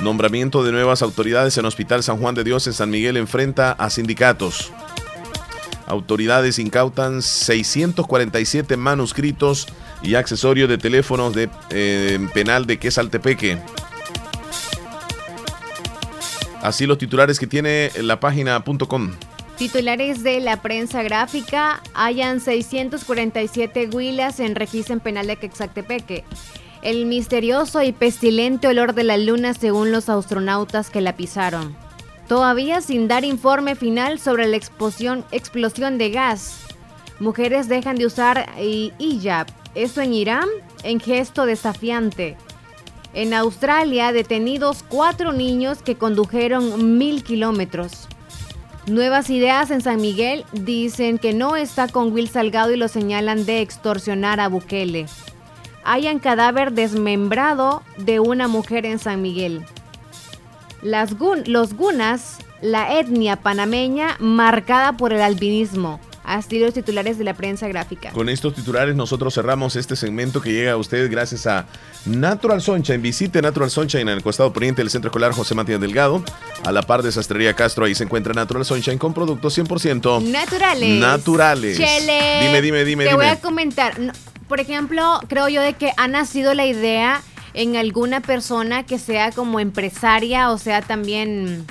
[0.00, 3.88] Nombramiento de nuevas autoridades en Hospital San Juan de Dios en San Miguel enfrenta a
[3.88, 4.72] sindicatos.
[5.86, 9.66] Autoridades incautan 647 manuscritos
[10.02, 13.58] y accesorios de teléfonos de eh, penal de Quesaltepeque.
[16.60, 19.12] Así los titulares que tiene la página.com.
[19.56, 26.24] Titulares de la prensa gráfica hallan 647 huilas en registro en penal de Quexactepeque.
[26.86, 31.76] El misterioso y pestilente olor de la luna según los astronautas que la pisaron.
[32.28, 36.60] Todavía sin dar informe final sobre la explosión, explosión de gas.
[37.18, 39.48] Mujeres dejan de usar eh, hijab.
[39.74, 40.48] Esto en Irán
[40.84, 42.36] en gesto desafiante.
[43.14, 48.06] En Australia, detenidos cuatro niños que condujeron mil kilómetros.
[48.86, 53.44] Nuevas ideas en San Miguel dicen que no está con Will Salgado y lo señalan
[53.44, 55.06] de extorsionar a Bukele.
[55.88, 59.64] Hayan cadáver desmembrado de una mujer en San Miguel.
[60.82, 66.00] Las gun- los gunas, la etnia panameña marcada por el albinismo.
[66.24, 68.10] Así los titulares de la prensa gráfica.
[68.10, 71.66] Con estos titulares nosotros cerramos este segmento que llega a ustedes gracias a
[72.04, 73.00] Natural Sunshine.
[73.00, 76.24] Visite Natural Sunshine en el costado poniente del Centro Escolar José Matías Delgado.
[76.64, 81.00] A la par de Sastrería Castro, ahí se encuentra Natural Sunshine con productos 100% Naturales.
[81.00, 81.76] naturales.
[81.78, 82.40] Chele.
[82.42, 83.22] Dime, dime, dime, Te dime.
[83.22, 83.96] voy a comentar.
[84.00, 84.12] No,
[84.48, 87.22] Por ejemplo, creo yo de que ha nacido la idea
[87.54, 91.64] en alguna persona que sea como empresaria, o sea, también,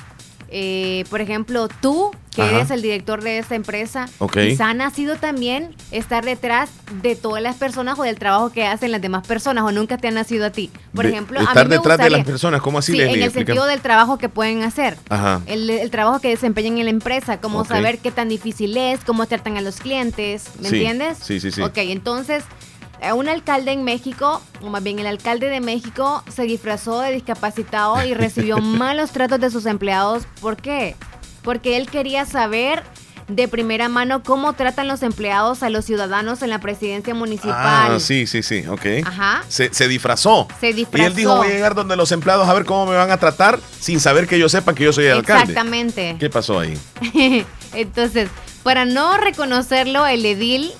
[0.50, 2.56] eh, por ejemplo, tú, que Ajá.
[2.58, 4.34] eres el director de esta empresa, Ok.
[4.40, 6.70] quizá ha nacido también estar detrás
[7.02, 10.08] de todas las personas o del trabajo que hacen las demás personas, o nunca te
[10.10, 10.70] ha nacido a ti.
[10.94, 13.14] Por De- ejemplo, a estar mí me detrás de las personas, ¿cómo así, Sí, Leslie?
[13.14, 13.46] en el Explica.
[13.54, 14.98] sentido del trabajo que pueden hacer.
[15.08, 15.42] Ajá.
[15.46, 17.68] El, el trabajo que desempeñan en la empresa, cómo Ok.
[17.70, 21.20] saber qué tan difícil es, cómo tratan a los clientes, ¿me Sí, entiendes?
[21.22, 21.62] sí, sí, sí.
[21.62, 22.44] Ok, entonces,
[23.16, 28.04] un alcalde en México, o más bien el alcalde de México, se disfrazó de discapacitado
[28.06, 30.24] y recibió malos tratos de sus empleados.
[30.42, 30.96] ¿Por qué?
[31.44, 32.84] Porque él quería saber
[33.28, 37.56] de primera mano cómo tratan los empleados a los ciudadanos en la presidencia municipal.
[37.94, 38.86] Ah, sí, sí, sí, ok.
[39.04, 39.44] Ajá.
[39.48, 40.48] Se, se disfrazó.
[40.60, 41.08] Se Y disfrazó.
[41.08, 43.60] él dijo, voy a llegar donde los empleados a ver cómo me van a tratar
[43.80, 45.54] sin saber que ellos sepan que yo soy el alcalde.
[45.54, 46.16] Exactamente.
[46.20, 46.78] ¿Qué pasó ahí?
[47.74, 48.30] Entonces,
[48.64, 50.72] para no reconocerlo, el edil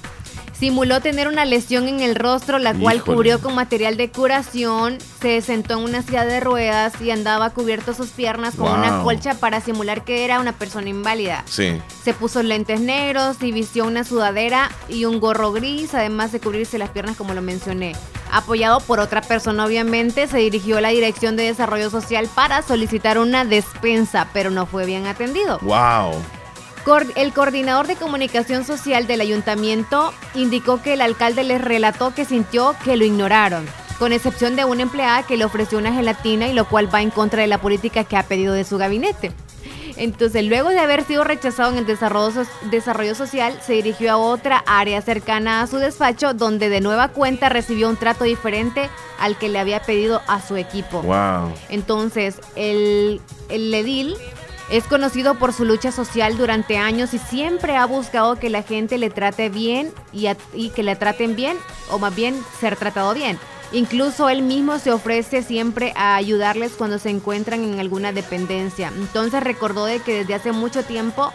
[0.60, 3.16] Simuló tener una lesión en el rostro, la cual Híjole.
[3.16, 7.94] cubrió con material de curación, se sentó en una silla de ruedas y andaba cubierto
[7.94, 11.44] sus piernas con una colcha para simular que era una persona inválida.
[11.46, 11.82] Sí.
[12.04, 16.78] Se puso lentes negros y vistió una sudadera y un gorro gris, además de cubrirse
[16.78, 17.94] las piernas como lo mencioné.
[18.32, 23.18] Apoyado por otra persona, obviamente, se dirigió a la Dirección de Desarrollo Social para solicitar
[23.18, 25.60] una despensa, pero no fue bien atendido.
[25.62, 26.14] Wow.
[27.16, 32.76] El coordinador de comunicación social del ayuntamiento indicó que el alcalde les relató que sintió
[32.84, 33.66] que lo ignoraron,
[33.98, 37.10] con excepción de una empleada que le ofreció una gelatina y lo cual va en
[37.10, 39.32] contra de la política que ha pedido de su gabinete.
[39.98, 45.02] Entonces, luego de haber sido rechazado en el desarrollo social, se dirigió a otra área
[45.02, 48.90] cercana a su despacho, donde de nueva cuenta recibió un trato diferente
[49.20, 51.02] al que le había pedido a su equipo.
[51.02, 51.52] Wow.
[51.70, 54.16] Entonces, el, el edil
[54.70, 58.98] es conocido por su lucha social durante años y siempre ha buscado que la gente
[58.98, 61.58] le trate bien y, que le traten bien,
[61.90, 63.38] o más bien ser tratado bien.
[63.72, 68.92] Incluso él mismo se ofrece siempre a ayudarles cuando se encuentran en alguna dependencia.
[68.96, 71.34] Entonces recordó de que desde hace mucho tiempo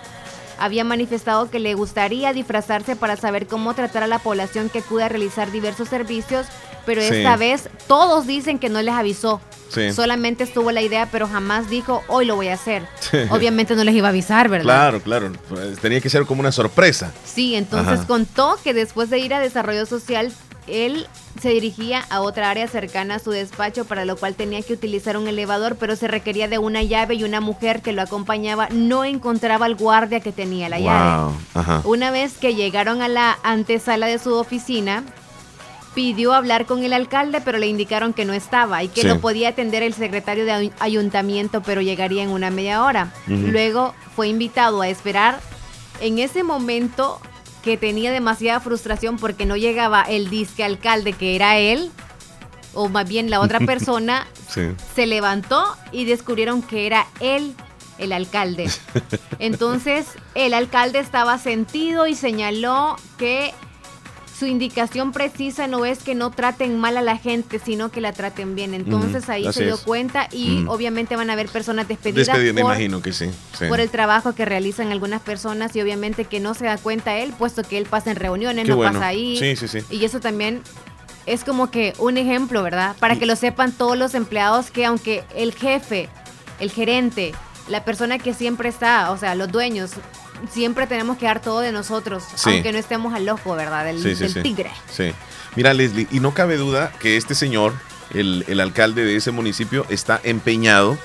[0.61, 5.03] había manifestado que le gustaría disfrazarse para saber cómo tratar a la población que acude
[5.05, 6.47] a realizar diversos servicios,
[6.87, 7.17] pero Sí.
[7.17, 9.41] esta vez todos dicen que no les avisó.
[9.69, 9.93] Sí.
[9.93, 12.83] Solamente estuvo la idea, pero jamás dijo, hoy lo voy a hacer.
[13.31, 14.65] Obviamente no les iba a avisar, ¿verdad?
[14.65, 15.33] Claro, claro.
[15.49, 17.13] Pues, Tenía que ser como una sorpresa.
[17.25, 18.07] Sí, entonces Ajá.
[18.07, 20.33] contó que después de ir a desarrollo social,
[20.67, 21.07] él
[21.41, 25.17] se dirigía a otra área cercana a su despacho, para lo cual tenía que utilizar
[25.17, 29.05] un elevador, pero se requería de una llave y una mujer que lo acompañaba no
[29.05, 31.35] encontraba al guardia que tenía la llave.
[31.55, 31.83] Ajá.
[31.85, 35.05] Una vez que llegaron a la antesala de su oficina,
[35.95, 39.09] pidió hablar con el alcalde, pero le indicaron que no estaba y que Sí.
[39.09, 43.13] lo podía atender el secretario de ay- ayuntamiento, pero llegaría en una media hora.
[43.27, 45.41] Luego fue invitado a esperar.
[46.01, 47.21] En ese momento
[47.63, 51.91] que tenía demasiada frustración porque no llegaba el disque alcalde que era él,
[52.75, 54.63] o más bien la otra persona, Sí.
[54.97, 57.55] se levantó y descubrieron que era él
[57.99, 58.69] el alcalde.
[59.39, 63.53] Entonces, el alcalde estaba sentido y señaló que
[64.41, 68.15] su indicación precisa no es que no traten mal a la gente, sino que la
[68.15, 68.73] traten bien.
[68.73, 69.81] Entonces ahí se dio es.
[69.83, 73.29] cuenta y obviamente van a haber personas despedidas Despedida, me por, imagino que sí.
[73.59, 73.67] sí.
[73.69, 77.35] por el trabajo que realizan algunas personas y obviamente que no se da cuenta él,
[77.37, 78.95] puesto que él pasa en reuniones, Qué no bueno.
[78.95, 79.37] pasa ahí.
[79.37, 79.85] Sí, sí, sí.
[79.91, 80.63] Y eso también
[81.27, 82.97] es como que un ejemplo, ¿verdad?
[82.99, 86.09] Para que lo sepan todos los empleados que aunque el jefe,
[86.61, 87.35] el gerente,
[87.69, 89.91] la persona que siempre está, o sea, los dueños,
[90.51, 92.51] siempre tenemos que dar todo de nosotros, Sí.
[92.51, 93.85] aunque no estemos al ojo, ¿verdad?
[93.85, 94.41] Del, Sí, sí, del sí.
[94.43, 94.71] tigre.
[94.91, 95.13] Sí.
[95.57, 97.75] Mira, Leslie, y no cabe duda que este señor,
[98.15, 100.97] el, el alcalde de ese municipio, está empeñado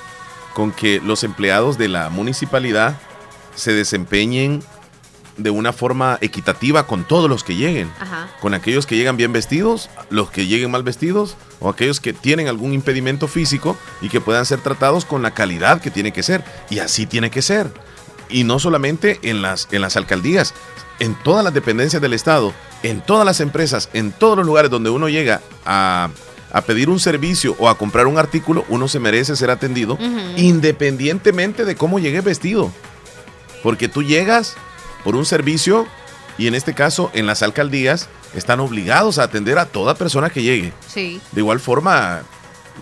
[0.53, 2.95] con que los empleados de la municipalidad
[3.56, 4.64] se desempeñen
[5.38, 7.91] de una forma equitativa con todos los que lleguen.
[7.99, 8.30] Ajá.
[8.40, 12.48] Con aquellos que llegan bien vestidos, los que lleguen mal vestidos, o aquellos que tienen
[12.48, 16.41] algún impedimento físico y que puedan ser tratados con la calidad que tiene que ser.
[16.70, 17.70] Y así tiene que ser.
[18.30, 20.53] Y no solamente en las, en las alcaldías,
[20.99, 22.53] en todas las dependencias del Estado,
[22.84, 26.10] en todas las empresas, en todos los lugares donde uno llega a,
[26.52, 29.97] a pedir un servicio o a comprar un artículo, uno se merece ser atendido
[30.38, 32.72] independientemente de cómo llegue vestido.
[33.61, 34.56] Porque tú llegas
[35.03, 35.85] por un servicio
[36.38, 40.43] y en este caso en las alcaldías están obligados a atender a toda persona que
[40.43, 40.73] llegue.
[40.88, 41.19] Sí.
[41.31, 42.22] De igual forma,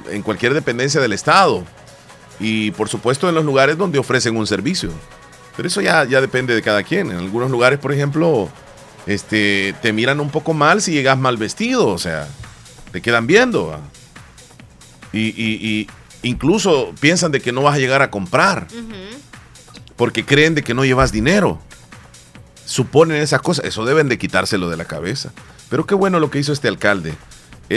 [0.10, 1.64] en cualquier dependencia del Estado.
[2.40, 4.91] Y por supuesto en los lugares donde ofrecen un servicio.
[5.56, 7.12] Pero eso ya, ya depende de cada quien.
[7.12, 8.50] En algunos lugares, por ejemplo,
[9.06, 11.88] este, te miran un poco mal si llegas mal vestido.
[11.88, 12.28] O sea,
[12.92, 13.80] te quedan viendo.
[15.12, 15.60] Y, y-
[16.24, 18.68] y incluso piensan de que no vas a llegar a comprar.
[19.96, 21.60] Porque creen de que no llevas dinero.
[22.66, 23.66] Suponen esas cosas.
[23.66, 25.32] Eso deben de quitárselo de la cabeza.
[25.70, 27.14] Pero qué bueno lo que hizo este alcalde.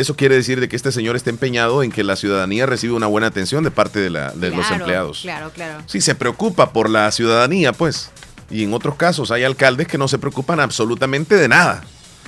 [0.01, 3.07] Eso quiere decir de que este señor está empeñado en que la ciudadanía reciba una
[3.07, 5.21] buena atención de parte de, la- de los empleados.
[5.23, 5.83] Claro, claro.
[5.87, 8.11] Sí, se preocupa por la ciudadanía, pues.
[8.51, 11.83] Y en otros casos hay alcaldes que no se preocupan absolutamente de nada.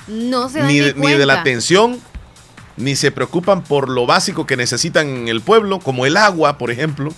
[0.07, 1.99] No se dan Ni ni, de, ni de la atención,
[2.77, 6.71] ni se preocupan por lo básico que necesitan en el pueblo, como el agua, por
[6.71, 7.13] ejemplo,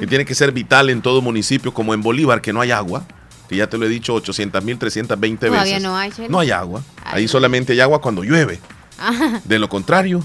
[0.00, 3.04] que tiene que ser vital en todo municipio, como en Bolívar, que no hay agua,
[3.48, 5.58] que ya te lo he dicho 800 mil 320 veces.
[5.64, 6.10] Todavía no hay.
[6.28, 6.82] No hay agua.
[7.04, 8.58] Ay, Ahí solamente hay agua cuando llueve.
[8.98, 9.40] Ajá.
[9.44, 10.22] De lo contrario,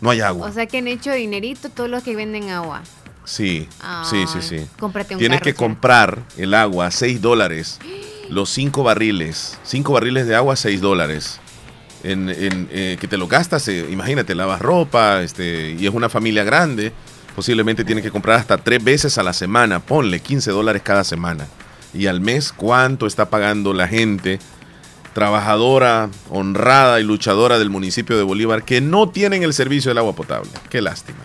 [0.00, 0.48] no hay agua.
[0.48, 2.82] O sea que han hecho dinerito todos los que venden agua.
[3.24, 3.68] Sí,
[4.08, 4.66] sí, sí, sí.
[4.78, 7.78] cómprate un Tienes carro, que comprar el agua a 6 dólares.
[8.30, 9.58] Los 5 barriles.
[9.64, 11.40] 5 barriles de agua, 6 dólares.
[12.02, 16.10] En, en, eh, que te lo gastas, eh, imagínate, lavas ropa, este, y es una
[16.10, 16.92] familia grande.
[17.34, 19.80] Posiblemente tienes que comprar hasta 3 veces a la semana.
[19.80, 21.46] Ponle 15 dólares cada semana.
[21.94, 24.38] Y al mes, ¿cuánto está pagando la gente
[25.14, 30.14] trabajadora, honrada y luchadora del municipio de Bolívar que no tienen el servicio del agua
[30.14, 30.50] potable.
[30.70, 31.18] Qué lástima.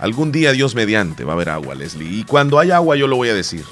[0.00, 2.08] Algún día, Dios mediante, va a haber agua, Leslie.
[2.20, 3.64] Y cuando haya agua, yo lo voy a decir.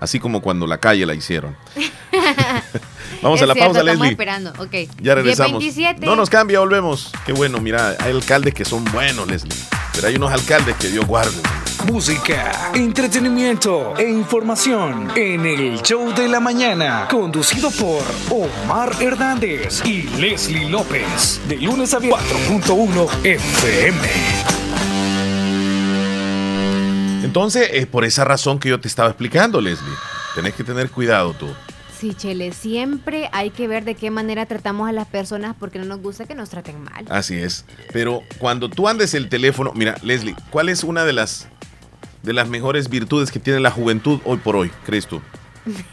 [0.00, 1.56] Así como cuando la calle la hicieron.
[3.22, 4.10] Vamos Es a la cierto, pausa, estamos Leslie.
[4.10, 4.52] esperando.
[4.58, 4.74] Ok.
[5.02, 5.62] Ya regresamos.
[5.62, 6.00] 10:27.
[6.00, 7.12] No nos cambia, volvemos.
[7.26, 9.52] Qué bueno, mira, hay alcaldes que son buenos, Leslie.
[9.94, 11.36] Pero hay unos alcaldes que Dios guarde.
[11.86, 20.02] Música, entretenimiento e información en el show de la mañana, conducido por Omar Hernández y
[20.18, 22.20] Leslie López, de lunes a viernes
[22.68, 24.08] 4.1 FM.
[27.24, 29.94] Entonces, es por esa razón que yo te estaba explicando, Leslie.
[30.34, 31.46] Tenés que tener cuidado tú.
[31.98, 35.84] Sí, Chele, siempre hay que ver de qué manera tratamos a las personas porque no
[35.84, 37.04] nos gusta que nos traten mal.
[37.10, 37.64] Así es.
[37.92, 41.48] Pero cuando tú andes el teléfono, mira, Leslie, ¿cuál es una de las
[42.22, 45.20] de las mejores virtudes que tiene la juventud hoy por hoy, crees tú?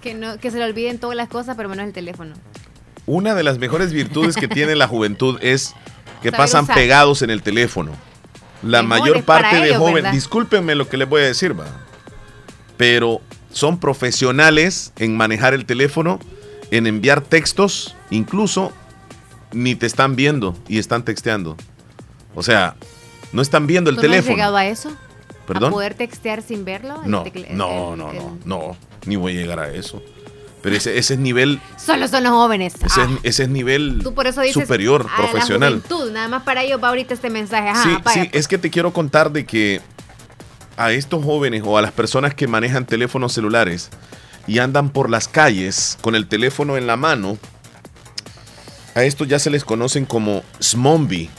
[0.00, 2.34] que, no, que se le olviden todas las cosas, pero menos el teléfono.
[3.06, 5.74] Una de las mejores virtudes que tiene la juventud es
[6.22, 6.76] que Saber pasan usar.
[6.76, 7.92] pegados en el teléfono.
[8.62, 10.12] La mayor parte de ellos, jóvenes, ¿verdad?
[10.12, 11.66] discúlpenme lo que les voy a decir, va.
[12.76, 13.20] Pero
[13.52, 16.18] son profesionales en manejar el teléfono,
[16.70, 18.72] en enviar textos, incluso
[19.52, 21.56] ni te están viendo y están texteando.
[22.34, 22.76] O sea,
[23.36, 24.34] no están viendo el ¿Tú no has teléfono.
[24.36, 24.90] llegado a eso?
[25.46, 25.68] ¿Perdón?
[25.68, 26.96] ¿A poder textear sin verlo?
[27.04, 28.76] No, no, el- no, el- no, no,
[29.06, 30.02] ni voy a llegar a eso.
[30.62, 32.74] Pero ese, ese es nivel, Solo son los jóvenes.
[32.82, 35.74] ese, Ah, es, ese es nivel tú por eso dices superior, a la profesional.
[35.86, 37.68] juventud, nada más para ellos va ahorita este mensaje.
[37.68, 39.80] Ajá, Sí, sí, es que te quiero contar de que
[40.76, 43.90] a estos jóvenes o a las personas que manejan teléfonos celulares
[44.48, 47.38] y andan por las calles con el teléfono en la mano,
[48.96, 51.30] a estos ya se les conocen como zombie.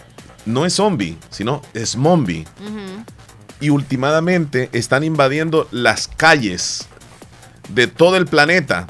[0.48, 2.45] No es zombie, sino zombie.
[2.61, 3.03] Ujú.
[3.60, 6.88] Y últimamente están invadiendo las calles
[7.68, 8.88] de todo el planeta.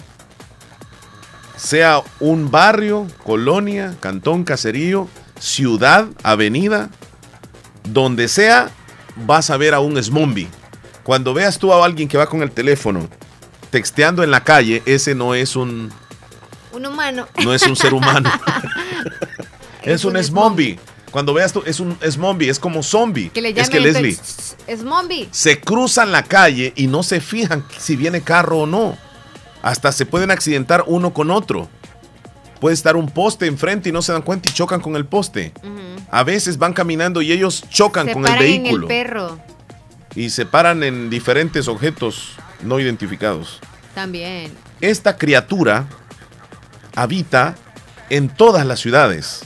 [1.56, 5.10] Sea un barrio, colonia, cantón, caserío,
[5.40, 6.90] ciudad, avenida,
[7.86, 8.70] donde sea,
[9.16, 10.48] vas a ver a un zombie.
[11.02, 13.10] Cuando veas tú a alguien que va con el teléfono
[13.72, 15.92] texteando en la calle, ese no es un,
[16.72, 17.28] Un humano.
[17.44, 18.30] no es un ser humano.
[19.82, 20.80] es un zombie.
[21.12, 23.30] Cuando veas tú, es un zombie, es como zombie.
[23.30, 24.18] Que le es que Leslie,
[24.68, 25.30] Es Mombi.
[25.32, 28.98] se cruzan la calle y no se fijan si viene carro o no.
[29.62, 31.70] Hasta se pueden accidentar uno con otro.
[32.60, 35.54] Puede estar un poste enfrente y no se dan cuenta y chocan con el poste.
[36.12, 39.40] A veces van caminando y ellos chocan Se con el paran en el vehículo perro
[40.16, 42.32] y se paran en diferentes objetos
[42.64, 43.60] no identificados.
[43.94, 44.52] también.
[44.82, 45.88] Esta criatura
[46.96, 47.56] habita
[48.10, 49.42] en todas las ciudades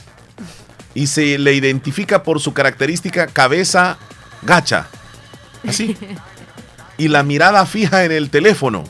[0.94, 3.98] y se le identifica por su característica cabeza
[4.42, 4.88] gacha.
[5.66, 5.96] Así.
[6.98, 8.84] y la mirada fija en el teléfono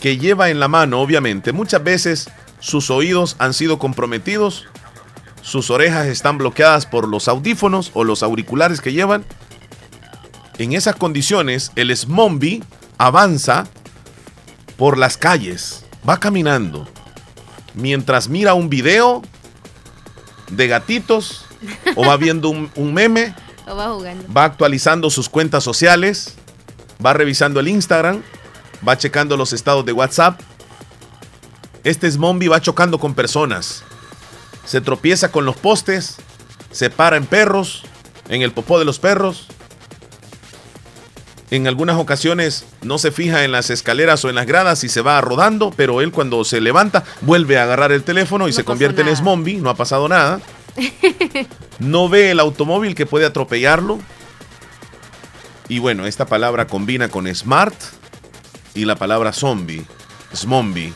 [0.00, 1.52] que lleva en la mano, obviamente.
[1.52, 4.66] Muchas veces sus oídos han sido comprometidos,
[5.42, 9.24] sus orejas están bloqueadas por los audífonos o los auriculares que llevan.
[10.58, 12.62] En esas condiciones, el zombie
[12.98, 13.66] avanza
[14.76, 16.88] por las calles, va caminando,
[17.74, 19.22] mientras mira un video
[20.52, 21.44] de gatitos
[21.96, 23.34] o va viendo un, un meme
[23.66, 24.24] O va jugando.
[24.32, 26.34] va actualizando sus cuentas sociales,
[27.04, 28.22] va revisando el Instagram,
[28.86, 30.40] va checando los estados de WhatsApp.
[31.84, 33.84] Este zombie va chocando con personas.
[34.64, 36.16] Se tropieza con los postes,
[36.72, 37.84] se para en perros,
[38.28, 39.46] en el popó de los perros.
[41.52, 45.02] En algunas ocasiones no se fija en las escaleras o en las gradas y se
[45.02, 48.64] va rodando, pero él cuando se levanta vuelve a agarrar el teléfono y No se
[48.64, 50.40] convierte en zombie, no ha pasado nada.
[51.78, 53.98] No ve el automóvil que puede atropellarlo.
[55.68, 57.74] Y bueno, esta palabra combina con smart
[58.74, 59.84] y la palabra zombie,
[60.32, 60.94] zombie.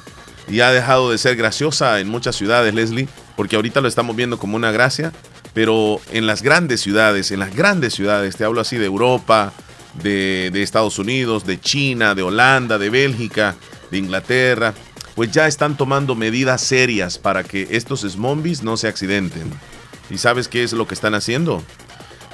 [0.48, 4.38] Y ha dejado de ser graciosa en muchas ciudades, Leslie, porque ahorita lo estamos viendo
[4.38, 5.12] como una gracia,
[5.52, 9.52] pero en las grandes ciudades, en las grandes ciudades, te hablo así de Europa,
[10.02, 13.54] de, de Estados Unidos, de China, de Holanda, de Bélgica,
[13.90, 14.74] de Inglaterra,
[15.14, 19.50] pues ya están tomando medidas serias para que estos zombies no se accidenten.
[20.10, 21.62] ¿Y sabes qué es lo que están haciendo?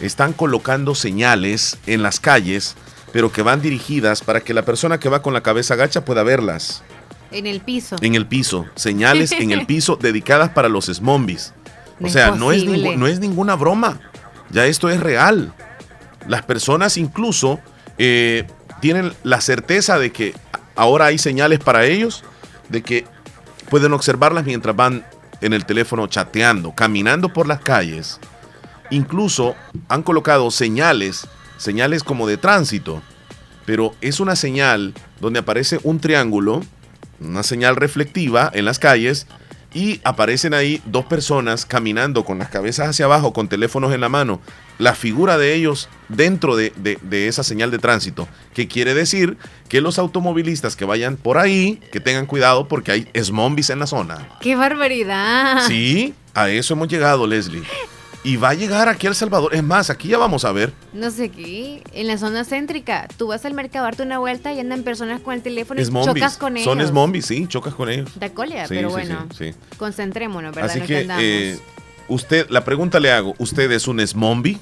[0.00, 2.74] Están colocando señales en las calles,
[3.12, 6.22] pero que van dirigidas para que la persona que va con la cabeza gacha pueda
[6.24, 6.82] verlas
[7.30, 7.96] En el piso.
[8.00, 8.66] en el piso.
[8.74, 11.54] Señales en el piso dedicadas para los zombies.
[12.00, 14.00] O sea, no es, no es ninguna broma.
[14.50, 15.54] Ya esto es real.
[16.28, 17.60] Las personas incluso
[17.98, 18.46] eh,
[18.80, 20.34] tienen la certeza de que
[20.76, 22.24] ahora hay señales para ellos,
[22.68, 23.04] de que
[23.70, 25.04] pueden observarlas mientras van
[25.40, 28.20] en el teléfono chateando, caminando por las calles.
[28.90, 29.56] Incluso
[29.88, 31.26] han colocado señales,
[31.56, 33.02] señales como de tránsito,
[33.64, 36.62] pero es una señal donde aparece un triángulo,
[37.20, 39.26] una señal reflectiva en las calles
[39.74, 44.08] y aparecen ahí dos personas caminando con las cabezas hacia abajo, con teléfonos en la
[44.08, 44.40] mano,
[44.78, 49.36] la figura de ellos dentro de, de- de esa señal de tránsito, que quiere decir
[49.68, 53.86] que los automovilistas que vayan por ahí, que tengan cuidado porque hay zombies en la
[53.86, 54.28] zona.
[54.40, 55.66] ¡Qué barbaridad!
[55.66, 57.62] Sí, a eso hemos llegado, Leslie.
[58.24, 59.52] Y va a llegar aquí a El Salvador.
[59.52, 60.72] Es más, aquí ya vamos a ver.
[60.92, 64.52] No sé qué, en la zona céntrica, tú vas al mercado a darte una vuelta
[64.52, 66.06] y andan personas con el teléfono y Zombies.
[66.06, 66.64] chocas con ellos.
[66.64, 68.10] Son zombies, sí, chocas con ellos.
[68.20, 68.34] Da Sí,
[68.68, 70.70] pero sí, bueno, sí, concentrémonos, ¿verdad?
[70.70, 71.58] Así que, eh,
[72.06, 74.60] usted, la pregunta le hago, ¿usted es un zombie?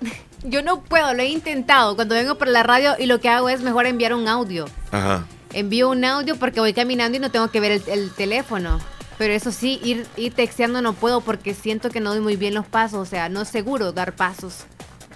[0.42, 3.48] Yo no puedo, lo he intentado cuando vengo por la radio y lo que hago
[3.50, 4.64] es mejor enviar un audio.
[4.90, 5.26] Ajá.
[5.52, 8.80] Envío un audio porque voy caminando y no tengo que ver el, el teléfono.
[9.22, 12.54] Pero eso sí, ir, ir texteando no puedo porque siento que no doy muy bien
[12.54, 12.98] los pasos.
[12.98, 14.64] O sea, no es seguro dar pasos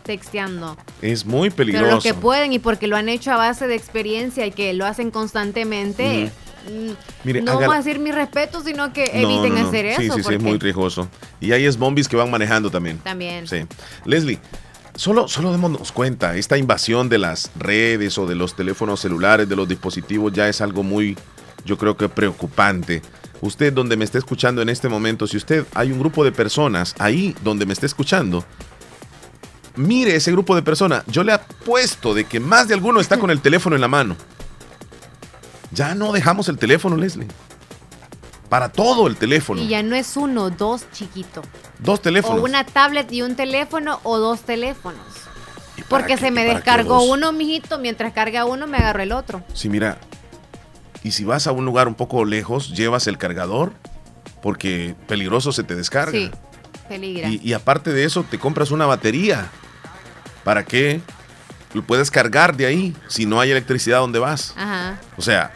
[0.05, 0.77] texteando.
[1.03, 1.85] Es muy peligroso.
[1.85, 4.73] Pero los que pueden y porque lo han hecho a base de experiencia y que
[4.75, 6.31] lo hacen constantemente,
[6.71, 6.91] mm,
[7.25, 9.67] Mire, no haga- vamos a decir mi respeto, sino que No, eviten no, no.
[9.69, 10.01] hacer eso.
[10.01, 11.09] Sí, sí, sí, es muy riesgoso.
[11.41, 12.99] Y hay zombies que van manejando también.
[12.99, 13.49] También.
[13.49, 13.67] Sí.
[14.05, 14.39] Leslie,
[14.95, 19.57] solo, solo démonos cuenta, esta invasión de las redes o de los teléfonos celulares, de
[19.57, 21.17] los dispositivos, ya es algo muy,
[21.65, 23.03] yo creo que preocupante.
[23.43, 26.95] Usted donde me esté escuchando en este momento, si usted hay un grupo de personas
[26.99, 28.45] ahí donde me esté escuchando,
[29.77, 31.05] mire ese grupo de personas.
[31.07, 34.17] Yo le apuesto de que más de alguno está con el teléfono en la mano.
[35.71, 37.29] Ya no dejamos el teléfono, Leslie.
[38.49, 39.61] Para todo el teléfono.
[39.61, 41.43] Y ya no es uno, dos chiquito.
[41.81, 42.41] Dos teléfonos.
[42.41, 45.01] O una tablet y un teléfono o dos teléfonos.
[45.89, 49.43] Porque qué- se me descargó uno, mijito, mientras carga uno me agarró el otro.
[49.53, 49.99] Sí, mira.
[51.07, 53.73] Y si vas a un lugar un poco lejos, llevas el cargador,
[54.43, 56.11] porque peligroso se te descarga.
[56.11, 56.33] Sí,
[56.89, 57.29] peligra.
[57.29, 59.47] Y, y aparte de eso, te compras una batería.
[60.43, 61.01] ¿Para que
[61.75, 64.53] Lo puedes cargar de ahí si no hay electricidad donde vas.
[64.57, 64.99] Ajá.
[65.17, 65.53] O sea,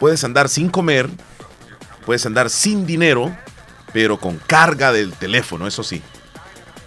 [0.00, 1.08] puedes andar sin comer,
[2.04, 3.36] puedes andar sin dinero,
[3.92, 6.02] pero con carga del teléfono, eso sí.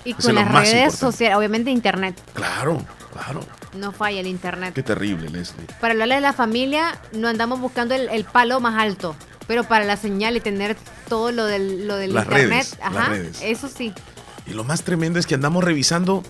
[0.04, 2.22] Y Eso con las redes sociales, obviamente internet.
[2.34, 2.84] Claro,
[3.14, 3.40] claro.
[3.78, 4.74] No falla el internet.
[4.74, 5.66] Qué terrible, Leslie.
[5.80, 9.16] Para hablarle de la familia, no andamos buscando el, el palo más alto.
[9.48, 10.76] Pero para la señal y tener
[11.08, 13.40] todo lo del, lo del Las internet, redes, las ajá, redes.
[13.42, 13.94] eso sí.
[14.46, 16.22] Y lo más tremendo es que andamos revisando,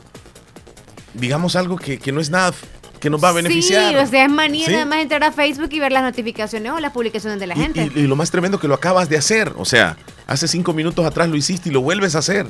[1.13, 2.53] digamos, algo que, que no es nada,
[2.99, 3.91] que nos va a beneficiar.
[3.91, 4.71] Sí, o sea, es manía ¿Sí?
[4.71, 7.59] nada más entrar a Facebook y ver las notificaciones o las publicaciones de la Y-
[7.59, 7.91] gente.
[7.95, 9.53] Y, y lo más tremendo que lo acabas de hacer.
[9.57, 9.97] O sea,
[10.27, 12.47] hace cinco minutos atrás lo hiciste y lo vuelves a hacer.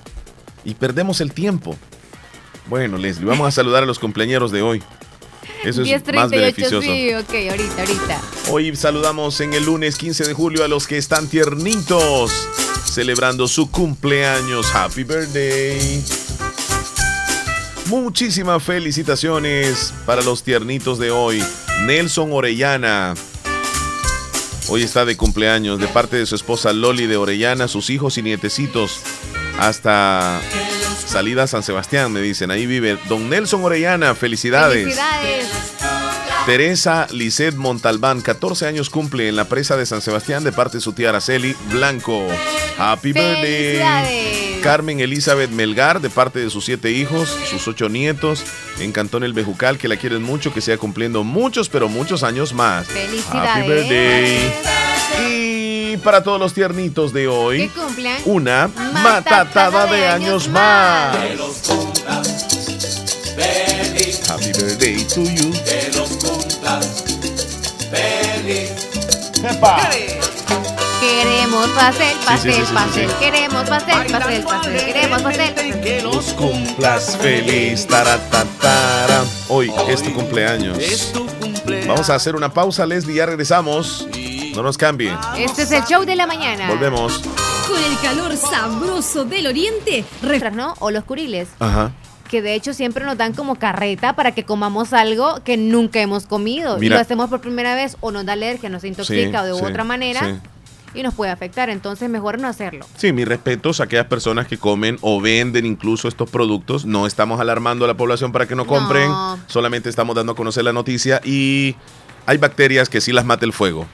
[0.65, 1.77] Y perdemos el tiempo.
[2.69, 4.83] Bueno, Leslie, vamos a saludar a los cumpleaños de hoy.
[5.63, 6.81] Eso es 10:38, más beneficioso.
[6.81, 8.21] sí, ok, ahorita, ahorita.
[8.49, 12.31] Hoy saludamos en el lunes 15 de julio a los que están tiernitos,
[12.85, 14.73] celebrando su cumpleaños.
[14.73, 16.03] Happy birthday.
[17.87, 21.43] Muchísimas felicitaciones para los tiernitos de hoy.
[21.85, 23.13] Nelson Orellana.
[24.69, 28.23] Hoy está de cumpleaños de parte de su esposa Loli de Orellana, sus hijos y
[28.23, 28.99] nietecitos.
[29.57, 30.41] Hasta
[31.17, 32.51] salida a San Sebastián, me dicen.
[32.51, 34.13] Ahí vive Don Nelson Orellana.
[34.13, 34.83] Felicidades.
[34.83, 35.47] Felicidades.
[36.45, 40.81] Teresa Lisset Montalbán, 14 años cumple en la presa de San Sebastián de parte de
[40.81, 42.27] su tía Araceli Blanco.
[42.77, 44.59] Happy birthday.
[44.61, 48.43] Carmen Elizabeth Melgar, de parte de sus siete hijos, sus ocho nietos,
[48.79, 52.53] en Cantón El Bejucal, que la quieren mucho, que siga cumpliendo muchos, pero muchos años
[52.53, 52.85] más.
[52.85, 53.49] Felicidades.
[53.49, 54.86] Happy birthday.
[55.97, 58.17] Y para todos los tiernitos de hoy, ¿Qué cumplen?
[58.25, 61.17] una matatada de años más.
[64.29, 65.51] Happy birthday to you.
[65.63, 67.03] Que los cumplas
[67.89, 68.69] feliz.
[70.99, 73.09] Queremos pastel, pastel, sí, sí, sí, pastel.
[73.09, 73.15] sí.
[73.19, 74.85] Queremos pastel, pastel, pastel.
[74.85, 75.81] Queremos pastel.
[75.81, 77.87] Que Los cumplas feliz.
[77.87, 79.23] Taratatara.
[79.49, 80.77] Hoy es tu cumpleaños.
[81.87, 84.07] Vamos a hacer una pausa, Leslie, ya regresamos.
[84.57, 85.15] No nos cambie.
[85.37, 86.67] Este es el show de la mañana.
[86.67, 87.19] Volvemos.
[87.67, 90.03] Con el calor sabroso del oriente.
[90.51, 90.73] ¿no?
[90.79, 91.47] O los curiles.
[91.59, 91.91] Ajá.
[92.27, 96.25] que de hecho siempre nos dan como carreta para que comamos algo que nunca hemos
[96.25, 96.79] comido.
[96.79, 96.85] Mira.
[96.95, 99.59] Y lo hacemos por primera vez o nos da alergia, nos intoxica Sí, o de
[99.59, 100.99] sí, otra manera sí.
[100.99, 101.69] y nos puede afectar.
[101.69, 102.83] Entonces mejor no hacerlo.
[102.97, 106.83] Sí, mis respetos a aquellas personas que comen o venden incluso estos productos.
[106.83, 109.07] No estamos alarmando a la población para que no compren.
[109.07, 109.37] No.
[109.45, 111.21] Solamente estamos dando a conocer la noticia.
[111.23, 111.75] Y
[112.25, 113.85] hay bacterias que sí las mata el fuego.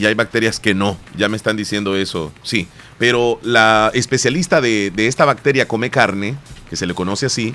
[0.00, 0.96] Y hay bacterias que no.
[1.14, 2.32] Ya me están diciendo eso.
[2.42, 2.68] Sí.
[2.98, 6.36] Pero la especialista de, de esta bacteria come carne,
[6.70, 7.54] que se le conoce así,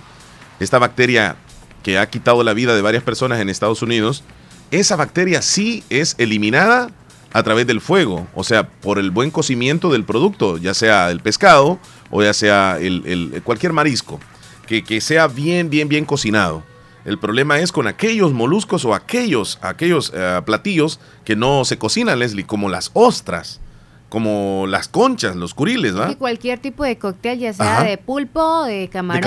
[0.60, 1.38] esta bacteria
[1.82, 4.24] que ha quitado la vida de varias personas en Estados Unidos,
[4.70, 6.92] esa bacteria sí es eliminada
[7.34, 11.20] a través del fuego, o sea, por el buen cocimiento del producto, ya sea el
[11.20, 11.80] pescado
[12.12, 14.20] o ya sea el, el- cualquier marisco,
[14.68, 16.64] que, que sea bien, bien, bien cocinado.
[17.06, 22.18] El problema es con aquellos moluscos o aquellos, aquellos eh, platillos que no se cocinan,
[22.20, 23.62] Leslie, como las ostras,
[24.10, 26.18] como las conchas, los curiles, Y ¿verdad?
[26.18, 27.84] cualquier tipo de cóctel, ya sea Ajá.
[27.84, 29.22] de pulpo, de camarón,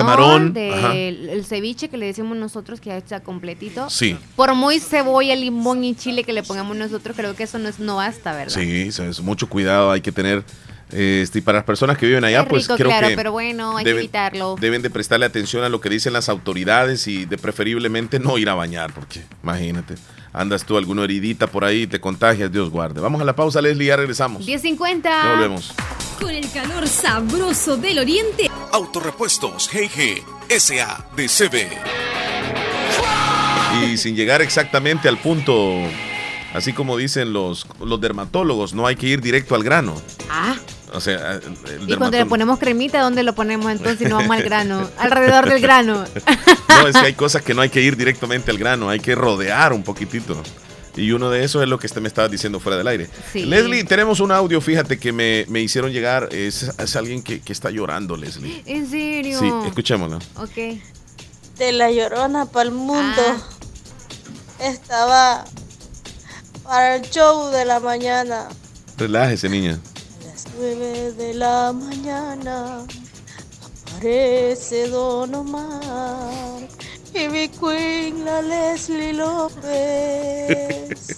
[0.54, 3.88] de camarón, el, el ceviche que le decimos nosotros que ya está completito.
[3.90, 4.16] Sí.
[4.34, 7.78] Por muy cebolla, limón y chile que le pongamos nosotros, creo que eso no, es,
[7.78, 8.54] no basta, ¿verdad?
[8.54, 10.42] Sí, es mucho cuidado hay que tener.
[10.90, 13.84] Este, y para las personas que viven allá, pues creo claro, que pero bueno, hay
[13.84, 14.56] que deben, evitarlo.
[14.58, 18.48] deben de prestarle atención a lo que dicen las autoridades y de preferiblemente no ir
[18.48, 19.96] a bañar, porque imagínate,
[20.32, 23.00] andas tú alguna heridita por ahí y te contagias, Dios guarde.
[23.00, 24.46] Vamos a la pausa, Leslie, ya regresamos.
[24.46, 25.02] 10.50.
[25.02, 25.74] Ya volvemos.
[26.18, 28.50] Con el calor sabroso del oriente.
[28.72, 30.22] Autorepuestos GG
[30.58, 31.68] SADCB.
[33.84, 35.74] Y sin llegar exactamente al punto,
[36.54, 39.94] así como dicen los, los dermatólogos, no hay que ir directo al grano.
[40.30, 40.56] Ah,
[40.92, 43.98] O sea, el y cuando le ponemos cremita, ¿dónde lo ponemos entonces?
[43.98, 44.88] si No vamos al grano.
[44.98, 46.04] Alrededor del grano.
[46.68, 49.16] No, es que hay cosas que no hay que ir directamente al grano, hay que
[49.16, 50.40] rodear un poquitito.
[50.96, 53.08] Y uno de esos es lo que este me estaba diciendo fuera del aire.
[53.32, 53.44] Sí.
[53.44, 56.28] Leslie, tenemos un audio, fíjate, que me, me hicieron llegar.
[56.30, 58.62] Es, es alguien que, que está llorando, Leslie.
[58.66, 59.40] ¿En serio?
[59.40, 60.18] Sí, escuchémoslo.
[60.36, 60.78] Ok.
[61.56, 63.22] De la llorona para el mundo.
[63.26, 63.38] Ah.
[64.60, 65.44] Estaba
[66.62, 68.48] para el show de la mañana.
[68.96, 69.78] Relájese, niña.
[70.58, 72.84] 9 de la mañana
[73.86, 76.66] aparece Don Omar
[77.14, 81.16] y mi queen la Leslie López.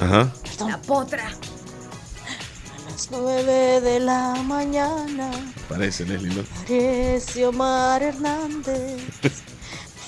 [0.00, 0.32] Ajá.
[0.66, 1.28] La potra.
[1.28, 5.30] A las 9 de la mañana
[5.68, 6.34] Parece, Leslie.
[6.34, 6.40] ¿no?
[6.40, 9.00] aparece Omar Hernández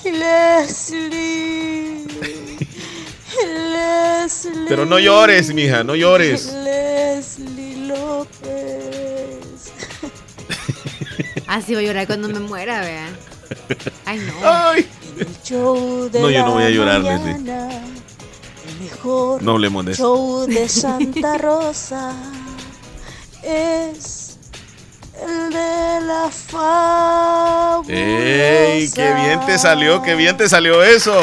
[0.03, 2.05] y Leslie.
[3.33, 4.65] Leslie.
[4.67, 6.53] Pero no llores, mija, no llores.
[6.53, 9.71] Leslie López.
[11.47, 13.15] Así voy a llorar cuando me muera, vean.
[14.05, 14.33] Ay, no.
[14.49, 14.87] Ay.
[15.17, 17.69] No, yo no voy a llorar, mañana,
[18.67, 20.03] El mejor No hablemos de eso.
[20.03, 22.11] show de Santa Rosa
[23.41, 24.37] es
[25.25, 27.93] el de la fabulosa.
[27.93, 28.89] ¡Ey!
[28.91, 30.01] ¡Qué bien te salió!
[30.01, 31.15] ¡Qué bien te salió eso!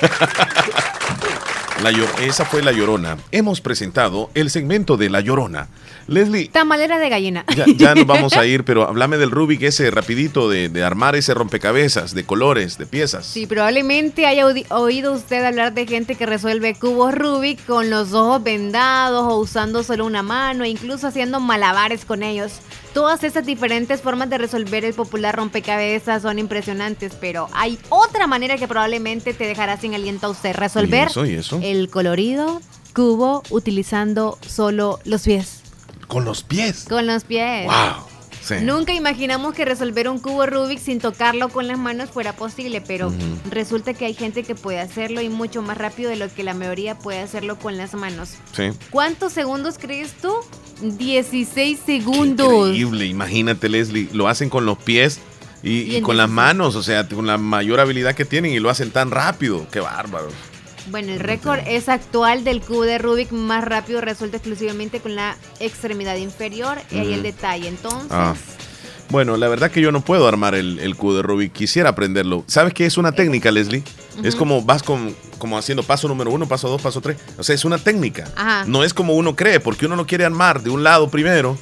[1.82, 1.90] La
[2.22, 3.18] esa fue La Llorona.
[3.32, 5.68] Hemos presentado el segmento de La Llorona.
[6.08, 7.44] Leslie, Tamalera de gallina.
[7.54, 11.16] ya, ya nos vamos a ir, pero háblame del Rubik ese rapidito, de, de armar
[11.16, 13.26] ese rompecabezas, de colores, de piezas.
[13.26, 18.14] Sí, probablemente haya oí- oído usted hablar de gente que resuelve cubos Rubik con los
[18.14, 22.60] ojos vendados o usando solo una mano e incluso haciendo malabares con ellos.
[22.96, 28.56] Todas estas diferentes formas de resolver el popular rompecabezas son impresionantes, pero hay otra manera
[28.56, 30.56] que probablemente te dejará sin aliento a usted.
[30.56, 31.60] Resolver ¿Y eso, y eso?
[31.62, 32.62] el colorido
[32.94, 35.60] cubo utilizando solo los pies.
[36.08, 36.86] Con los pies.
[36.88, 37.66] Con los pies.
[37.66, 38.06] ¡Wow!
[38.40, 38.54] Sí.
[38.62, 43.12] Nunca imaginamos que resolver un cubo Rubik sin tocarlo con las manos fuera posible, pero
[43.50, 46.54] resulta que hay gente que puede hacerlo y mucho más rápido de lo que la
[46.54, 48.36] mayoría puede hacerlo con las manos.
[48.52, 48.70] Sí.
[48.88, 50.32] ¿Cuántos segundos crees tú?
[50.80, 52.68] 16 segundos.
[52.68, 55.20] Increíble, imagínate Leslie, lo hacen con los pies
[55.62, 56.30] y, Y con las 16.
[56.30, 59.80] manos, o sea, con la mayor habilidad que tienen y lo hacen tan rápido, qué
[59.80, 60.28] bárbaro.
[60.88, 65.36] Bueno, el récord es actual del cubo de Rubik más rápido resuelto exclusivamente con la
[65.58, 67.66] extremidad inferior y ahí el detalle.
[67.66, 68.34] Entonces, Ah.
[69.08, 72.44] Bueno, la verdad que yo no puedo armar el, el cubo de Rubik, quisiera aprenderlo.
[72.46, 73.82] ¿Sabes qué es una técnica, Leslie?
[74.22, 77.16] Es como vas con, como haciendo paso número uno, paso dos, paso tres.
[77.38, 78.24] O sea, es una técnica.
[78.34, 78.64] Ajá.
[78.66, 81.56] No es como uno cree, porque uno lo quiere armar de un lado primero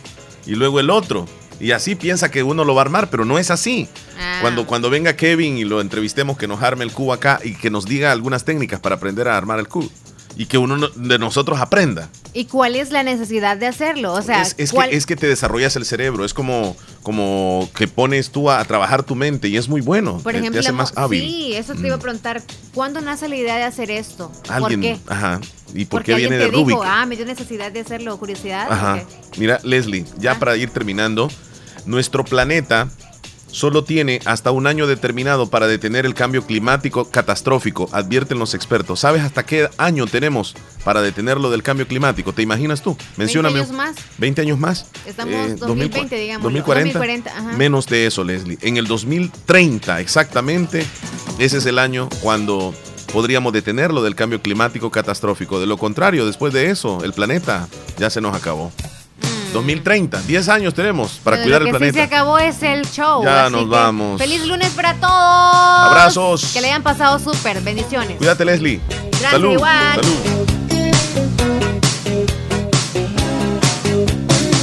[0.46, 1.26] y luego el otro.
[1.60, 3.88] Y así piensa que uno lo va a armar, pero no es así.
[4.18, 4.38] Ah.
[4.40, 7.70] Cuando, cuando venga Kevin y lo entrevistemos, que nos arme el cubo acá y que
[7.70, 9.88] nos diga algunas técnicas para aprender a armar el cubo.
[10.36, 12.08] Y que uno no- de nosotros aprenda.
[12.36, 14.12] ¿y cuál es la necesidad de hacerlo?
[14.12, 17.68] O sea, es, es ¿cuál- que, es que te desarrollas el cerebro, es como, como
[17.76, 20.18] que pones tú a, a trabajar tu mente y es muy bueno.
[20.18, 21.20] Por te- ejemplo, te hace más hábil.
[21.22, 22.00] sí, eso te iba a Mm.
[22.00, 22.42] preguntar.
[22.74, 24.32] ¿Cuándo nace la idea de hacer esto?
[24.48, 24.98] Alguien, ¿Por qué?
[25.14, 25.40] ajá.
[25.74, 26.76] ¿Y por Porque qué viene de Rubik?
[26.84, 28.66] ah, me dio necesidad de hacerlo, curiosidad.
[28.68, 29.04] Ajá.
[29.36, 31.28] Mira, Leslie, ya para ir terminando,
[31.86, 32.88] nuestro planeta
[33.54, 39.00] solo tiene hasta un año determinado para detener el cambio climático catastrófico, advierten los expertos.
[39.00, 42.32] ¿Sabes hasta qué año tenemos para detenerlo del cambio climático?
[42.32, 42.96] ¿Te imaginas tú?
[43.16, 43.60] Mencióname.
[43.60, 43.94] años más.
[44.18, 44.86] 20 años más.
[45.06, 46.42] Estamos Eh, 2020, digamos.
[46.42, 46.98] 2040.
[46.98, 47.56] 2040, ajá.
[47.56, 48.58] Menos de eso, Leslie.
[48.60, 50.84] En el 2030, exactamente,
[51.38, 52.74] ese es el año cuando
[53.12, 55.60] podríamos detenerlo del cambio climático catastrófico.
[55.60, 57.68] De lo contrario, después de eso, el planeta
[57.98, 58.72] ya se nos acabó.
[59.54, 61.92] 2030, 10 años tenemos para cuidar el planeta.
[61.92, 63.22] Sí se acabó es el show.
[63.24, 64.20] Ya nos vamos.
[64.20, 65.12] Feliz lunes para todos.
[65.12, 66.52] Abrazos.
[66.52, 67.60] Que le hayan pasado súper.
[67.60, 68.18] Bendiciones.
[68.18, 68.80] Cuídate, Leslie.
[68.88, 69.52] Gracias, Salud.
[69.52, 69.94] Igual.
[69.94, 70.18] Salud.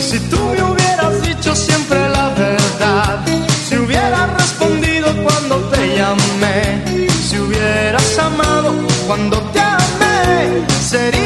[0.09, 3.25] Si tú me hubieras dicho siempre la verdad,
[3.69, 8.75] si hubieras respondido cuando te llamé, si hubieras amado
[9.07, 11.20] cuando te amé, sería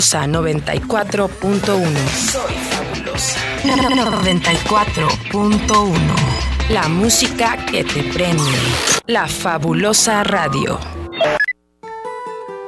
[0.00, 1.86] fabulosa 94.1.
[2.30, 3.40] Soy fabulosa.
[3.64, 5.92] 94.1.
[6.70, 8.44] La música que te prende.
[9.06, 10.78] La fabulosa radio.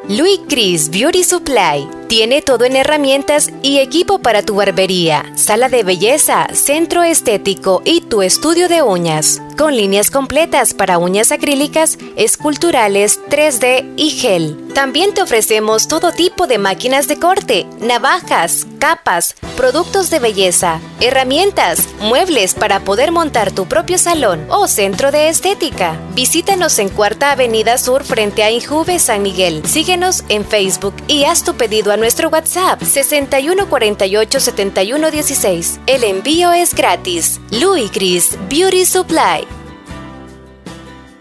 [0.08, 5.84] Louis Chris Beauty Supply tiene todo en herramientas y equipo para tu barbería, sala de
[5.84, 13.20] belleza, centro estético y tu estudio de uñas, con líneas completas para uñas acrílicas, esculturales,
[13.28, 14.56] 3D y gel.
[14.72, 21.86] También te ofrecemos todo tipo de máquinas de corte, navajas, capas, productos de belleza, herramientas,
[22.00, 26.00] muebles para poder montar tu propio salón o centro de estética.
[26.14, 29.62] Visítanos en Cuarta Avenida Sur frente a Injuve San Miguel.
[29.66, 35.80] Síguenos en Facebook y haz tu pedido a nuestro WhatsApp 61487116.
[35.86, 37.38] El envío es gratis.
[37.50, 39.59] Louis Chris Beauty Supply.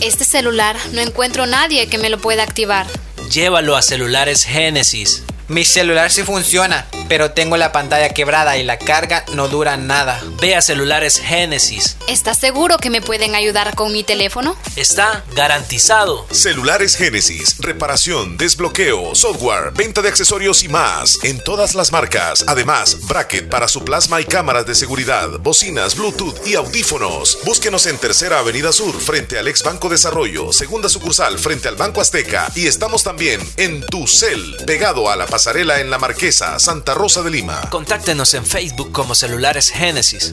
[0.00, 2.86] Este celular no encuentro nadie que me lo pueda activar.
[3.32, 5.22] Llévalo a Celulares Génesis.
[5.48, 6.86] Mi celular sí funciona.
[7.08, 10.20] pero tengo la pantalla quebrada y la carga no dura nada.
[10.40, 11.96] Ve a celulares Génesis.
[12.08, 14.56] ¿Estás seguro que me pueden ayudar con mi teléfono?
[14.74, 16.26] Está garantizado.
[16.32, 22.44] Celulares Génesis, reparación, desbloqueo, software, venta de accesorios y más en todas las marcas.
[22.48, 27.38] Además, bracket para su plasma y cámaras de seguridad, bocinas, Bluetooth y audífonos.
[27.44, 32.00] Búsquenos en Tercera Avenida Sur, frente al ex Banco Desarrollo, segunda sucursal frente al Banco
[32.00, 37.22] Azteca y estamos también en Tucel, pegado a la pasarela en la Marquesa, Santa Rosa
[37.22, 37.68] de Lima.
[37.68, 40.32] Contáctenos en Facebook como Celulares Génesis.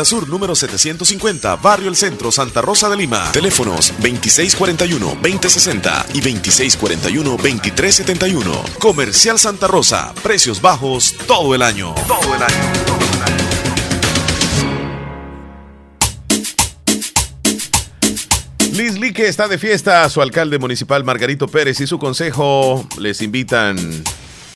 [0.05, 3.31] Sur número 750, Barrio El Centro, Santa Rosa de Lima.
[3.31, 8.77] Teléfonos 2641-2060 y 2641-2371.
[8.79, 11.93] Comercial Santa Rosa, precios bajos todo el año.
[12.07, 12.71] Todo el año.
[18.73, 20.07] Liz Lique está de fiesta.
[20.09, 23.77] Su alcalde municipal Margarito Pérez y su consejo les invitan